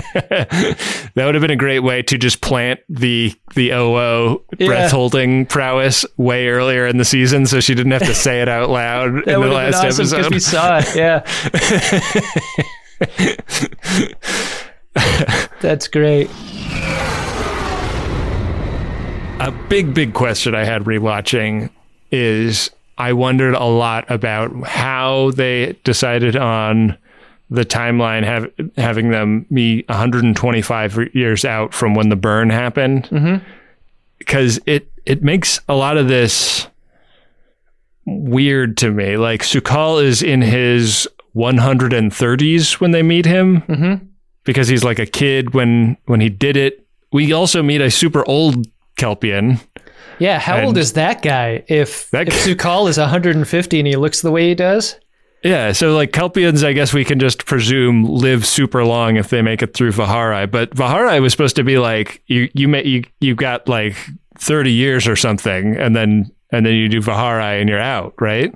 that 0.14 1.12
would 1.16 1.34
have 1.34 1.42
been 1.42 1.50
a 1.50 1.56
great 1.56 1.80
way 1.80 2.02
to 2.02 2.16
just 2.18 2.40
plant 2.40 2.80
the 2.88 3.34
the 3.54 3.70
Owo 3.70 4.42
Yeah. 4.58 4.66
breath 4.66 4.90
holding 4.92 5.46
prowess 5.46 6.04
way 6.16 6.48
earlier 6.48 6.86
in 6.86 6.96
the 6.98 7.04
season, 7.04 7.46
so 7.46 7.60
she 7.60 7.74
didn't 7.74 7.92
have 7.92 8.02
to 8.06 8.14
say 8.14 8.40
it 8.42 8.48
out 8.48 8.70
loud 8.70 9.08
in 9.08 9.14
the 9.14 9.38
would 9.38 9.50
have 9.52 9.72
been 9.72 9.72
last 9.72 9.84
awesome 10.00 10.18
episode. 10.18 10.32
we 10.32 10.40
saw 10.40 10.78
it. 10.82 10.94
Yeah. 10.96 11.24
That's 15.60 15.88
great. 15.88 16.30
a 19.40 19.52
big, 19.68 19.94
big 19.94 20.12
question 20.14 20.54
I 20.54 20.64
had 20.64 20.82
rewatching 20.84 21.70
is 22.12 22.70
I 22.98 23.12
wondered 23.14 23.54
a 23.54 23.64
lot 23.64 24.10
about 24.10 24.52
how 24.66 25.30
they 25.30 25.78
decided 25.84 26.36
on 26.36 26.98
the 27.50 27.64
timeline, 27.64 28.24
have, 28.24 28.50
having 28.76 29.10
them 29.10 29.46
be 29.52 29.84
125 29.88 31.14
years 31.14 31.44
out 31.44 31.74
from 31.74 31.94
when 31.94 32.08
the 32.08 32.16
burn 32.16 32.48
happened. 32.50 33.04
Mm-hmm. 33.10 33.44
Because 34.18 34.60
it, 34.66 34.90
it 35.04 35.22
makes 35.22 35.60
a 35.68 35.74
lot 35.74 35.96
of 35.96 36.08
this 36.08 36.68
weird 38.06 38.76
to 38.78 38.90
me. 38.90 39.16
Like, 39.16 39.42
Su'Kal 39.42 40.02
is 40.02 40.22
in 40.22 40.42
his 40.42 41.08
130s 41.34 42.80
when 42.80 42.90
they 42.90 43.02
meet 43.02 43.26
him 43.26 43.62
mm-hmm. 43.62 44.04
because 44.44 44.68
he's 44.68 44.84
like 44.84 44.98
a 44.98 45.06
kid 45.06 45.54
when 45.54 45.96
when 46.06 46.20
he 46.20 46.28
did 46.28 46.56
it. 46.56 46.86
We 47.12 47.32
also 47.32 47.62
meet 47.62 47.80
a 47.80 47.90
super 47.90 48.26
old 48.28 48.66
Kelpian. 48.96 49.60
Yeah, 50.18 50.38
how 50.38 50.62
old 50.62 50.76
is 50.76 50.92
that 50.94 51.22
guy? 51.22 51.64
If 51.66 52.10
That 52.10 52.28
if 52.28 52.34
Su'Kal 52.34 52.88
is 52.88 52.98
150 52.98 53.78
and 53.78 53.86
he 53.86 53.96
looks 53.96 54.20
the 54.20 54.30
way 54.30 54.48
he 54.48 54.54
does, 54.54 54.96
Yeah, 55.42 55.72
so 55.72 55.94
like 55.94 56.12
Kelpians, 56.12 56.62
I 56.64 56.74
guess 56.74 56.92
we 56.92 57.04
can 57.04 57.18
just 57.18 57.46
presume 57.46 58.04
live 58.04 58.46
super 58.46 58.84
long 58.84 59.16
if 59.16 59.30
they 59.30 59.40
make 59.40 59.62
it 59.62 59.72
through 59.72 59.92
Vahar'ai. 59.92 60.50
But 60.50 60.74
Vahar'ai 60.74 61.22
was 61.22 61.32
supposed 61.32 61.56
to 61.56 61.64
be 61.64 61.78
like 61.78 62.22
you 62.26 62.50
you 62.52 62.68
may, 62.68 62.84
you 62.84 63.04
you 63.20 63.34
got 63.34 63.66
like 63.66 63.96
thirty 64.38 64.72
years 64.72 65.08
or 65.08 65.16
something, 65.16 65.76
and 65.76 65.96
then 65.96 66.30
and 66.52 66.66
then 66.66 66.74
you 66.74 66.88
do 66.88 67.00
Vahar'ai 67.00 67.58
and 67.58 67.68
you're 67.70 67.80
out, 67.80 68.14
right? 68.20 68.54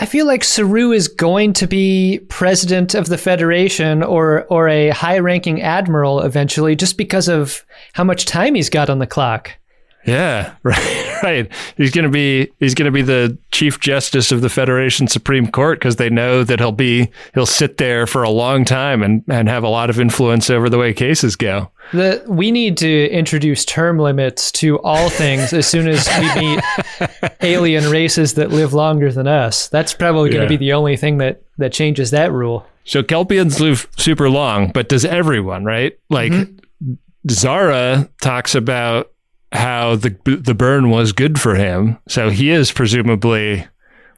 I 0.00 0.06
feel 0.06 0.26
like 0.26 0.44
Saru 0.44 0.92
is 0.92 1.08
going 1.08 1.52
to 1.54 1.66
be 1.66 2.20
president 2.28 2.94
of 2.94 3.08
the 3.08 3.18
Federation 3.18 4.02
or 4.02 4.44
or 4.46 4.68
a 4.68 4.90
high-ranking 4.90 5.62
admiral 5.62 6.20
eventually, 6.20 6.74
just 6.74 6.96
because 6.96 7.28
of 7.28 7.64
how 7.92 8.02
much 8.04 8.24
time 8.24 8.54
he's 8.56 8.70
got 8.70 8.90
on 8.90 8.98
the 8.98 9.06
clock. 9.06 9.52
Yeah, 10.08 10.54
right, 10.62 11.18
right. 11.22 11.52
He's 11.76 11.90
gonna 11.90 12.08
be 12.08 12.50
he's 12.58 12.74
gonna 12.74 12.90
be 12.90 13.02
the 13.02 13.36
chief 13.52 13.80
justice 13.80 14.32
of 14.32 14.40
the 14.40 14.48
Federation 14.48 15.06
Supreme 15.08 15.50
Court 15.50 15.78
because 15.78 15.96
they 15.96 16.10
know 16.10 16.44
that 16.44 16.58
he'll 16.58 16.72
be 16.72 17.10
he'll 17.34 17.46
sit 17.46 17.76
there 17.76 18.06
for 18.06 18.22
a 18.22 18.30
long 18.30 18.64
time 18.64 19.02
and 19.02 19.22
and 19.28 19.48
have 19.48 19.62
a 19.64 19.68
lot 19.68 19.90
of 19.90 20.00
influence 20.00 20.50
over 20.50 20.68
the 20.68 20.78
way 20.78 20.92
cases 20.92 21.36
go. 21.36 21.70
The 21.92 22.22
we 22.26 22.50
need 22.50 22.76
to 22.78 23.08
introduce 23.10 23.64
term 23.64 23.98
limits 23.98 24.52
to 24.52 24.78
all 24.80 25.08
things 25.10 25.52
as 25.52 25.66
soon 25.66 25.88
as 25.88 26.08
we 26.18 26.40
meet 26.40 26.64
alien 27.42 27.90
races 27.90 28.34
that 28.34 28.50
live 28.50 28.74
longer 28.74 29.12
than 29.12 29.26
us. 29.26 29.68
That's 29.68 29.94
probably 29.94 30.30
going 30.30 30.46
to 30.46 30.52
Yeah. 30.52 30.58
be 30.58 30.66
the 30.66 30.72
only 30.74 30.96
thing 30.96 31.18
that 31.18 31.42
that 31.58 31.72
changes 31.72 32.10
that 32.10 32.32
rule. 32.32 32.66
So 32.84 33.02
Kelpians 33.02 33.60
live 33.60 33.86
super 33.96 34.30
long, 34.30 34.70
but 34.72 34.88
does 34.88 35.04
everyone, 35.04 35.64
right? 35.64 35.98
Like 36.08 36.32
mm-hmm. 36.32 36.94
Zareh 37.26 38.08
talks 38.20 38.54
about 38.54 39.10
how 39.52 39.96
the 39.96 40.16
the 40.24 40.54
burn 40.54 40.90
was 40.90 41.12
good 41.12 41.40
for 41.40 41.54
him. 41.54 41.98
So 42.08 42.30
he 42.30 42.50
is 42.50 42.70
presumably 42.72 43.66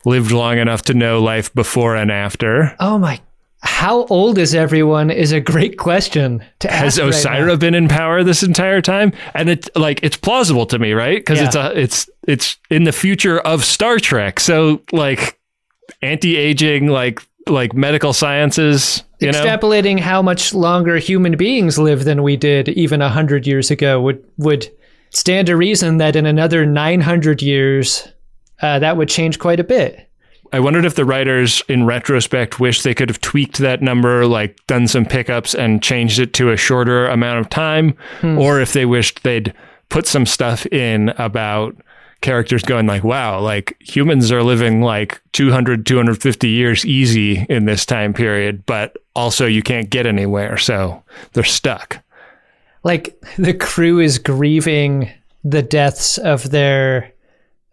lived 0.05 0.31
long 0.33 0.59
enough 0.59 0.83
to 0.83 0.95
know 0.95 1.21
life 1.23 1.53
before 1.55 1.95
and 1.97 2.11
after. 2.11 2.75
Oh 2.81 2.99
my! 2.99 3.21
How 3.63 4.05
old 4.07 4.39
is 4.39 4.55
everyone? 4.55 5.11
Is 5.11 5.33
a 5.33 5.41
great 5.41 5.79
question 5.79 6.43
to 6.61 6.71
Has 6.71 6.99
ask. 6.99 7.27
right 7.27 7.33
Osyraa 7.35 7.47
now. 7.47 7.57
been 7.57 7.75
in 7.75 7.89
power 7.89 8.25
this 8.25 8.43
entire 8.43 8.81
time? 8.81 9.13
And 9.35 9.49
it's 9.51 9.69
like 9.77 10.01
it's 10.03 10.17
plausible 10.17 10.67
to 10.67 10.79
me, 10.79 10.93
right? 10.93 11.19
Because 11.19 11.41
it's 11.41 11.55
a 11.57 11.79
it's 11.79 12.09
it's 12.27 12.57
in 12.71 12.85
the 12.85 12.93
future 12.93 13.39
of 13.41 13.65
Star 13.65 13.99
Trek. 13.99 14.41
So 14.41 14.83
like 14.93 15.39
anti-aging, 16.03 16.89
like 16.89 17.23
like 17.47 17.75
medical 17.75 18.13
sciences, 18.13 19.03
you 19.21 19.31
know. 19.31 19.45
extrapolating 19.45 19.99
how 20.01 20.23
much 20.23 20.55
longer 20.55 20.97
human 20.97 21.37
beings 21.37 21.79
live 21.79 22.05
than 22.05 22.23
we 22.23 22.37
did 22.37 22.69
even 22.71 23.03
a 23.03 23.09
hundred 23.09 23.47
years 23.47 23.71
ago 23.71 24.01
would 24.01 24.25
would 24.39 24.71
stand 25.11 25.47
to 25.49 25.57
reason 25.57 25.99
that 25.99 26.17
in 26.17 26.27
another 26.27 26.67
nine 26.67 27.01
hundred 27.01 27.43
years, 27.43 28.09
uh, 28.63 28.79
that 28.79 28.97
would 28.97 29.09
change 29.09 29.39
quite 29.39 29.61
a 29.61 29.65
bit. 29.65 30.07
I 30.53 30.59
wondered 30.59 30.85
if 30.85 30.97
the 30.97 31.05
writers, 31.05 31.63
in 31.69 31.87
retrospect, 31.87 32.59
wish 32.59 32.83
they 32.83 32.95
could 32.95 33.09
have 33.09 33.21
tweaked 33.21 33.59
that 33.59 33.83
number, 33.83 34.27
like 34.27 34.59
done 34.67 34.89
some 34.89 35.05
pickups 35.07 35.55
and 35.55 35.81
changed 35.81 36.19
it 36.19 36.33
to 36.35 36.51
a 36.51 36.57
shorter 36.57 37.07
amount 37.07 37.39
of 37.39 37.49
time, 37.51 37.97
or 38.23 38.61
if 38.61 38.73
they 38.73 38.85
wished 38.85 39.23
they'd 39.23 39.55
put 39.91 40.07
some 40.09 40.27
stuff 40.27 40.67
in 40.67 41.11
about 41.19 41.77
characters 42.21 42.63
going 42.63 42.87
like, 42.87 43.05
wow, 43.05 43.41
like 43.41 43.77
humans 43.81 44.31
are 44.33 44.43
living 44.43 44.83
like 44.83 45.21
200, 45.33 45.87
250 45.87 46.49
years 46.49 46.85
easy 46.85 47.47
in 47.49 47.65
this 47.65 47.87
time 47.87 48.13
period, 48.13 48.67
but 48.67 48.97
also 49.15 49.47
you 49.47 49.63
can't 49.63 49.89
get 49.89 50.05
anywhere. 50.05 50.57
So 50.59 51.03
they're 51.33 51.45
stuck. 51.45 52.03
Like 52.83 53.21
the 53.39 53.55
crew 53.55 53.99
is 54.01 54.19
grieving 54.19 55.11
the 55.45 55.63
deaths 55.63 56.19
of 56.19 56.51
their 56.51 57.13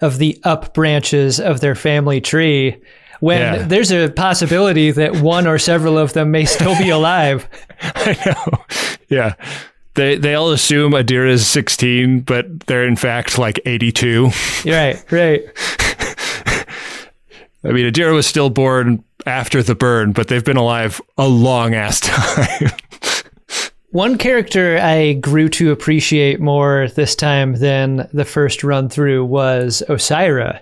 of 0.02 0.18
the 0.20 0.40
up 0.44 0.74
branches 0.74 1.40
of 1.40 1.60
their 1.62 1.76
family 1.76 2.22
tree. 2.22 2.78
When 3.20 3.40
Yeah. 3.42 3.64
there's 3.64 3.92
a 3.92 4.10
possibility 4.10 4.92
that 4.92 5.16
one 5.18 5.48
or 5.48 5.58
several 5.58 5.98
of 5.98 6.14
them 6.14 6.30
may 6.32 6.46
still 6.46 6.78
be 6.78 6.90
alive. 6.90 7.48
I 7.82 8.18
know. 8.26 8.64
Yeah. 9.10 9.34
They, 9.96 10.16
they 10.16 10.36
all 10.36 10.52
assume 10.52 10.92
Adira 10.92 11.30
is 11.32 11.48
16, 11.48 12.20
but 12.20 12.68
they're 12.68 12.86
in 12.88 12.96
fact 12.96 13.40
like 13.40 13.60
82. 13.66 14.30
Right, 14.66 15.04
right. 15.12 15.42
I 17.64 17.72
mean, 17.72 17.92
Adira 17.92 18.14
was 18.14 18.28
still 18.28 18.52
born 18.52 19.04
after 19.26 19.64
the 19.64 19.74
burn, 19.76 20.12
but 20.12 20.28
they've 20.28 20.46
been 20.46 20.58
alive 20.58 21.02
a 21.18 21.28
long 21.28 21.74
ass 21.74 22.00
time. 22.02 22.70
One 23.92 24.18
character 24.18 24.78
I 24.78 25.14
grew 25.14 25.48
to 25.50 25.72
appreciate 25.72 26.40
more 26.42 26.90
this 26.96 27.16
time 27.16 27.56
than 27.56 28.10
the 28.14 28.26
first 28.26 28.64
run 28.64 28.90
through 28.90 29.26
was 29.26 29.82
Osyraa. 29.88 30.62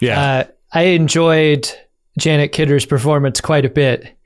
yeah. 0.00 0.20
Uh, 0.20 0.44
I 0.72 0.82
enjoyed 0.82 1.70
Janet 2.18 2.52
Kidder's 2.52 2.86
performance 2.86 3.40
quite 3.40 3.64
a 3.64 3.70
bit. 3.70 4.16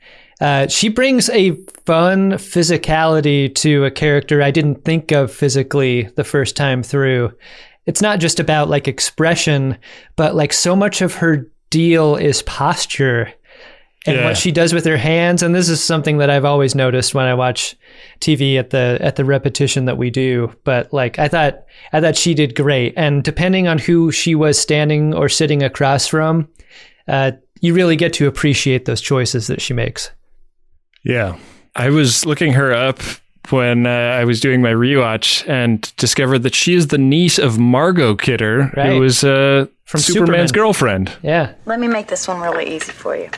Uh, 0.40 0.66
she 0.68 0.88
brings 0.88 1.30
a 1.30 1.52
fun 1.86 2.32
physicality 2.32 3.52
to 3.56 3.84
a 3.84 3.90
character 3.90 4.42
I 4.42 4.50
didn't 4.50 4.84
think 4.84 5.10
of 5.10 5.32
physically 5.32 6.02
the 6.16 6.24
first 6.24 6.56
time 6.56 6.82
through. 6.82 7.32
It's 7.86 8.02
not 8.02 8.20
just 8.20 8.40
about 8.40 8.68
like 8.68 8.88
expression, 8.88 9.76
but 10.16 10.34
like 10.34 10.52
so 10.52 10.74
much 10.76 11.02
of 11.02 11.14
her 11.14 11.48
deal 11.70 12.16
is 12.16 12.42
posture 12.42 13.32
and 14.06 14.16
Yeah. 14.16 14.24
what 14.24 14.36
she 14.36 14.52
does 14.52 14.72
with 14.74 14.84
her 14.84 14.96
hands. 14.96 15.42
And 15.42 15.54
this 15.54 15.68
is 15.68 15.82
something 15.82 16.18
that 16.18 16.30
I've 16.30 16.44
always 16.44 16.74
noticed 16.74 17.14
when 17.14 17.24
I 17.26 17.34
watch 17.34 17.74
TV 18.20 18.58
at 18.58 18.70
the 18.70 18.98
at 19.00 19.16
the 19.16 19.24
repetition 19.24 19.84
that 19.86 19.96
we 19.98 20.10
do. 20.10 20.52
But 20.64 20.92
like 20.92 21.18
I 21.18 21.28
thought 21.28 21.64
I 21.92 22.00
thought 22.00 22.16
she 22.16 22.34
did 22.34 22.54
great. 22.54 22.94
And 22.96 23.22
depending 23.24 23.66
on 23.68 23.78
who 23.78 24.10
she 24.12 24.34
was 24.34 24.58
standing 24.58 25.14
or 25.14 25.28
sitting 25.28 25.62
across 25.62 26.06
from, 26.06 26.48
uh, 27.08 27.32
you 27.60 27.72
really 27.74 27.96
get 27.96 28.12
to 28.14 28.26
appreciate 28.26 28.84
those 28.84 29.00
choices 29.00 29.46
that 29.46 29.60
she 29.62 29.72
makes. 29.74 30.10
yeah. 31.04 31.36
I 31.76 31.90
was 31.90 32.24
looking 32.24 32.52
her 32.52 32.72
up 32.72 33.00
when 33.50 33.84
uh, 33.86 33.90
I 33.90 34.24
was 34.24 34.38
doing 34.40 34.62
my 34.62 34.70
rewatch 34.72 35.46
and 35.48 35.92
discovered 35.96 36.44
that 36.44 36.54
she 36.54 36.74
is 36.74 36.86
the 36.86 36.98
niece 36.98 37.36
of 37.38 37.58
Margot 37.58 38.14
Kidder, 38.14 38.70
Right. 38.76 38.92
who 38.92 39.00
was 39.00 39.24
uh, 39.24 39.66
From 39.84 40.00
Superman's 40.00 40.50
Superman. 40.50 40.64
girlfriend. 40.64 41.12
Yeah. 41.22 41.52
Let 41.66 41.80
me 41.80 41.88
make 41.88 42.06
this 42.06 42.28
one 42.28 42.40
really 42.40 42.76
easy 42.76 42.92
for 42.92 43.16
you. 43.16 43.28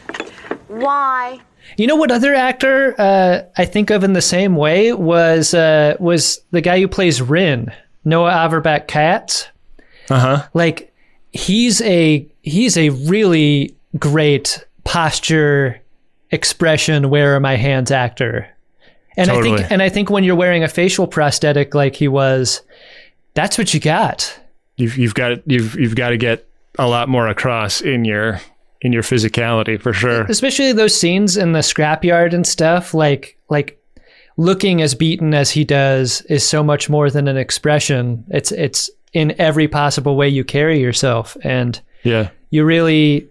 Why? 0.69 1.41
You 1.77 1.87
know 1.87 1.97
what 1.97 2.11
other 2.11 2.35
actor 2.35 2.95
uh, 2.99 3.43
I 3.57 3.65
think 3.65 3.91
of 3.91 4.05
in 4.05 4.13
the 4.13 4.23
same 4.23 4.55
way 4.57 4.93
was 4.93 5.53
uh, 5.55 5.97
was 5.99 6.41
the 6.53 6.61
guy 6.61 6.81
who 6.81 6.89
plays 6.89 7.21
Ryn, 7.21 7.73
Noah 8.05 8.31
Averbach 8.33 8.87
Katz. 8.87 9.49
Uh 10.09 10.21
huh. 10.21 10.47
like 10.55 10.95
he's 11.33 11.83
a 11.83 12.25
he's 12.43 12.77
a 12.77 12.91
really 12.91 13.75
great 13.99 14.65
posture 14.85 15.81
expression 16.31 17.11
where 17.11 17.35
are 17.35 17.41
my 17.41 17.57
hands 17.57 17.91
actor 17.91 18.49
and 19.17 19.29
i 19.31 19.35
Totally. 19.35 19.59
think 19.59 19.73
and 19.73 19.83
i 19.83 19.89
think 19.89 20.09
when 20.11 20.23
you're 20.23 20.37
wearing 20.37 20.63
a 20.63 20.69
facial 20.69 21.09
prosthetic 21.09 21.75
like 21.75 21.97
he 21.97 22.07
was 22.07 22.63
that's 23.35 23.59
what 23.59 23.75
you 23.75 23.81
got 23.81 24.39
You've, 24.77 24.97
you've 24.97 25.15
got 25.15 25.39
you've 25.51 25.75
you've 25.75 25.97
got 25.97 26.11
to 26.11 26.17
get 26.17 26.47
a 26.79 26.87
lot 26.87 27.09
more 27.09 27.27
across 27.27 27.81
in 27.81 28.05
your 28.05 28.41
in 28.83 28.93
your 28.93 29.03
physicality 29.03 29.81
for 29.81 29.93
sure. 29.93 30.23
especially 30.25 30.73
those 30.73 30.99
scenes 30.99 31.37
in 31.37 31.53
the 31.53 31.61
scrapyard 31.61 32.33
and 32.35 32.47
stuff 32.47 32.93
like 32.95 33.37
like 33.49 33.81
looking 34.37 34.83
as 34.83 34.95
beaten 34.95 35.33
as 35.35 35.51
he 35.51 35.65
does 35.65 36.21
is 36.23 36.47
so 36.47 36.63
much 36.63 36.91
more 36.91 37.09
than 37.11 37.27
an 37.29 37.37
expression. 37.37 38.23
It's 38.29 38.53
it's 38.53 38.91
in 39.13 39.35
every 39.41 39.67
possible 39.67 40.15
way 40.17 40.29
you 40.29 40.45
carry 40.45 40.79
yourself, 40.79 41.37
and 41.43 41.81
Yeah. 42.03 42.29
you 42.51 42.65
really 42.65 43.27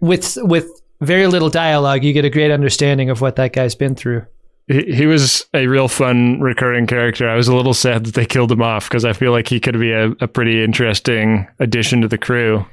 with 0.00 0.36
with 0.42 0.66
very 1.00 1.26
little 1.28 1.48
dialogue, 1.48 2.04
you 2.04 2.12
get 2.12 2.26
a 2.26 2.30
great 2.30 2.50
understanding 2.50 3.08
of 3.08 3.22
what 3.22 3.36
that 3.36 3.54
guy's 3.54 3.74
been 3.74 3.94
through. 3.94 4.26
He, 4.68 4.82
he 4.94 5.06
was 5.06 5.46
a 5.54 5.66
real 5.66 5.88
fun 5.88 6.40
recurring 6.40 6.86
character. 6.86 7.26
I 7.28 7.36
was 7.36 7.48
a 7.48 7.56
little 7.56 7.72
sad 7.74 8.04
that 8.04 8.14
they 8.14 8.26
killed 8.26 8.52
him 8.52 8.60
off 8.62 8.86
because 8.88 9.06
I 9.06 9.14
feel 9.14 9.32
like 9.32 9.48
he 9.48 9.60
could 9.60 9.80
be 9.80 9.92
a, 9.92 10.10
a 10.20 10.28
pretty 10.28 10.62
interesting 10.62 11.48
addition 11.58 12.02
to 12.02 12.08
the 12.08 12.18
crew. 12.18 12.66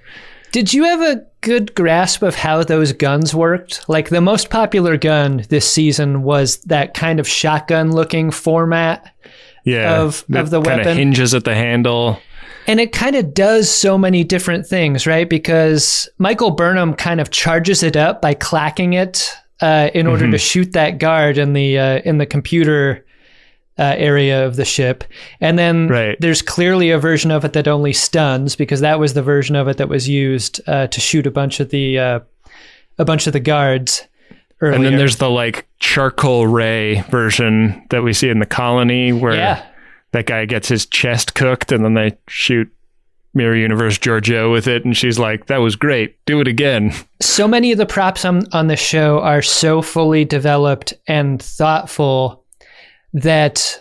Did 0.57 0.73
you 0.73 0.85
have 0.85 1.01
a 1.01 1.23
good 1.41 1.75
grasp 1.75 2.23
of 2.23 2.33
how 2.33 2.63
those 2.63 2.91
guns 2.91 3.35
worked? 3.35 3.87
Like 3.87 4.09
the 4.09 4.21
most 4.21 4.49
popular 4.49 4.97
gun 4.97 5.45
this 5.49 5.71
season 5.71 6.23
was 6.23 6.57
that 6.61 6.95
kind 6.95 7.19
of 7.19 7.27
shotgun 7.27 7.91
looking 7.91 8.31
format. 8.31 9.13
Yeah. 9.65 10.01
Of- 10.01 10.25
of 10.33 10.49
the 10.49 10.59
weapon. 10.59 10.97
hinges 10.97 11.35
at 11.35 11.43
the 11.43 11.53
handle. 11.53 12.19
And 12.65 12.79
it 12.79 12.91
kind 12.91 13.15
of 13.15 13.35
does 13.35 13.69
so 13.69 13.99
many 13.99 14.23
different 14.23 14.65
things, 14.65 15.05
right? 15.05 15.29
Because 15.29 16.09
Michael 16.17 16.49
Burnham 16.49 16.95
kind 16.95 17.21
of 17.21 17.29
charges 17.29 17.83
it 17.83 17.95
up 17.95 18.19
by 18.19 18.33
clacking 18.33 18.93
it 18.93 19.31
uh, 19.61 19.91
in 19.93 20.07
order 20.07 20.31
to 20.31 20.39
shoot 20.39 20.73
that 20.73 20.97
guard 20.97 21.37
in 21.37 21.53
the 21.53 21.77
uh, 21.77 21.99
in 21.99 22.17
the 22.17 22.25
computer 22.25 23.05
uh, 23.79 23.95
area 23.97 24.45
of 24.45 24.55
the 24.55 24.65
ship. 24.65 25.03
And 25.39 25.57
then 25.59 25.87
Right. 25.87 26.17
there's 26.19 26.41
clearly 26.41 26.89
a 26.89 26.97
version 26.97 27.31
of 27.31 27.45
it 27.45 27.53
that 27.53 27.67
only 27.67 27.93
stuns 27.93 28.55
because 28.55 28.81
that 28.81 28.99
was 28.99 29.13
the 29.13 29.21
version 29.21 29.55
of 29.55 29.67
it 29.67 29.77
that 29.77 29.89
was 29.89 30.09
used 30.09 30.59
uh, 30.67 30.87
to 30.87 30.99
shoot 30.99 31.27
a 31.27 31.31
bunch 31.31 31.59
of 31.59 31.69
the 31.69 31.99
uh, 31.99 32.19
a 32.97 33.05
bunch 33.05 33.27
of 33.27 33.33
the 33.33 33.39
guards. 33.39 34.07
Earlier. 34.59 34.75
And 34.75 34.85
then 34.85 34.97
there's 34.97 35.17
the 35.17 35.29
like 35.29 35.67
charcoal 35.79 36.47
ray 36.47 37.01
version 37.11 37.85
that 37.91 38.01
we 38.03 38.11
see 38.13 38.29
in 38.29 38.39
the 38.39 38.47
colony 38.47 39.13
where 39.13 39.35
yeah. 39.35 39.63
that 40.13 40.25
guy 40.25 40.45
gets 40.45 40.67
his 40.67 40.87
chest 40.87 41.35
cooked 41.35 41.71
and 41.71 41.85
then 41.85 41.93
they 41.93 42.17
shoot 42.27 42.67
Mirror 43.35 43.57
Universe 43.57 43.99
Georgiou 43.99 44.51
with 44.51 44.67
it 44.67 44.83
and 44.83 44.97
she's 44.97 45.19
like, 45.19 45.45
That 45.45 45.57
was 45.57 45.75
great. 45.75 46.17
Do 46.25 46.41
it 46.41 46.47
again. 46.47 46.91
so 47.21 47.47
many 47.47 47.71
of 47.71 47.77
the 47.77 47.85
props 47.85 48.25
on, 48.25 48.41
on 48.51 48.65
the 48.65 48.75
show 48.75 49.19
are 49.19 49.43
so 49.43 49.83
fully 49.83 50.25
developed 50.25 50.91
and 51.07 51.39
thoughtful 51.39 52.43
that 53.13 53.79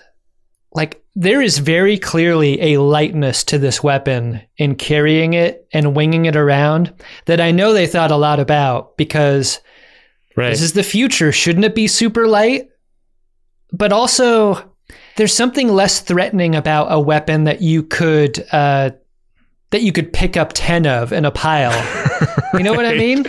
like 0.72 1.02
there 1.14 1.40
is 1.40 1.58
very 1.58 1.98
clearly 1.98 2.60
a 2.74 2.80
lightness 2.80 3.42
to 3.44 3.58
this 3.58 3.82
weapon 3.82 4.42
in 4.58 4.74
carrying 4.74 5.32
it 5.34 5.66
and 5.72 5.96
winging 5.96 6.26
it 6.26 6.36
around 6.36 6.92
that 7.24 7.40
I 7.40 7.50
know 7.50 7.72
they 7.72 7.86
thought 7.86 8.10
a 8.10 8.16
lot 8.16 8.40
about 8.40 8.96
because 8.96 9.60
Right. 10.36 10.50
this 10.50 10.60
is 10.60 10.74
the 10.74 10.82
future. 10.82 11.32
Shouldn't 11.32 11.64
it 11.64 11.74
be 11.74 11.86
super 11.88 12.26
light? 12.28 12.68
But 13.72 13.90
also 13.90 14.70
there's 15.16 15.32
something 15.34 15.68
less 15.68 16.00
threatening 16.00 16.54
about 16.54 16.88
a 16.92 17.00
weapon 17.00 17.44
that 17.44 17.62
you 17.62 17.82
could 17.82 18.44
uh, 18.52 18.90
that 19.70 19.80
you 19.80 19.92
could 19.92 20.12
pick 20.12 20.36
up 20.36 20.50
10 20.54 20.86
of 20.86 21.12
in 21.12 21.24
a 21.24 21.30
pile. 21.30 21.72
You 22.52 22.62
know 22.62 22.74
what 22.74 22.84
I 22.84 22.92
mean? 22.98 23.24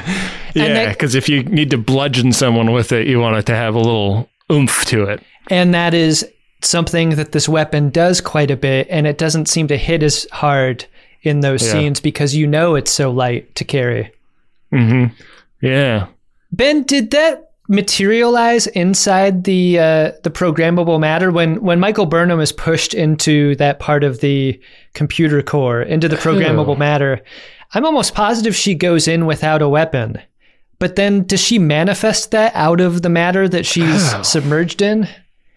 Yeah, 0.54 0.90
because 0.92 1.16
if 1.16 1.30
you 1.30 1.44
need 1.44 1.72
to 1.72 1.78
bludgeon 1.78 2.34
someone 2.34 2.74
with 2.74 2.92
it, 2.92 3.08
you 3.08 3.20
want 3.22 3.38
it 3.38 3.46
to 3.46 3.56
have 3.56 3.74
a 3.74 3.80
little 3.80 4.30
oomph 4.52 4.86
to 4.86 5.04
it. 5.04 5.22
And 5.50 5.74
that 5.74 5.94
is 5.94 6.26
something 6.62 7.12
that 7.12 7.32
this 7.32 7.48
weapon 7.48 7.90
does 7.90 8.20
quite 8.22 8.52
a 8.52 8.58
bit, 8.58 8.88
and 8.90 9.06
it 9.08 9.18
doesn't 9.18 9.48
seem 9.48 9.68
to 9.68 9.78
hit 9.78 10.04
as 10.04 10.28
hard 10.32 10.86
in 11.22 11.42
those 11.42 11.66
Yeah. 11.66 11.72
scenes 11.74 12.00
because 12.00 12.36
you 12.36 12.48
know 12.48 12.76
it's 12.76 12.92
so 12.92 13.12
light 13.12 13.54
to 13.56 13.64
carry. 13.64 14.12
Mm-hmm. 14.74 15.14
Yeah. 15.62 16.08
Ben, 16.52 16.84
did 16.84 17.12
that 17.12 17.52
materialize 17.70 18.68
inside 18.68 19.44
the 19.44 19.78
uh, 19.80 20.12
the 20.24 20.30
programmable 20.30 21.00
matter 21.00 21.32
when 21.32 21.62
when 21.62 21.80
Michael 21.80 22.06
Burnham 22.06 22.40
is 22.40 22.52
pushed 22.52 22.94
into 22.94 23.56
that 23.56 23.80
part 23.80 24.04
of 24.04 24.22
the 24.22 24.60
computer 24.94 25.42
core 25.42 25.82
into 25.82 26.08
the 26.08 26.16
programmable 26.16 26.78
matter? 26.78 27.22
I'm 27.74 27.86
almost 27.86 28.16
positive 28.16 28.56
she 28.56 28.74
goes 28.76 29.08
in 29.08 29.26
without 29.26 29.62
a 29.62 29.68
weapon. 29.70 30.22
But 30.80 30.96
then 30.96 31.24
does 31.24 31.40
she 31.42 31.58
manifest 31.60 32.32
that 32.32 32.52
out 32.56 32.80
of 32.82 33.02
the 33.02 33.10
matter 33.10 33.48
that 33.50 33.66
she's 33.66 34.14
Oh. 34.14 34.22
submerged 34.22 34.82
in? 34.82 35.08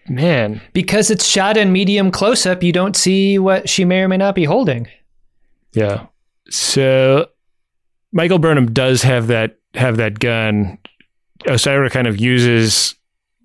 Man. 0.09 0.61
because 0.73 1.11
it's 1.11 1.25
shot 1.27 1.57
in 1.57 1.71
medium 1.71 2.09
close 2.11 2.45
up, 2.47 2.63
you 2.63 2.71
don't 2.73 2.95
see 2.97 3.37
what 3.37 3.69
she 3.69 3.85
may 3.85 3.99
or 4.01 4.07
may 4.07 4.17
not 4.17 4.33
be 4.35 4.45
holding. 4.45 4.87
Yeah. 5.73 6.07
So 6.49 7.27
Michael 8.11 8.39
Burnham 8.39 8.73
does 8.73 9.03
have 9.03 9.27
that 9.27 9.57
have 9.75 9.97
that 9.97 10.19
gun. 10.19 10.79
Osyraa 11.45 11.91
kind 11.91 12.07
of 12.07 12.19
uses 12.19 12.95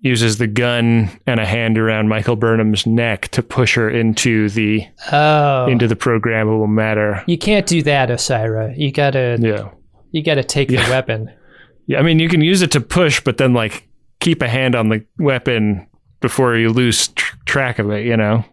uses 0.01 0.37
the 0.39 0.47
gun 0.47 1.09
and 1.25 1.39
a 1.39 1.45
hand 1.45 1.77
around 1.77 2.07
Michael 2.09 2.35
Burnham's 2.35 2.85
neck 2.85 3.29
to 3.29 3.41
push 3.43 3.75
her 3.75 3.89
into 3.89 4.49
the 4.49 4.83
Oh, 5.11 5.67
into 5.67 5.87
the 5.87 5.95
programmable 5.95 6.67
matter. 6.67 7.23
you 7.27 7.37
can't 7.37 7.65
do 7.67 7.81
that, 7.83 8.09
Osyraa. 8.09 8.73
You 8.77 8.91
gotta 8.91 9.37
Yeah. 9.39 9.69
you 10.11 10.23
gotta 10.23 10.43
take 10.43 10.69
Yeah. 10.71 10.83
the 10.85 10.91
weapon. 10.91 11.29
Yeah, 11.87 11.99
I 11.99 12.03
mean 12.03 12.19
you 12.19 12.29
can 12.29 12.41
use 12.41 12.61
it 12.61 12.71
to 12.71 12.81
push 12.81 13.19
but 13.21 13.37
then 13.37 13.53
like 13.53 13.87
keep 14.19 14.41
a 14.41 14.47
hand 14.47 14.75
on 14.75 14.89
the 14.89 15.03
weapon 15.17 15.87
before 16.19 16.55
you 16.55 16.69
lose 16.69 17.07
tr- 17.09 17.35
track 17.45 17.79
of 17.79 17.89
it, 17.91 18.05
you 18.05 18.15
know. 18.17 18.43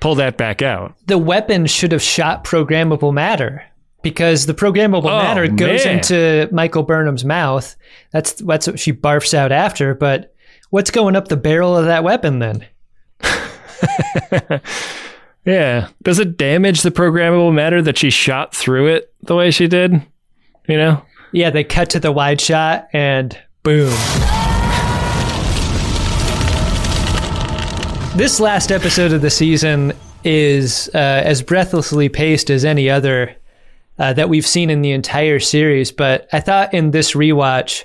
Pull 0.00 0.16
that 0.16 0.36
back 0.36 0.62
out. 0.62 0.94
The 1.06 1.18
weapon 1.18 1.66
should 1.66 1.92
have 1.92 2.02
shot 2.02 2.42
programmable 2.44 3.12
matter 3.14 3.62
because 4.02 4.46
the 4.46 4.54
programmable 4.54 5.04
Oh, 5.04 5.18
matter 5.22 5.46
goes 5.46 5.84
man. 5.84 5.98
into 5.98 6.48
Michael 6.50 6.82
Burnham's 6.82 7.24
mouth. 7.24 7.76
That's 8.10 8.32
that's 8.32 8.66
what 8.66 8.80
she 8.80 8.92
barfs 8.92 9.32
out 9.32 9.52
after. 9.52 9.94
But 9.94 10.34
what's 10.70 10.90
going 10.90 11.14
up 11.14 11.28
the 11.28 11.36
barrel 11.36 11.76
of 11.76 11.84
that 11.86 12.02
weapon 12.04 12.40
then? 12.40 12.66
Yeah. 15.44 15.88
Does 16.02 16.20
it 16.20 16.36
damage 16.36 16.82
the 16.82 16.90
programmable 16.92 17.52
matter 17.52 17.82
that 17.82 17.98
she 17.98 18.10
shot 18.10 18.54
through 18.54 18.86
it 18.94 19.12
the 19.22 19.34
way 19.34 19.50
she 19.50 19.66
did? 19.66 19.92
You 20.68 20.76
know? 20.76 21.04
Yeah, 21.32 21.48
they 21.48 21.64
cut 21.64 21.88
to 21.90 22.00
the 22.00 22.12
wide 22.12 22.40
shot 22.40 22.88
and 22.92 23.36
boom. 23.62 23.90
This 28.14 28.38
last 28.38 28.70
episode 28.70 29.12
of 29.14 29.22
the 29.22 29.30
season 29.30 29.94
is 30.24 30.90
uh, 30.94 30.98
as 30.98 31.40
breathlessly 31.40 32.10
paced 32.10 32.50
as 32.50 32.66
any 32.66 32.90
other 32.90 33.34
uh, 33.98 34.12
that 34.12 34.28
we've 34.28 34.46
seen 34.46 34.68
in 34.68 34.82
the 34.82 34.92
entire 34.92 35.40
series. 35.40 35.90
But 35.90 36.28
I 36.34 36.40
thought 36.40 36.74
in 36.74 36.90
this 36.90 37.12
rewatch, 37.12 37.84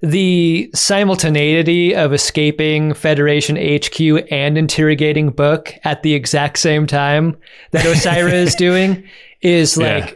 the 0.00 0.70
simultaneity 0.72 1.96
of 1.96 2.12
escaping 2.12 2.94
Federation 2.94 3.56
HQ 3.56 4.00
and 4.30 4.56
interrogating 4.56 5.30
Book 5.30 5.74
at 5.82 6.04
the 6.04 6.14
exact 6.14 6.60
same 6.60 6.86
time 6.86 7.36
that 7.72 7.84
Osyraa 7.84 8.32
is 8.32 8.54
doing 8.54 9.02
is 9.40 9.76
Yeah. 9.76 10.12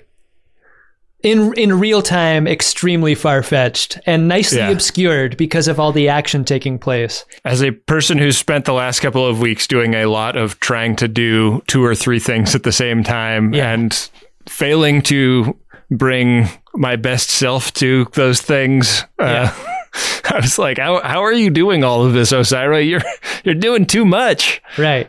In 1.23 1.53
in 1.55 1.81
real 1.81 2.03
time 2.03 2.47
extremely 2.47 3.15
far 3.15 3.43
fetched 3.43 3.99
and 4.07 4.29
nicely 4.29 4.59
Yeah. 4.59 4.69
obscured 4.71 5.37
because 5.37 5.67
of 5.67 5.81
all 5.81 5.91
the 5.91 6.09
action 6.09 6.45
taking 6.45 6.79
place. 6.79 7.25
As 7.45 7.63
a 7.63 7.71
person 7.73 8.19
who's 8.19 8.37
spent 8.39 8.65
the 8.65 8.73
last 8.75 9.01
couple 9.01 9.27
of 9.27 9.41
weeks 9.41 9.67
doing 9.67 9.95
a 9.95 10.07
lot 10.07 10.37
of 10.37 10.61
trying 10.61 10.95
to 10.97 11.09
do 11.09 11.63
two 11.67 11.83
or 11.85 11.95
three 11.95 12.21
things 12.21 12.55
at 12.55 12.63
the 12.63 12.71
same 12.73 13.03
time 13.03 13.53
Yeah. 13.55 13.73
and 13.73 14.09
failing 14.47 15.03
to 15.03 15.57
bring 15.91 16.49
my 16.75 16.97
best 16.97 17.31
self 17.31 17.73
to 17.75 18.07
those 18.13 18.41
things, 18.43 19.05
uh, 19.19 19.51
I 20.31 20.37
was 20.41 20.59
like, 20.59 20.79
how, 20.79 21.01
how 21.03 21.25
are 21.25 21.33
you 21.33 21.49
doing 21.51 21.83
all 21.83 22.05
of 22.05 22.13
this, 22.13 22.31
Osyraa? 22.33 22.87
You're, 22.89 23.01
you're 23.45 23.55
doing 23.55 23.87
too 23.87 24.05
much. 24.05 24.61
Right. 24.77 25.09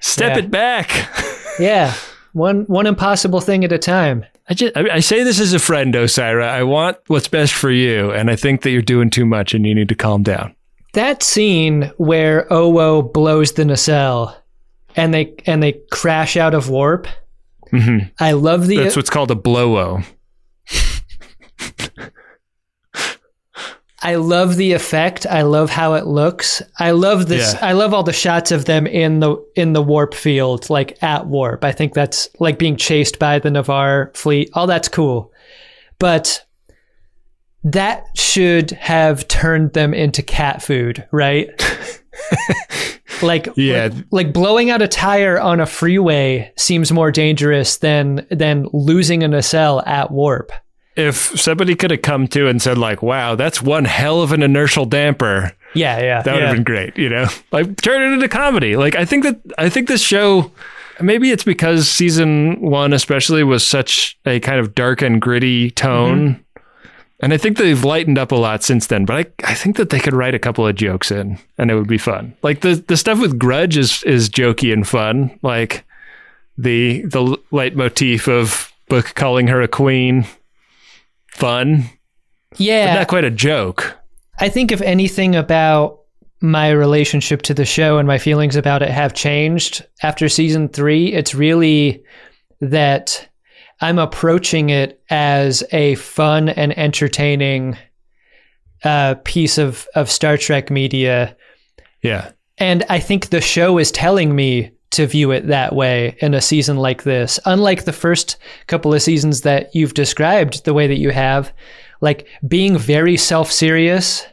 Step 0.00 0.32
Yeah. 0.36 0.42
it 0.44 0.50
back. 0.50 0.90
Yeah. 1.60 1.94
One 2.32 2.64
one 2.64 2.84
impossible 2.88 3.40
thing 3.40 3.64
at 3.64 3.70
a 3.70 3.78
time. 3.78 4.24
I 4.48 4.54
just 4.54 4.76
I, 4.76 4.88
I 4.94 5.00
say 5.00 5.22
this 5.22 5.40
as 5.40 5.52
a 5.52 5.58
friend, 5.58 5.94
Osyraa. 5.94 6.48
I 6.48 6.62
want 6.62 6.98
what's 7.06 7.28
best 7.28 7.52
for 7.52 7.70
you, 7.70 8.10
and 8.10 8.30
I 8.30 8.36
think 8.36 8.62
that 8.62 8.70
you're 8.70 8.82
doing 8.82 9.10
too 9.10 9.24
much, 9.24 9.54
and 9.54 9.66
you 9.66 9.74
need 9.74 9.88
to 9.88 9.94
calm 9.94 10.22
down. 10.22 10.54
That 10.92 11.22
scene 11.22 11.90
where 11.96 12.46
Owo 12.50 13.12
blows 13.12 13.52
the 13.52 13.64
nacelle 13.64 14.36
and 14.96 15.12
they 15.12 15.34
and 15.46 15.62
they 15.62 15.72
crash 15.90 16.36
out 16.36 16.54
of 16.54 16.68
warp. 16.68 17.06
Mm-hmm. 17.72 18.08
I 18.20 18.32
love 18.32 18.66
the 18.66 18.76
That's 18.76 18.96
what's 18.96 19.10
called 19.10 19.30
a 19.30 19.34
blow-o. 19.34 20.02
I 24.04 24.16
love 24.16 24.56
the 24.56 24.72
effect. 24.74 25.26
I 25.26 25.42
love 25.42 25.70
how 25.70 25.94
it 25.94 26.06
looks. 26.06 26.60
I 26.78 26.90
love 26.90 27.26
this. 27.26 27.54
Yeah. 27.54 27.66
I 27.66 27.72
love 27.72 27.94
all 27.94 28.02
the 28.02 28.12
shots 28.12 28.52
of 28.52 28.66
them 28.66 28.86
in 28.86 29.20
the 29.20 29.36
in 29.56 29.72
the 29.72 29.82
warp 29.82 30.12
field, 30.14 30.68
like 30.68 31.02
at 31.02 31.26
warp. 31.26 31.64
I 31.64 31.72
think 31.72 31.94
that's 31.94 32.28
like 32.38 32.58
being 32.58 32.76
chased 32.76 33.18
by 33.18 33.38
the 33.38 33.50
Navarre 33.50 34.12
fleet. 34.14 34.50
All 34.52 34.66
that's 34.66 34.88
cool, 34.88 35.32
but 35.98 36.44
that 37.64 38.04
should 38.14 38.72
have 38.72 39.26
turned 39.26 39.72
them 39.72 39.94
into 39.94 40.22
cat 40.22 40.62
food, 40.62 41.08
right? 41.10 41.48
like 43.22 43.48
Yeah. 43.56 43.88
like, 43.90 44.04
like 44.10 44.32
blowing 44.34 44.68
out 44.70 44.82
a 44.82 44.88
tire 44.88 45.40
on 45.40 45.60
a 45.60 45.66
freeway 45.66 46.52
seems 46.58 46.92
more 46.92 47.10
dangerous 47.10 47.78
than 47.78 48.26
than 48.30 48.66
losing 48.74 49.22
a 49.22 49.28
nacelle 49.28 49.80
at 49.86 50.10
warp. 50.10 50.52
If 50.96 51.40
somebody 51.40 51.74
could 51.74 51.90
have 51.90 52.02
come 52.02 52.28
to 52.28 52.48
and 52.48 52.62
said 52.62 52.78
like, 52.78 53.02
"Wow, 53.02 53.34
that's 53.34 53.60
one 53.60 53.84
hell 53.84 54.22
of 54.22 54.32
an 54.32 54.42
inertial 54.42 54.86
damper," 54.86 55.52
Yeah, 55.74 56.00
yeah. 56.00 56.22
That 56.22 56.32
would 56.34 56.40
yeah. 56.40 56.46
have 56.46 56.56
been 56.56 56.64
great, 56.64 56.96
you 56.96 57.08
know. 57.08 57.26
Like 57.52 57.76
turn 57.82 58.02
it 58.02 58.14
into 58.14 58.28
comedy. 58.28 58.76
Like 58.76 58.94
I 58.96 59.04
think 59.04 59.24
that 59.24 59.40
I 59.58 59.68
think 59.68 59.88
this 59.88 60.02
show 60.02 60.50
maybe 61.00 61.30
it's 61.30 61.44
because 61.44 61.88
season 61.88 62.60
1 62.60 62.92
especially 62.92 63.42
was 63.42 63.66
such 63.66 64.16
a 64.24 64.38
kind 64.40 64.60
of 64.60 64.74
dark 64.74 65.02
and 65.02 65.20
gritty 65.20 65.70
tone. 65.72 66.28
Mm-hmm. 66.28 66.40
And 67.20 67.32
I 67.32 67.36
think 67.36 67.56
they've 67.56 67.84
lightened 67.84 68.18
up 68.18 68.32
a 68.32 68.36
lot 68.36 68.62
since 68.62 68.88
then, 68.88 69.04
but 69.04 69.16
I, 69.16 69.50
I 69.50 69.54
think 69.54 69.76
that 69.76 69.90
they 69.90 69.98
could 69.98 70.14
write 70.14 70.34
a 70.34 70.38
couple 70.38 70.66
of 70.66 70.74
jokes 70.76 71.10
in 71.10 71.38
and 71.58 71.70
it 71.70 71.74
would 71.74 71.88
be 71.88 71.98
fun. 71.98 72.34
Like 72.42 72.60
the 72.60 72.76
the 72.86 72.96
stuff 72.96 73.20
with 73.20 73.38
Grudge 73.38 73.76
is 73.76 74.02
is 74.04 74.28
jokey 74.28 74.72
and 74.72 74.86
fun. 74.86 75.38
Like 75.42 75.84
the 76.56 77.02
the 77.02 77.36
leitmotif 77.50 78.28
of 78.28 78.70
Book 78.88 79.14
calling 79.14 79.46
her 79.46 79.62
a 79.62 79.68
queen 79.68 80.26
fun, 81.34 81.84
Yeah. 82.56 82.86
but 82.94 82.98
not 83.00 83.08
quite 83.08 83.24
a 83.24 83.30
joke. 83.30 83.96
I 84.40 84.48
think 84.48 84.72
if 84.72 84.80
anything 84.82 85.36
about 85.36 86.00
my 86.40 86.70
relationship 86.70 87.42
to 87.42 87.54
the 87.54 87.64
show 87.64 87.98
and 87.98 88.06
my 88.06 88.18
feelings 88.18 88.56
about 88.56 88.82
it 88.82 88.90
have 88.90 89.14
changed 89.14 89.84
after 90.02 90.28
season 90.28 90.68
three, 90.68 91.12
it's 91.12 91.34
really 91.34 92.02
that 92.60 93.28
I'm 93.80 93.98
approaching 93.98 94.70
it 94.70 95.02
as 95.10 95.62
a 95.72 95.94
fun 95.96 96.48
and 96.48 96.76
entertaining 96.78 97.76
uh, 98.84 99.14
piece 99.24 99.56
of, 99.58 99.86
of 99.94 100.10
Star 100.10 100.36
Trek 100.36 100.70
media. 100.70 101.36
Yeah. 102.02 102.32
And 102.58 102.84
I 102.88 103.00
think 103.00 103.28
the 103.30 103.40
show 103.40 103.78
is 103.78 103.90
telling 103.90 104.36
me 104.36 104.72
to 104.94 105.06
view 105.06 105.30
it 105.30 105.46
that 105.48 105.74
way 105.74 106.16
in 106.20 106.34
a 106.34 106.40
season 106.40 106.76
like 106.76 107.02
this. 107.02 107.38
Unlike 107.44 107.84
the 107.84 107.92
first 107.92 108.36
couple 108.66 108.94
of 108.94 109.02
seasons 109.02 109.42
that 109.42 109.74
you've 109.74 109.94
described 109.94 110.64
the 110.64 110.74
way 110.74 110.86
that 110.86 110.98
you 110.98 111.10
have, 111.10 111.52
like 112.00 112.26
being 112.46 112.78
very 112.78 113.16
self 113.16 113.50
serious 113.50 114.26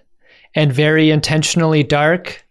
and 0.55 0.71
very 0.71 1.09
intentionally 1.09 1.83
dark 1.83 2.43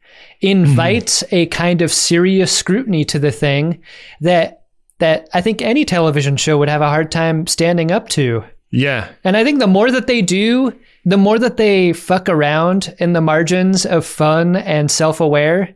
mm-hmm. 0.42 0.48
invites 0.48 1.24
a 1.30 1.46
kind 1.46 1.82
of 1.82 1.92
serious 1.92 2.56
scrutiny 2.56 3.04
to 3.04 3.18
the 3.18 3.32
thing 3.32 3.82
that 4.20 4.64
that 4.98 5.28
I 5.32 5.40
think 5.40 5.62
any 5.62 5.84
television 5.84 6.36
show 6.36 6.58
would 6.58 6.68
have 6.68 6.82
a 6.82 6.88
hard 6.88 7.11
time 7.11 7.46
standing 7.46 7.90
up 7.90 8.11
to. 8.11 8.44
Yeah. 8.70 9.08
And 9.24 9.36
I 9.36 9.44
think 9.44 9.58
the 9.58 9.66
more 9.66 9.90
that 9.90 10.06
they 10.06 10.20
do, 10.20 10.78
the 11.04 11.16
more 11.16 11.38
that 11.38 11.56
they 11.56 11.94
fuck 11.94 12.28
around 12.28 12.94
in 12.98 13.14
the 13.14 13.22
margins 13.22 13.86
of 13.86 14.04
fun 14.04 14.56
and 14.56 14.90
self 14.90 15.20
aware, 15.20 15.74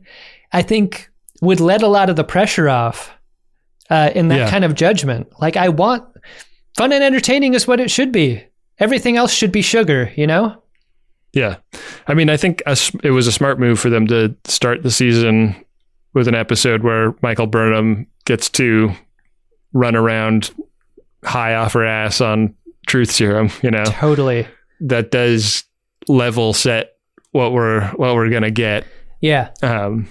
I 0.52 0.62
think 0.62 1.10
would 1.42 1.60
let 1.60 1.82
a 1.82 1.88
lot 1.88 2.10
of 2.10 2.16
the 2.16 2.24
pressure 2.24 2.68
off 2.68 3.10
uh, 3.90 4.10
in 4.14 4.28
that 4.28 4.38
Yeah. 4.38 4.50
kind 4.50 4.64
of 4.64 4.74
judgment. 4.74 5.28
Like, 5.40 5.56
I 5.56 5.68
want 5.68 6.04
fun 6.76 6.92
and 6.92 7.04
entertaining 7.04 7.54
is 7.54 7.66
what 7.66 7.80
it 7.80 7.90
should 7.90 8.12
be. 8.12 8.42
Everything 8.78 9.16
else 9.16 9.32
should 9.32 9.52
be 9.52 9.62
sugar, 9.62 10.12
you 10.16 10.26
know? 10.26 10.62
Yeah. 11.32 11.56
I 12.08 12.14
mean, 12.14 12.30
I 12.30 12.36
think 12.36 12.62
a 12.66 12.76
it 13.02 13.10
was 13.10 13.26
a 13.26 13.32
smart 13.32 13.58
move 13.58 13.78
for 13.80 13.90
them 13.90 14.06
to 14.06 14.34
start 14.44 14.82
the 14.82 14.90
season 14.90 15.54
with 16.14 16.28
an 16.28 16.34
episode 16.34 16.82
where 16.84 17.14
Michael 17.22 17.46
Burnham 17.48 18.06
gets 18.24 18.48
to 18.50 18.92
run 19.72 19.96
around 19.96 20.52
high 21.24 21.54
off 21.54 21.72
her 21.72 21.84
ass 21.84 22.20
on 22.20 22.54
truth 22.86 23.10
serum, 23.10 23.50
you 23.62 23.70
know. 23.70 23.84
Totally. 23.84 24.46
That 24.80 25.10
does 25.10 25.64
level 26.08 26.52
set 26.52 26.92
what 27.32 27.52
we're 27.52 27.88
what 27.92 28.14
we're 28.14 28.30
going 28.30 28.42
to 28.44 28.50
get. 28.52 28.84
Yeah. 29.20 29.50
Um 29.62 30.08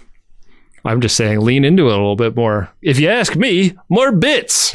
I'm 0.86 1.02
just 1.02 1.16
saying 1.16 1.40
lean 1.40 1.64
into 1.64 1.84
it 1.88 1.94
a 1.94 1.98
little 1.98 2.16
bit 2.16 2.36
more. 2.36 2.70
If 2.82 3.00
you 3.00 3.10
ask 3.10 3.36
me, 3.36 3.78
more 3.90 4.12
bits. 4.12 4.74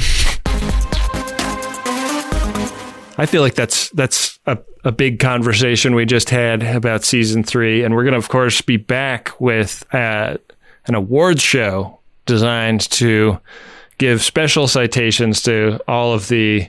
I 3.20 3.26
feel 3.26 3.42
like 3.42 3.54
that's 3.54 3.90
that's 3.90 4.38
a, 4.46 4.58
a 4.84 4.92
big 4.92 5.18
conversation 5.18 5.94
we 5.94 6.06
just 6.06 6.30
had 6.30 6.62
about 6.62 7.04
season 7.04 7.42
three, 7.42 7.82
and 7.82 7.94
we're 7.94 8.04
gonna 8.04 8.16
of 8.16 8.28
course 8.28 8.60
be 8.60 8.76
back 8.76 9.38
with 9.40 9.84
uh, 9.92 10.36
an 10.86 10.94
awards 10.94 11.42
show 11.42 11.98
designed 12.26 12.82
to 12.90 13.40
give 13.98 14.22
special 14.22 14.68
citations 14.68 15.42
to 15.42 15.80
all 15.88 16.14
of 16.14 16.28
the 16.28 16.68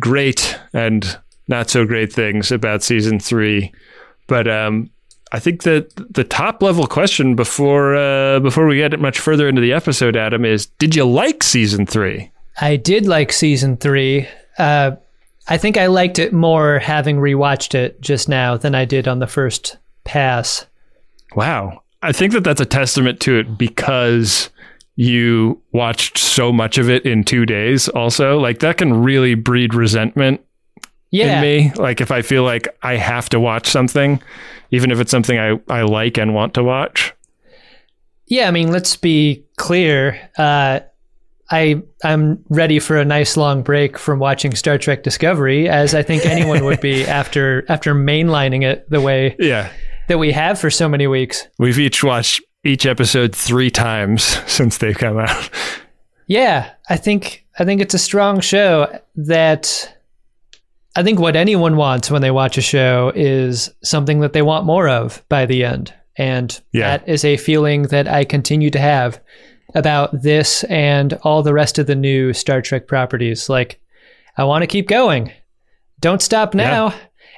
great 0.00 0.58
and 0.72 1.18
not 1.46 1.68
so 1.68 1.84
great 1.84 2.12
things 2.12 2.50
about 2.50 2.82
season 2.82 3.20
three. 3.20 3.72
But 4.26 4.48
um, 4.48 4.90
I 5.32 5.38
think 5.38 5.62
that 5.62 5.94
the 6.12 6.24
top 6.24 6.62
level 6.62 6.86
question 6.86 7.36
before 7.36 7.96
uh, 7.96 8.40
before 8.40 8.66
we 8.66 8.76
get 8.76 8.92
it 8.92 9.00
much 9.00 9.18
further 9.18 9.48
into 9.48 9.60
the 9.60 9.72
episode, 9.72 10.16
Adam, 10.16 10.44
is 10.44 10.66
did 10.66 10.94
you 10.96 11.04
like 11.04 11.42
season 11.42 11.86
three? 11.86 12.30
I 12.60 12.76
did 12.76 13.06
like 13.06 13.32
season 13.32 13.76
three. 13.76 14.28
Uh, 14.58 14.92
I 15.48 15.56
think 15.56 15.76
I 15.76 15.86
liked 15.86 16.18
it 16.18 16.32
more 16.32 16.78
having 16.78 17.16
rewatched 17.16 17.74
it 17.74 18.00
just 18.00 18.28
now 18.28 18.56
than 18.56 18.74
I 18.74 18.84
did 18.84 19.08
on 19.08 19.18
the 19.18 19.26
first 19.26 19.78
pass. 20.04 20.66
Wow. 21.34 21.82
I 22.02 22.12
think 22.12 22.32
that 22.32 22.44
that's 22.44 22.60
a 22.60 22.66
testament 22.66 23.20
to 23.20 23.36
it 23.38 23.58
because 23.58 24.50
you 24.96 25.60
watched 25.72 26.18
so 26.18 26.52
much 26.52 26.78
of 26.78 26.90
it 26.90 27.04
in 27.04 27.24
two 27.24 27.46
days, 27.46 27.88
also. 27.88 28.38
Like, 28.38 28.60
that 28.60 28.78
can 28.78 29.02
really 29.02 29.34
breed 29.34 29.74
resentment 29.74 30.40
Yeah. 31.10 31.36
in 31.36 31.42
me. 31.42 31.72
Like, 31.74 32.00
if 32.00 32.10
I 32.10 32.22
feel 32.22 32.44
like 32.44 32.68
I 32.82 32.96
have 32.96 33.28
to 33.30 33.40
watch 33.40 33.66
something, 33.68 34.22
even 34.70 34.90
if 34.90 35.00
it's 35.00 35.10
something 35.10 35.38
I, 35.38 35.60
I 35.68 35.82
like 35.82 36.18
and 36.18 36.34
want 36.34 36.54
to 36.54 36.62
watch. 36.62 37.12
Yeah, 38.26 38.46
I 38.46 38.52
mean, 38.52 38.70
let's 38.70 38.96
be 38.96 39.44
clear. 39.56 40.20
Uh, 40.38 40.80
I 41.50 41.82
I'm 42.04 42.44
ready 42.48 42.78
for 42.78 42.96
a 42.96 43.04
nice 43.04 43.36
long 43.36 43.62
break 43.62 43.98
from 43.98 44.20
watching 44.20 44.54
Star 44.54 44.78
Trek 44.78 45.02
Discovery, 45.02 45.68
as 45.68 45.94
I 45.94 46.02
think 46.02 46.24
anyone 46.24 46.64
would 46.64 46.80
be 46.80 47.04
after 47.06 47.64
after 47.68 47.92
mainlining 47.92 48.62
it 48.62 48.88
the 48.88 49.00
way 49.00 49.34
Yeah. 49.40 49.68
that 50.06 50.18
we 50.18 50.30
have 50.30 50.60
for 50.60 50.70
so 50.70 50.88
many 50.88 51.08
weeks. 51.08 51.48
We've 51.58 51.78
each 51.80 52.04
watched 52.04 52.40
each 52.62 52.86
episode 52.86 53.34
three 53.34 53.70
times 53.70 54.22
since 54.46 54.78
they've 54.78 54.96
come 54.96 55.18
out. 55.18 55.50
Yeah, 56.28 56.70
I 56.88 56.96
think 56.96 57.44
I 57.58 57.64
think 57.64 57.80
it's 57.80 57.94
a 57.94 57.98
strong 57.98 58.38
show 58.38 58.96
that 59.16 59.96
I 60.96 61.02
think 61.02 61.20
what 61.20 61.36
anyone 61.36 61.76
wants 61.76 62.10
when 62.10 62.20
they 62.22 62.30
watch 62.32 62.58
a 62.58 62.62
show 62.62 63.12
is 63.14 63.70
something 63.82 64.20
that 64.20 64.32
they 64.32 64.42
want 64.42 64.66
more 64.66 64.88
of 64.88 65.22
by 65.28 65.46
the 65.46 65.64
end. 65.64 65.94
And 66.16 66.58
Yeah. 66.72 66.96
that 66.98 67.08
is 67.08 67.24
a 67.24 67.36
feeling 67.36 67.82
that 67.84 68.08
I 68.08 68.24
continue 68.24 68.70
to 68.70 68.78
have 68.80 69.20
about 69.74 70.10
this 70.22 70.64
and 70.64 71.12
all 71.22 71.42
the 71.44 71.52
rest 71.54 71.78
of 71.78 71.86
the 71.86 71.94
new 71.94 72.32
Star 72.32 72.60
Trek 72.60 72.88
properties. 72.88 73.48
Like 73.48 73.80
I 74.36 74.44
want 74.44 74.62
to 74.62 74.66
keep 74.66 74.88
going. 74.88 75.30
Don't 76.00 76.20
stop 76.22 76.54
now. 76.54 76.92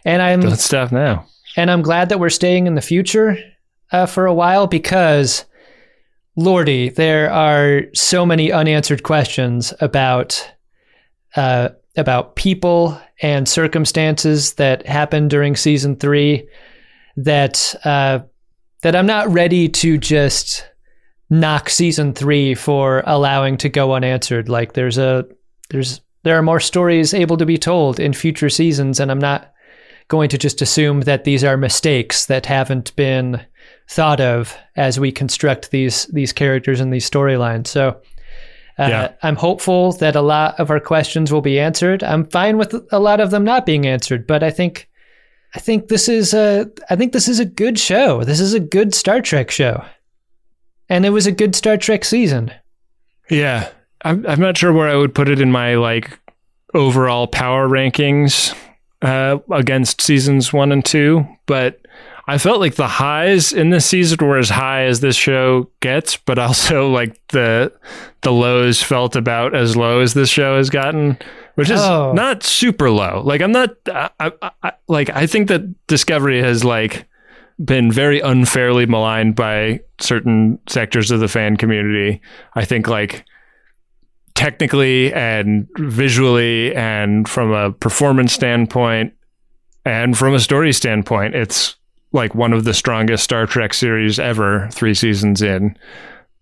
And 0.05 0.23
I'm 0.23 0.41
Don't 0.41 0.59
stop 0.59 0.91
now. 0.91 1.27
and 1.57 1.71
I'm 1.71 1.83
glad 1.83 2.09
that 2.09 2.19
we're 2.19 2.31
staying 2.31 2.67
in 2.67 2.75
the 2.75 2.81
future 2.81 3.37
uh, 3.93 4.07
for 4.07 4.25
a 4.27 4.33
while 4.35 4.67
because, 4.67 5.45
Lordy, 6.37 6.89
there 6.89 7.31
are 7.31 7.83
so 7.95 8.25
many 8.25 8.51
unanswered 8.51 9.03
questions 9.03 9.75
about 9.81 10.51
uh, 11.37 11.69
about 11.97 12.37
people 12.37 12.99
and 13.21 13.49
circumstances 13.49 14.55
that 14.55 14.87
happened 14.87 15.31
during 15.31 15.57
season 15.57 15.97
three 15.97 16.49
that 17.17 17.75
uh, 17.85 18.21
that 18.83 18.97
I'm 18.97 19.07
not 19.07 19.29
ready 19.29 19.69
to 19.69 19.99
just 19.99 20.67
knock 21.31 21.71
season 21.71 22.13
three 22.13 22.55
for 22.55 23.03
allowing 23.07 23.57
to 23.59 23.69
go 23.69 23.95
unanswered. 23.95 24.49
Like 24.49 24.73
there's 24.73 24.99
a 24.99 25.27
there's 25.71 26.01
there 26.25 26.39
are 26.39 26.43
more 26.43 26.61
stories 26.61 27.15
able 27.15 27.37
to 27.37 27.47
be 27.47 27.59
told 27.59 27.99
in 27.99 28.13
future 28.13 28.51
seasons, 28.51 29.01
and 29.01 29.11
I'm 29.11 29.19
not 29.19 29.53
going 30.09 30.29
to 30.29 30.39
just 30.39 30.61
assume 30.63 31.03
that 31.03 31.25
these 31.25 31.45
are 31.45 31.57
mistakes 31.57 32.27
that 32.27 32.47
haven't 32.47 32.95
been 32.97 33.41
thought 33.89 34.21
of 34.21 34.57
as 34.77 35.01
we 35.01 35.13
construct 35.13 35.71
these 35.71 36.07
these 36.07 36.33
characters 36.33 36.81
and 36.81 36.93
these 36.93 37.09
storylines. 37.09 37.67
So 37.69 38.01
uh, 38.79 38.87
Yeah. 38.89 39.13
I'm 39.23 39.37
hopeful 39.37 39.93
that 39.95 40.17
a 40.17 40.23
lot 40.23 40.59
of 40.59 40.71
our 40.71 40.81
questions 40.81 41.33
will 41.33 41.41
be 41.41 41.59
answered. 41.61 42.03
I'm 42.03 42.25
fine 42.27 42.59
with 42.59 42.75
a 42.93 42.99
lot 42.99 43.21
of 43.21 43.31
them 43.31 43.45
not 43.45 43.67
being 43.67 43.87
answered, 43.87 44.27
but 44.27 44.43
I 44.43 44.51
think 44.51 44.89
I 45.55 45.61
think 45.61 45.89
this 45.89 46.09
is 46.09 46.33
a 46.33 46.71
I 46.89 46.97
think 46.97 47.13
this 47.13 47.29
is 47.29 47.39
a 47.39 47.45
good 47.45 47.79
show. 47.79 48.25
This 48.25 48.41
is 48.41 48.55
a 48.55 48.61
good 48.61 48.95
Star 48.95 49.21
Trek 49.21 49.51
show. 49.51 49.85
And 50.89 51.07
it 51.07 51.11
was 51.11 51.27
a 51.27 51.33
good 51.33 51.55
Star 51.55 51.77
Trek 51.77 52.05
season. 52.05 52.53
Yeah. 53.31 53.69
I'm, 54.05 54.27
I'm 54.27 54.41
not 54.41 54.57
sure 54.57 54.73
where 54.73 54.89
I 54.89 54.97
would 54.97 55.15
put 55.15 55.29
it 55.29 55.41
in 55.41 55.53
my 55.53 55.77
like 55.77 56.19
overall 56.75 57.27
power 57.27 57.69
rankings 57.69 58.55
uh, 59.03 59.39
against 59.51 60.01
seasons 60.01 60.53
one 60.53 60.73
and 60.73 60.85
two, 60.85 61.27
but 61.47 61.81
I 62.29 62.39
felt 62.39 62.61
like 62.61 62.77
the 62.77 62.87
highs 62.87 63.53
in 63.53 63.71
this 63.71 63.85
season 63.87 64.19
were 64.27 64.39
as 64.39 64.49
high 64.51 64.85
as 64.85 65.01
this 65.01 65.17
show 65.17 65.71
gets, 65.81 66.17
but 66.17 66.39
also 66.39 66.89
like 66.93 67.21
the 67.29 67.73
the 68.21 68.33
lows 68.33 68.83
felt 68.83 69.17
about 69.17 69.55
as 69.55 69.77
low 69.77 70.01
as 70.01 70.15
this 70.15 70.29
show 70.31 70.57
has 70.57 70.71
gotten, 70.71 71.19
which 71.57 71.69
is 71.71 71.81
Oh. 71.81 72.13
not 72.13 72.43
super 72.45 72.91
low. 72.91 73.23
Like 73.25 73.41
I'm 73.41 73.53
not 73.53 73.71
I, 73.89 74.11
I, 74.21 74.33
I, 74.63 74.73
like 74.89 75.11
I 75.11 75.27
think 75.27 75.49
that 75.49 75.87
Discovery 75.89 76.41
has 76.43 76.65
like 76.65 77.07
been 77.63 77.91
very 77.93 78.21
unfairly 78.21 78.87
maligned 78.87 79.35
by 79.37 79.81
certain 80.01 80.59
sectors 80.69 81.11
of 81.11 81.21
the 81.21 81.29
fan 81.29 81.57
community. 81.57 82.21
I 82.55 82.65
think 82.65 82.87
like 82.89 83.25
technically 84.35 85.13
and 85.13 85.69
visually 85.77 86.75
and 86.75 87.29
from 87.29 87.53
a 87.53 87.73
performance 87.73 88.33
standpoint 88.33 89.13
and 89.85 90.17
from 90.17 90.35
a 90.35 90.41
story 90.41 90.73
standpoint, 90.73 91.35
it's 91.35 91.77
like 92.13 92.35
one 92.35 92.53
of 92.53 92.65
the 92.65 92.75
strongest 92.75 93.25
Star 93.25 93.47
Trek 93.47 93.75
series 93.75 94.19
ever, 94.19 94.69
three 94.73 94.95
seasons 94.95 95.43
in. 95.43 95.77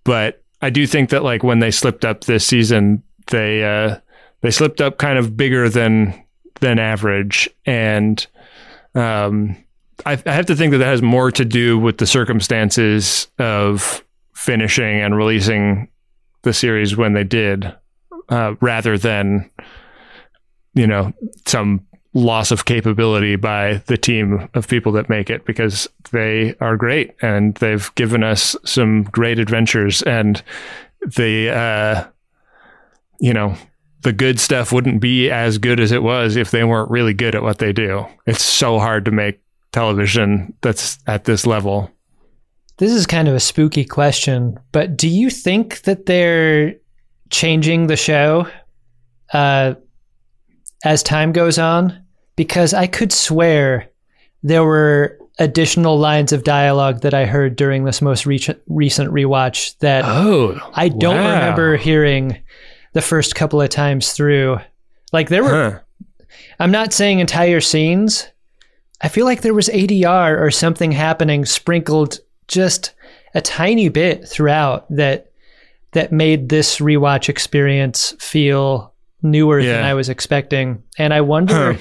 But 0.05 0.43
I 0.63 0.71
do 0.71 0.87
think 0.87 1.11
that 1.11 1.23
like 1.23 1.43
when 1.43 1.61
they 1.61 1.71
slipped 1.71 2.05
up 2.05 2.25
this 2.25 2.47
season, 2.47 3.03
they 3.29 3.65
uh, 3.65 3.99
they 4.41 4.51
slipped 4.51 4.81
up 4.81 4.99
kind 4.99 5.19
of 5.19 5.37
bigger 5.37 5.69
than 5.69 6.25
than 6.61 6.79
average, 6.79 7.49
and 7.65 8.27
um, 8.95 9.57
I, 10.05 10.21
I 10.27 10.33
have 10.33 10.47
to 10.47 10.57
think 10.57 10.73
that 10.73 10.79
that 10.79 10.87
has 10.87 11.03
more 11.03 11.31
to 11.33 11.45
do 11.45 11.79
with 11.79 11.99
the 11.99 12.07
circumstances 12.07 13.29
of 13.39 14.05
finishing 14.35 15.01
and 15.01 15.17
releasing 15.17 15.89
the 16.43 16.53
series 16.53 16.97
when 16.97 17.13
they 17.13 17.25
did, 17.25 17.73
uh, 18.29 18.55
rather 18.61 18.99
than 18.99 19.51
you 20.75 20.87
know 20.87 21.13
some 21.47 21.87
loss 22.13 22.51
of 22.51 22.65
capability 22.65 23.37
by 23.37 23.75
the 23.87 23.97
team 23.97 24.49
of 24.55 24.67
people 24.67 24.91
that 24.93 25.09
make 25.09 25.31
it 25.31 25.45
because 25.45 25.89
they 26.11 26.55
are 26.61 26.77
great 26.77 27.15
and 27.23 27.55
they've 27.57 27.95
given 27.95 28.25
us 28.25 28.57
some 28.65 29.05
great 29.05 29.39
adventures 29.39 30.03
and 30.03 30.43
the 31.17 31.49
uh 31.51 32.05
you 33.21 33.33
know 33.33 33.57
the 34.03 34.13
good 34.13 34.41
stuff 34.41 34.73
wouldn't 34.73 35.01
be 35.01 35.31
as 35.31 35.59
good 35.59 35.79
as 35.79 35.93
it 35.93 36.03
was 36.03 36.37
if 36.37 36.51
they 36.51 36.65
weren't 36.65 36.91
really 36.91 37.13
good 37.13 37.35
at 37.35 37.43
what 37.43 37.59
they 37.59 37.73
do. 37.73 38.07
It's 38.27 38.43
so 38.43 38.79
hard 38.79 39.05
to 39.05 39.11
make 39.11 39.41
television 39.73 40.55
that's 40.63 40.99
at 41.07 41.25
this 41.25 41.47
level. 41.47 41.91
This 42.79 42.93
is 42.93 43.07
kind 43.07 43.29
of 43.29 43.35
a 43.35 43.41
spooky 43.41 43.85
question, 43.85 44.59
but 44.73 44.97
do 44.97 45.07
you 45.07 45.29
think 45.29 45.83
that 45.83 46.07
they're 46.07 46.77
changing 47.29 47.89
the 47.89 47.97
show? 47.97 48.49
Uh, 49.35 49.75
as 50.85 51.03
time 51.03 51.33
goes 51.33 51.59
on? 51.59 52.05
Because 52.37 52.73
I 52.75 52.87
could 52.87 53.13
swear 53.13 53.89
there 54.43 54.65
were 54.65 55.19
additional 55.39 55.99
lines 55.99 56.33
of 56.33 56.45
dialogue 56.45 57.01
that 57.01 57.15
I 57.15 57.25
heard 57.25 57.57
during 57.57 57.85
this 57.85 58.03
most 58.03 58.27
recent 58.27 58.61
recent 58.69 59.13
rewatch 59.13 59.77
that 59.79 60.05
oh 60.05 60.59
I 60.75 60.89
don't 60.89 61.17
wow. 61.17 61.35
remember 61.35 61.77
hearing 61.77 62.43
the 62.93 63.01
first 63.01 63.35
couple 63.35 63.61
of 63.61 63.71
times 63.71 64.13
through. 64.13 64.59
Like 65.13 65.29
there 65.29 65.43
were 65.43 65.71
Huh. 65.71 65.81
I'm 66.59 66.71
not 66.71 66.93
saying 66.93 67.19
entire 67.19 67.61
scenes. 67.61 68.29
I 69.01 69.09
feel 69.09 69.25
like 69.25 69.41
there 69.41 69.55
was 69.55 69.69
ADR 69.69 70.39
or 70.39 70.51
something 70.51 70.93
happening 70.93 71.45
sprinkled 71.47 72.21
just 72.49 72.93
a 73.35 73.41
tiny 73.41 73.89
bit 73.89 74.29
throughout 74.29 74.87
that 74.91 75.33
that 75.93 76.13
made 76.13 76.49
this 76.49 76.79
rewatch 76.79 77.29
experience 77.29 78.15
feel 78.21 78.90
newer 79.23 79.63
than 79.63 79.85
I 79.85 79.95
was 79.95 80.09
expecting. 80.09 80.83
And 80.99 81.13
I 81.15 81.21
wonder. 81.21 81.79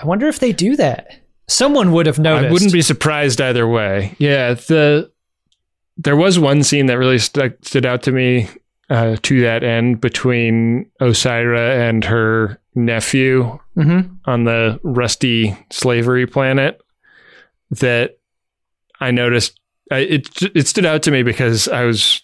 I 0.00 0.04
wonder 0.04 0.28
if 0.28 0.40
they 0.40 0.52
do 0.52 0.76
that. 0.76 1.20
Someone 1.48 1.92
would 1.92 2.06
have 2.06 2.18
noticed. 2.18 2.48
I 2.48 2.52
wouldn't 2.52 2.72
be 2.72 2.82
surprised 2.82 3.40
either 3.40 3.66
way. 3.68 4.14
Yeah, 4.18 4.54
the 4.54 5.10
there 5.96 6.16
was 6.16 6.38
one 6.38 6.62
scene 6.62 6.86
that 6.86 6.98
really 6.98 7.18
stuck, 7.18 7.52
stood 7.62 7.86
out 7.86 8.02
to 8.02 8.12
me 8.12 8.48
uh, 8.90 9.16
to 9.22 9.40
that 9.40 9.64
end 9.64 10.00
between 10.00 10.90
Osyraa 11.00 11.88
and 11.88 12.04
her 12.04 12.60
nephew 12.74 13.58
Mhm. 13.76 14.18
on 14.26 14.44
the 14.44 14.78
rusty 14.82 15.56
slavery 15.70 16.26
planet. 16.26 16.80
That 17.70 18.18
I 19.00 19.10
noticed. 19.10 19.58
I, 19.90 19.98
it 19.98 20.28
it 20.54 20.66
stood 20.66 20.84
out 20.84 21.02
to 21.04 21.10
me 21.10 21.22
because 21.22 21.68
I 21.68 21.84
was 21.84 22.22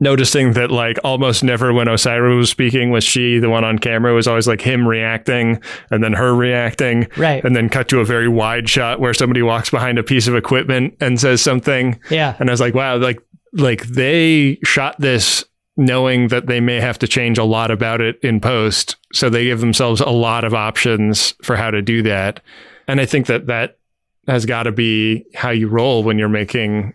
noticing 0.00 0.52
that 0.54 0.70
like 0.70 0.98
almost 1.04 1.44
never 1.44 1.72
when 1.72 1.86
Osyraa 1.86 2.36
was 2.36 2.50
speaking 2.50 2.90
was 2.90 3.04
she 3.04 3.38
the 3.38 3.48
one 3.50 3.64
on 3.64 3.78
camera 3.78 4.12
it 4.12 4.14
was 4.14 4.26
always 4.26 4.46
like 4.48 4.60
him 4.60 4.86
reacting 4.86 5.60
and 5.90 6.02
then 6.02 6.12
her 6.12 6.34
reacting 6.34 7.08
Right. 7.16 7.44
and 7.44 7.54
then 7.54 7.68
cut 7.68 7.88
to 7.88 8.00
a 8.00 8.04
very 8.04 8.28
wide 8.28 8.68
shot 8.68 9.00
where 9.00 9.14
somebody 9.14 9.42
walks 9.42 9.70
behind 9.70 9.98
a 9.98 10.02
piece 10.02 10.26
of 10.28 10.34
equipment 10.36 10.96
and 11.00 11.20
says 11.20 11.40
something 11.42 11.98
Yeah. 12.10 12.36
and 12.38 12.48
I 12.50 12.52
was 12.52 12.60
like 12.60 12.74
wow 12.74 12.96
like 12.96 13.20
like 13.52 13.82
they 13.86 14.58
shot 14.64 14.96
this 15.00 15.44
knowing 15.76 16.28
that 16.28 16.46
they 16.46 16.60
may 16.60 16.80
have 16.80 16.98
to 17.00 17.08
change 17.08 17.36
a 17.38 17.44
lot 17.44 17.70
about 17.70 18.00
it 18.00 18.18
in 18.22 18.40
post 18.40 18.96
so 19.12 19.28
they 19.28 19.44
give 19.44 19.60
themselves 19.60 20.00
a 20.00 20.08
lot 20.10 20.44
of 20.44 20.54
options 20.54 21.34
for 21.42 21.56
how 21.56 21.70
to 21.70 21.82
do 21.82 22.02
that 22.02 22.40
and 22.88 23.00
I 23.00 23.06
think 23.06 23.26
that 23.26 23.46
that 23.46 23.78
has 24.28 24.46
got 24.46 24.64
to 24.64 24.72
be 24.72 25.24
how 25.34 25.50
you 25.50 25.68
roll 25.68 26.02
when 26.02 26.18
you're 26.18 26.28
making 26.28 26.94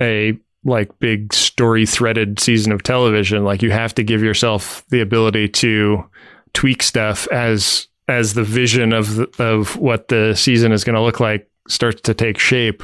a 0.00 0.38
like 0.64 0.98
big 0.98 1.32
story 1.32 1.86
threaded 1.86 2.38
season 2.38 2.70
of 2.70 2.82
television 2.82 3.44
like 3.44 3.62
you 3.62 3.70
have 3.70 3.94
to 3.94 4.02
give 4.02 4.22
yourself 4.22 4.84
the 4.90 5.00
ability 5.00 5.48
to 5.48 6.04
tweak 6.52 6.82
stuff 6.82 7.26
as 7.28 7.88
as 8.08 8.34
the 8.34 8.42
vision 8.42 8.92
of 8.92 9.14
the, 9.14 9.28
of 9.38 9.76
what 9.76 10.08
the 10.08 10.34
season 10.34 10.72
is 10.72 10.84
going 10.84 10.96
to 10.96 11.02
look 11.02 11.20
like 11.20 11.48
starts 11.68 12.00
to 12.02 12.12
take 12.12 12.38
shape. 12.38 12.82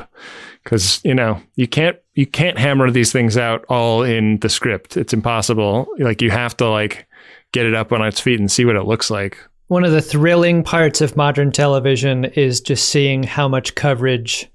Cuz 0.64 1.00
you 1.04 1.14
know 1.14 1.40
you 1.54 1.68
can't 1.68 1.96
you 2.14 2.26
can't 2.26 2.58
hammer 2.58 2.90
these 2.90 3.12
things 3.12 3.36
out 3.36 3.64
all 3.68 4.02
in 4.02 4.38
the 4.38 4.48
script. 4.48 4.96
It's 4.96 5.12
impossible. 5.12 5.86
Like 5.98 6.22
you 6.22 6.30
have 6.30 6.56
to 6.58 6.68
like 6.68 7.06
get 7.52 7.66
it 7.66 7.74
up 7.74 7.92
on 7.92 8.04
its 8.04 8.20
feet 8.20 8.40
and 8.40 8.50
see 8.50 8.64
what 8.64 8.76
it 8.76 8.84
looks 8.84 9.10
like. 9.10 9.38
One 9.68 9.84
of 9.84 9.92
the 9.92 10.02
thrilling 10.02 10.62
parts 10.62 11.00
of 11.00 11.16
modern 11.16 11.50
television 11.50 12.24
is 12.24 12.60
just 12.60 12.88
seeing 12.88 13.22
how 13.22 13.48
much 13.48 13.74
coverage 13.74 14.48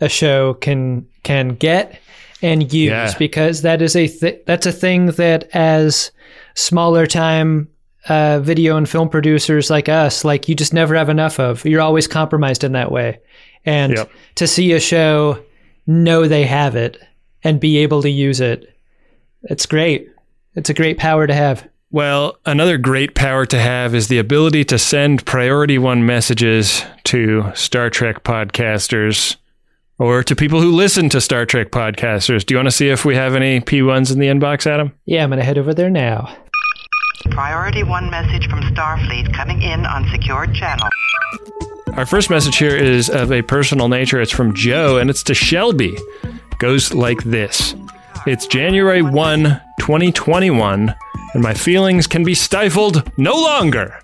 a 0.00 0.08
show 0.08 0.54
can 0.54 1.06
can 1.22 1.50
get 1.50 2.00
and 2.44 2.72
use 2.72 2.90
Yeah. 2.90 3.12
because 3.18 3.62
that 3.62 3.80
is 3.82 3.96
a 3.96 4.06
th- 4.06 4.42
that's 4.46 4.66
a 4.66 4.72
thing 4.72 5.06
that 5.12 5.48
as 5.54 6.10
smaller 6.54 7.06
time 7.06 7.68
uh, 8.08 8.38
video 8.40 8.76
and 8.76 8.86
film 8.88 9.08
producers 9.08 9.70
like 9.70 9.88
us 9.88 10.24
like 10.24 10.48
you 10.48 10.54
just 10.54 10.74
never 10.74 10.94
have 10.94 11.08
enough 11.08 11.40
of 11.40 11.64
you're 11.64 11.80
always 11.80 12.06
compromised 12.06 12.62
in 12.62 12.72
that 12.72 12.92
way 12.92 13.18
and 13.64 13.96
Yep. 13.96 14.10
to 14.36 14.46
see 14.46 14.72
a 14.72 14.80
show 14.80 15.42
know 15.86 16.28
they 16.28 16.44
have 16.44 16.76
it 16.76 16.98
and 17.42 17.58
be 17.58 17.78
able 17.78 18.02
to 18.02 18.10
use 18.10 18.40
it 18.40 18.76
it's 19.44 19.64
great 19.66 20.08
it's 20.54 20.68
a 20.70 20.74
great 20.74 20.98
power 20.98 21.26
to 21.26 21.34
have 21.34 21.66
Well, 21.90 22.36
another 22.44 22.76
great 22.78 23.14
power 23.14 23.46
to 23.46 23.58
have 23.58 23.94
is 23.94 24.08
the 24.08 24.18
ability 24.18 24.64
to 24.66 24.78
send 24.78 25.24
priority 25.24 25.78
one 25.78 26.04
messages 26.04 26.84
to 27.04 27.50
Star 27.54 27.88
Trek 27.88 28.22
podcasters 28.24 29.36
or 29.98 30.22
to 30.22 30.34
people 30.36 30.60
who 30.60 30.72
listen 30.72 31.08
to 31.10 31.20
Star 31.20 31.46
Trek 31.46 31.70
podcasters. 31.70 32.44
Do 32.44 32.54
you 32.54 32.58
want 32.58 32.66
to 32.66 32.72
see 32.72 32.88
if 32.88 33.04
we 33.04 33.14
have 33.14 33.34
any 33.34 33.60
P1s 33.60 34.12
in 34.12 34.18
the 34.18 34.26
inbox, 34.26 34.66
Adam? 34.66 34.92
yeah 35.06 35.22
i'm 35.24 35.30
gonna 35.30 35.44
head 35.44 35.58
over 35.58 35.74
there 35.74 35.90
now 35.90 36.34
Priority 37.30 37.82
one 37.82 38.10
message 38.10 38.48
from 38.50 38.60
Starfleet 38.60 39.34
coming 39.34 39.62
in 39.62 39.86
on 39.86 40.06
secured 40.10 40.54
channel. 40.54 40.86
Our 41.94 42.04
first 42.04 42.28
message 42.28 42.58
here 42.58 42.76
is 42.76 43.08
of 43.08 43.32
a 43.32 43.40
personal 43.40 43.88
nature. 43.88 44.20
It's 44.20 44.30
from 44.30 44.54
Joe 44.54 44.98
and 44.98 45.08
it's 45.08 45.22
to 45.24 45.34
Shelby. 45.34 45.96
Goes 46.58 46.92
like 46.92 47.22
this 47.24 47.74
It's 48.26 48.46
January 48.46 49.00
1, 49.00 49.42
2021, 49.80 50.94
and 51.32 51.42
my 51.42 51.54
feelings 51.54 52.06
can 52.06 52.24
be 52.24 52.34
stifled 52.34 53.10
no 53.16 53.34
longer. 53.34 53.98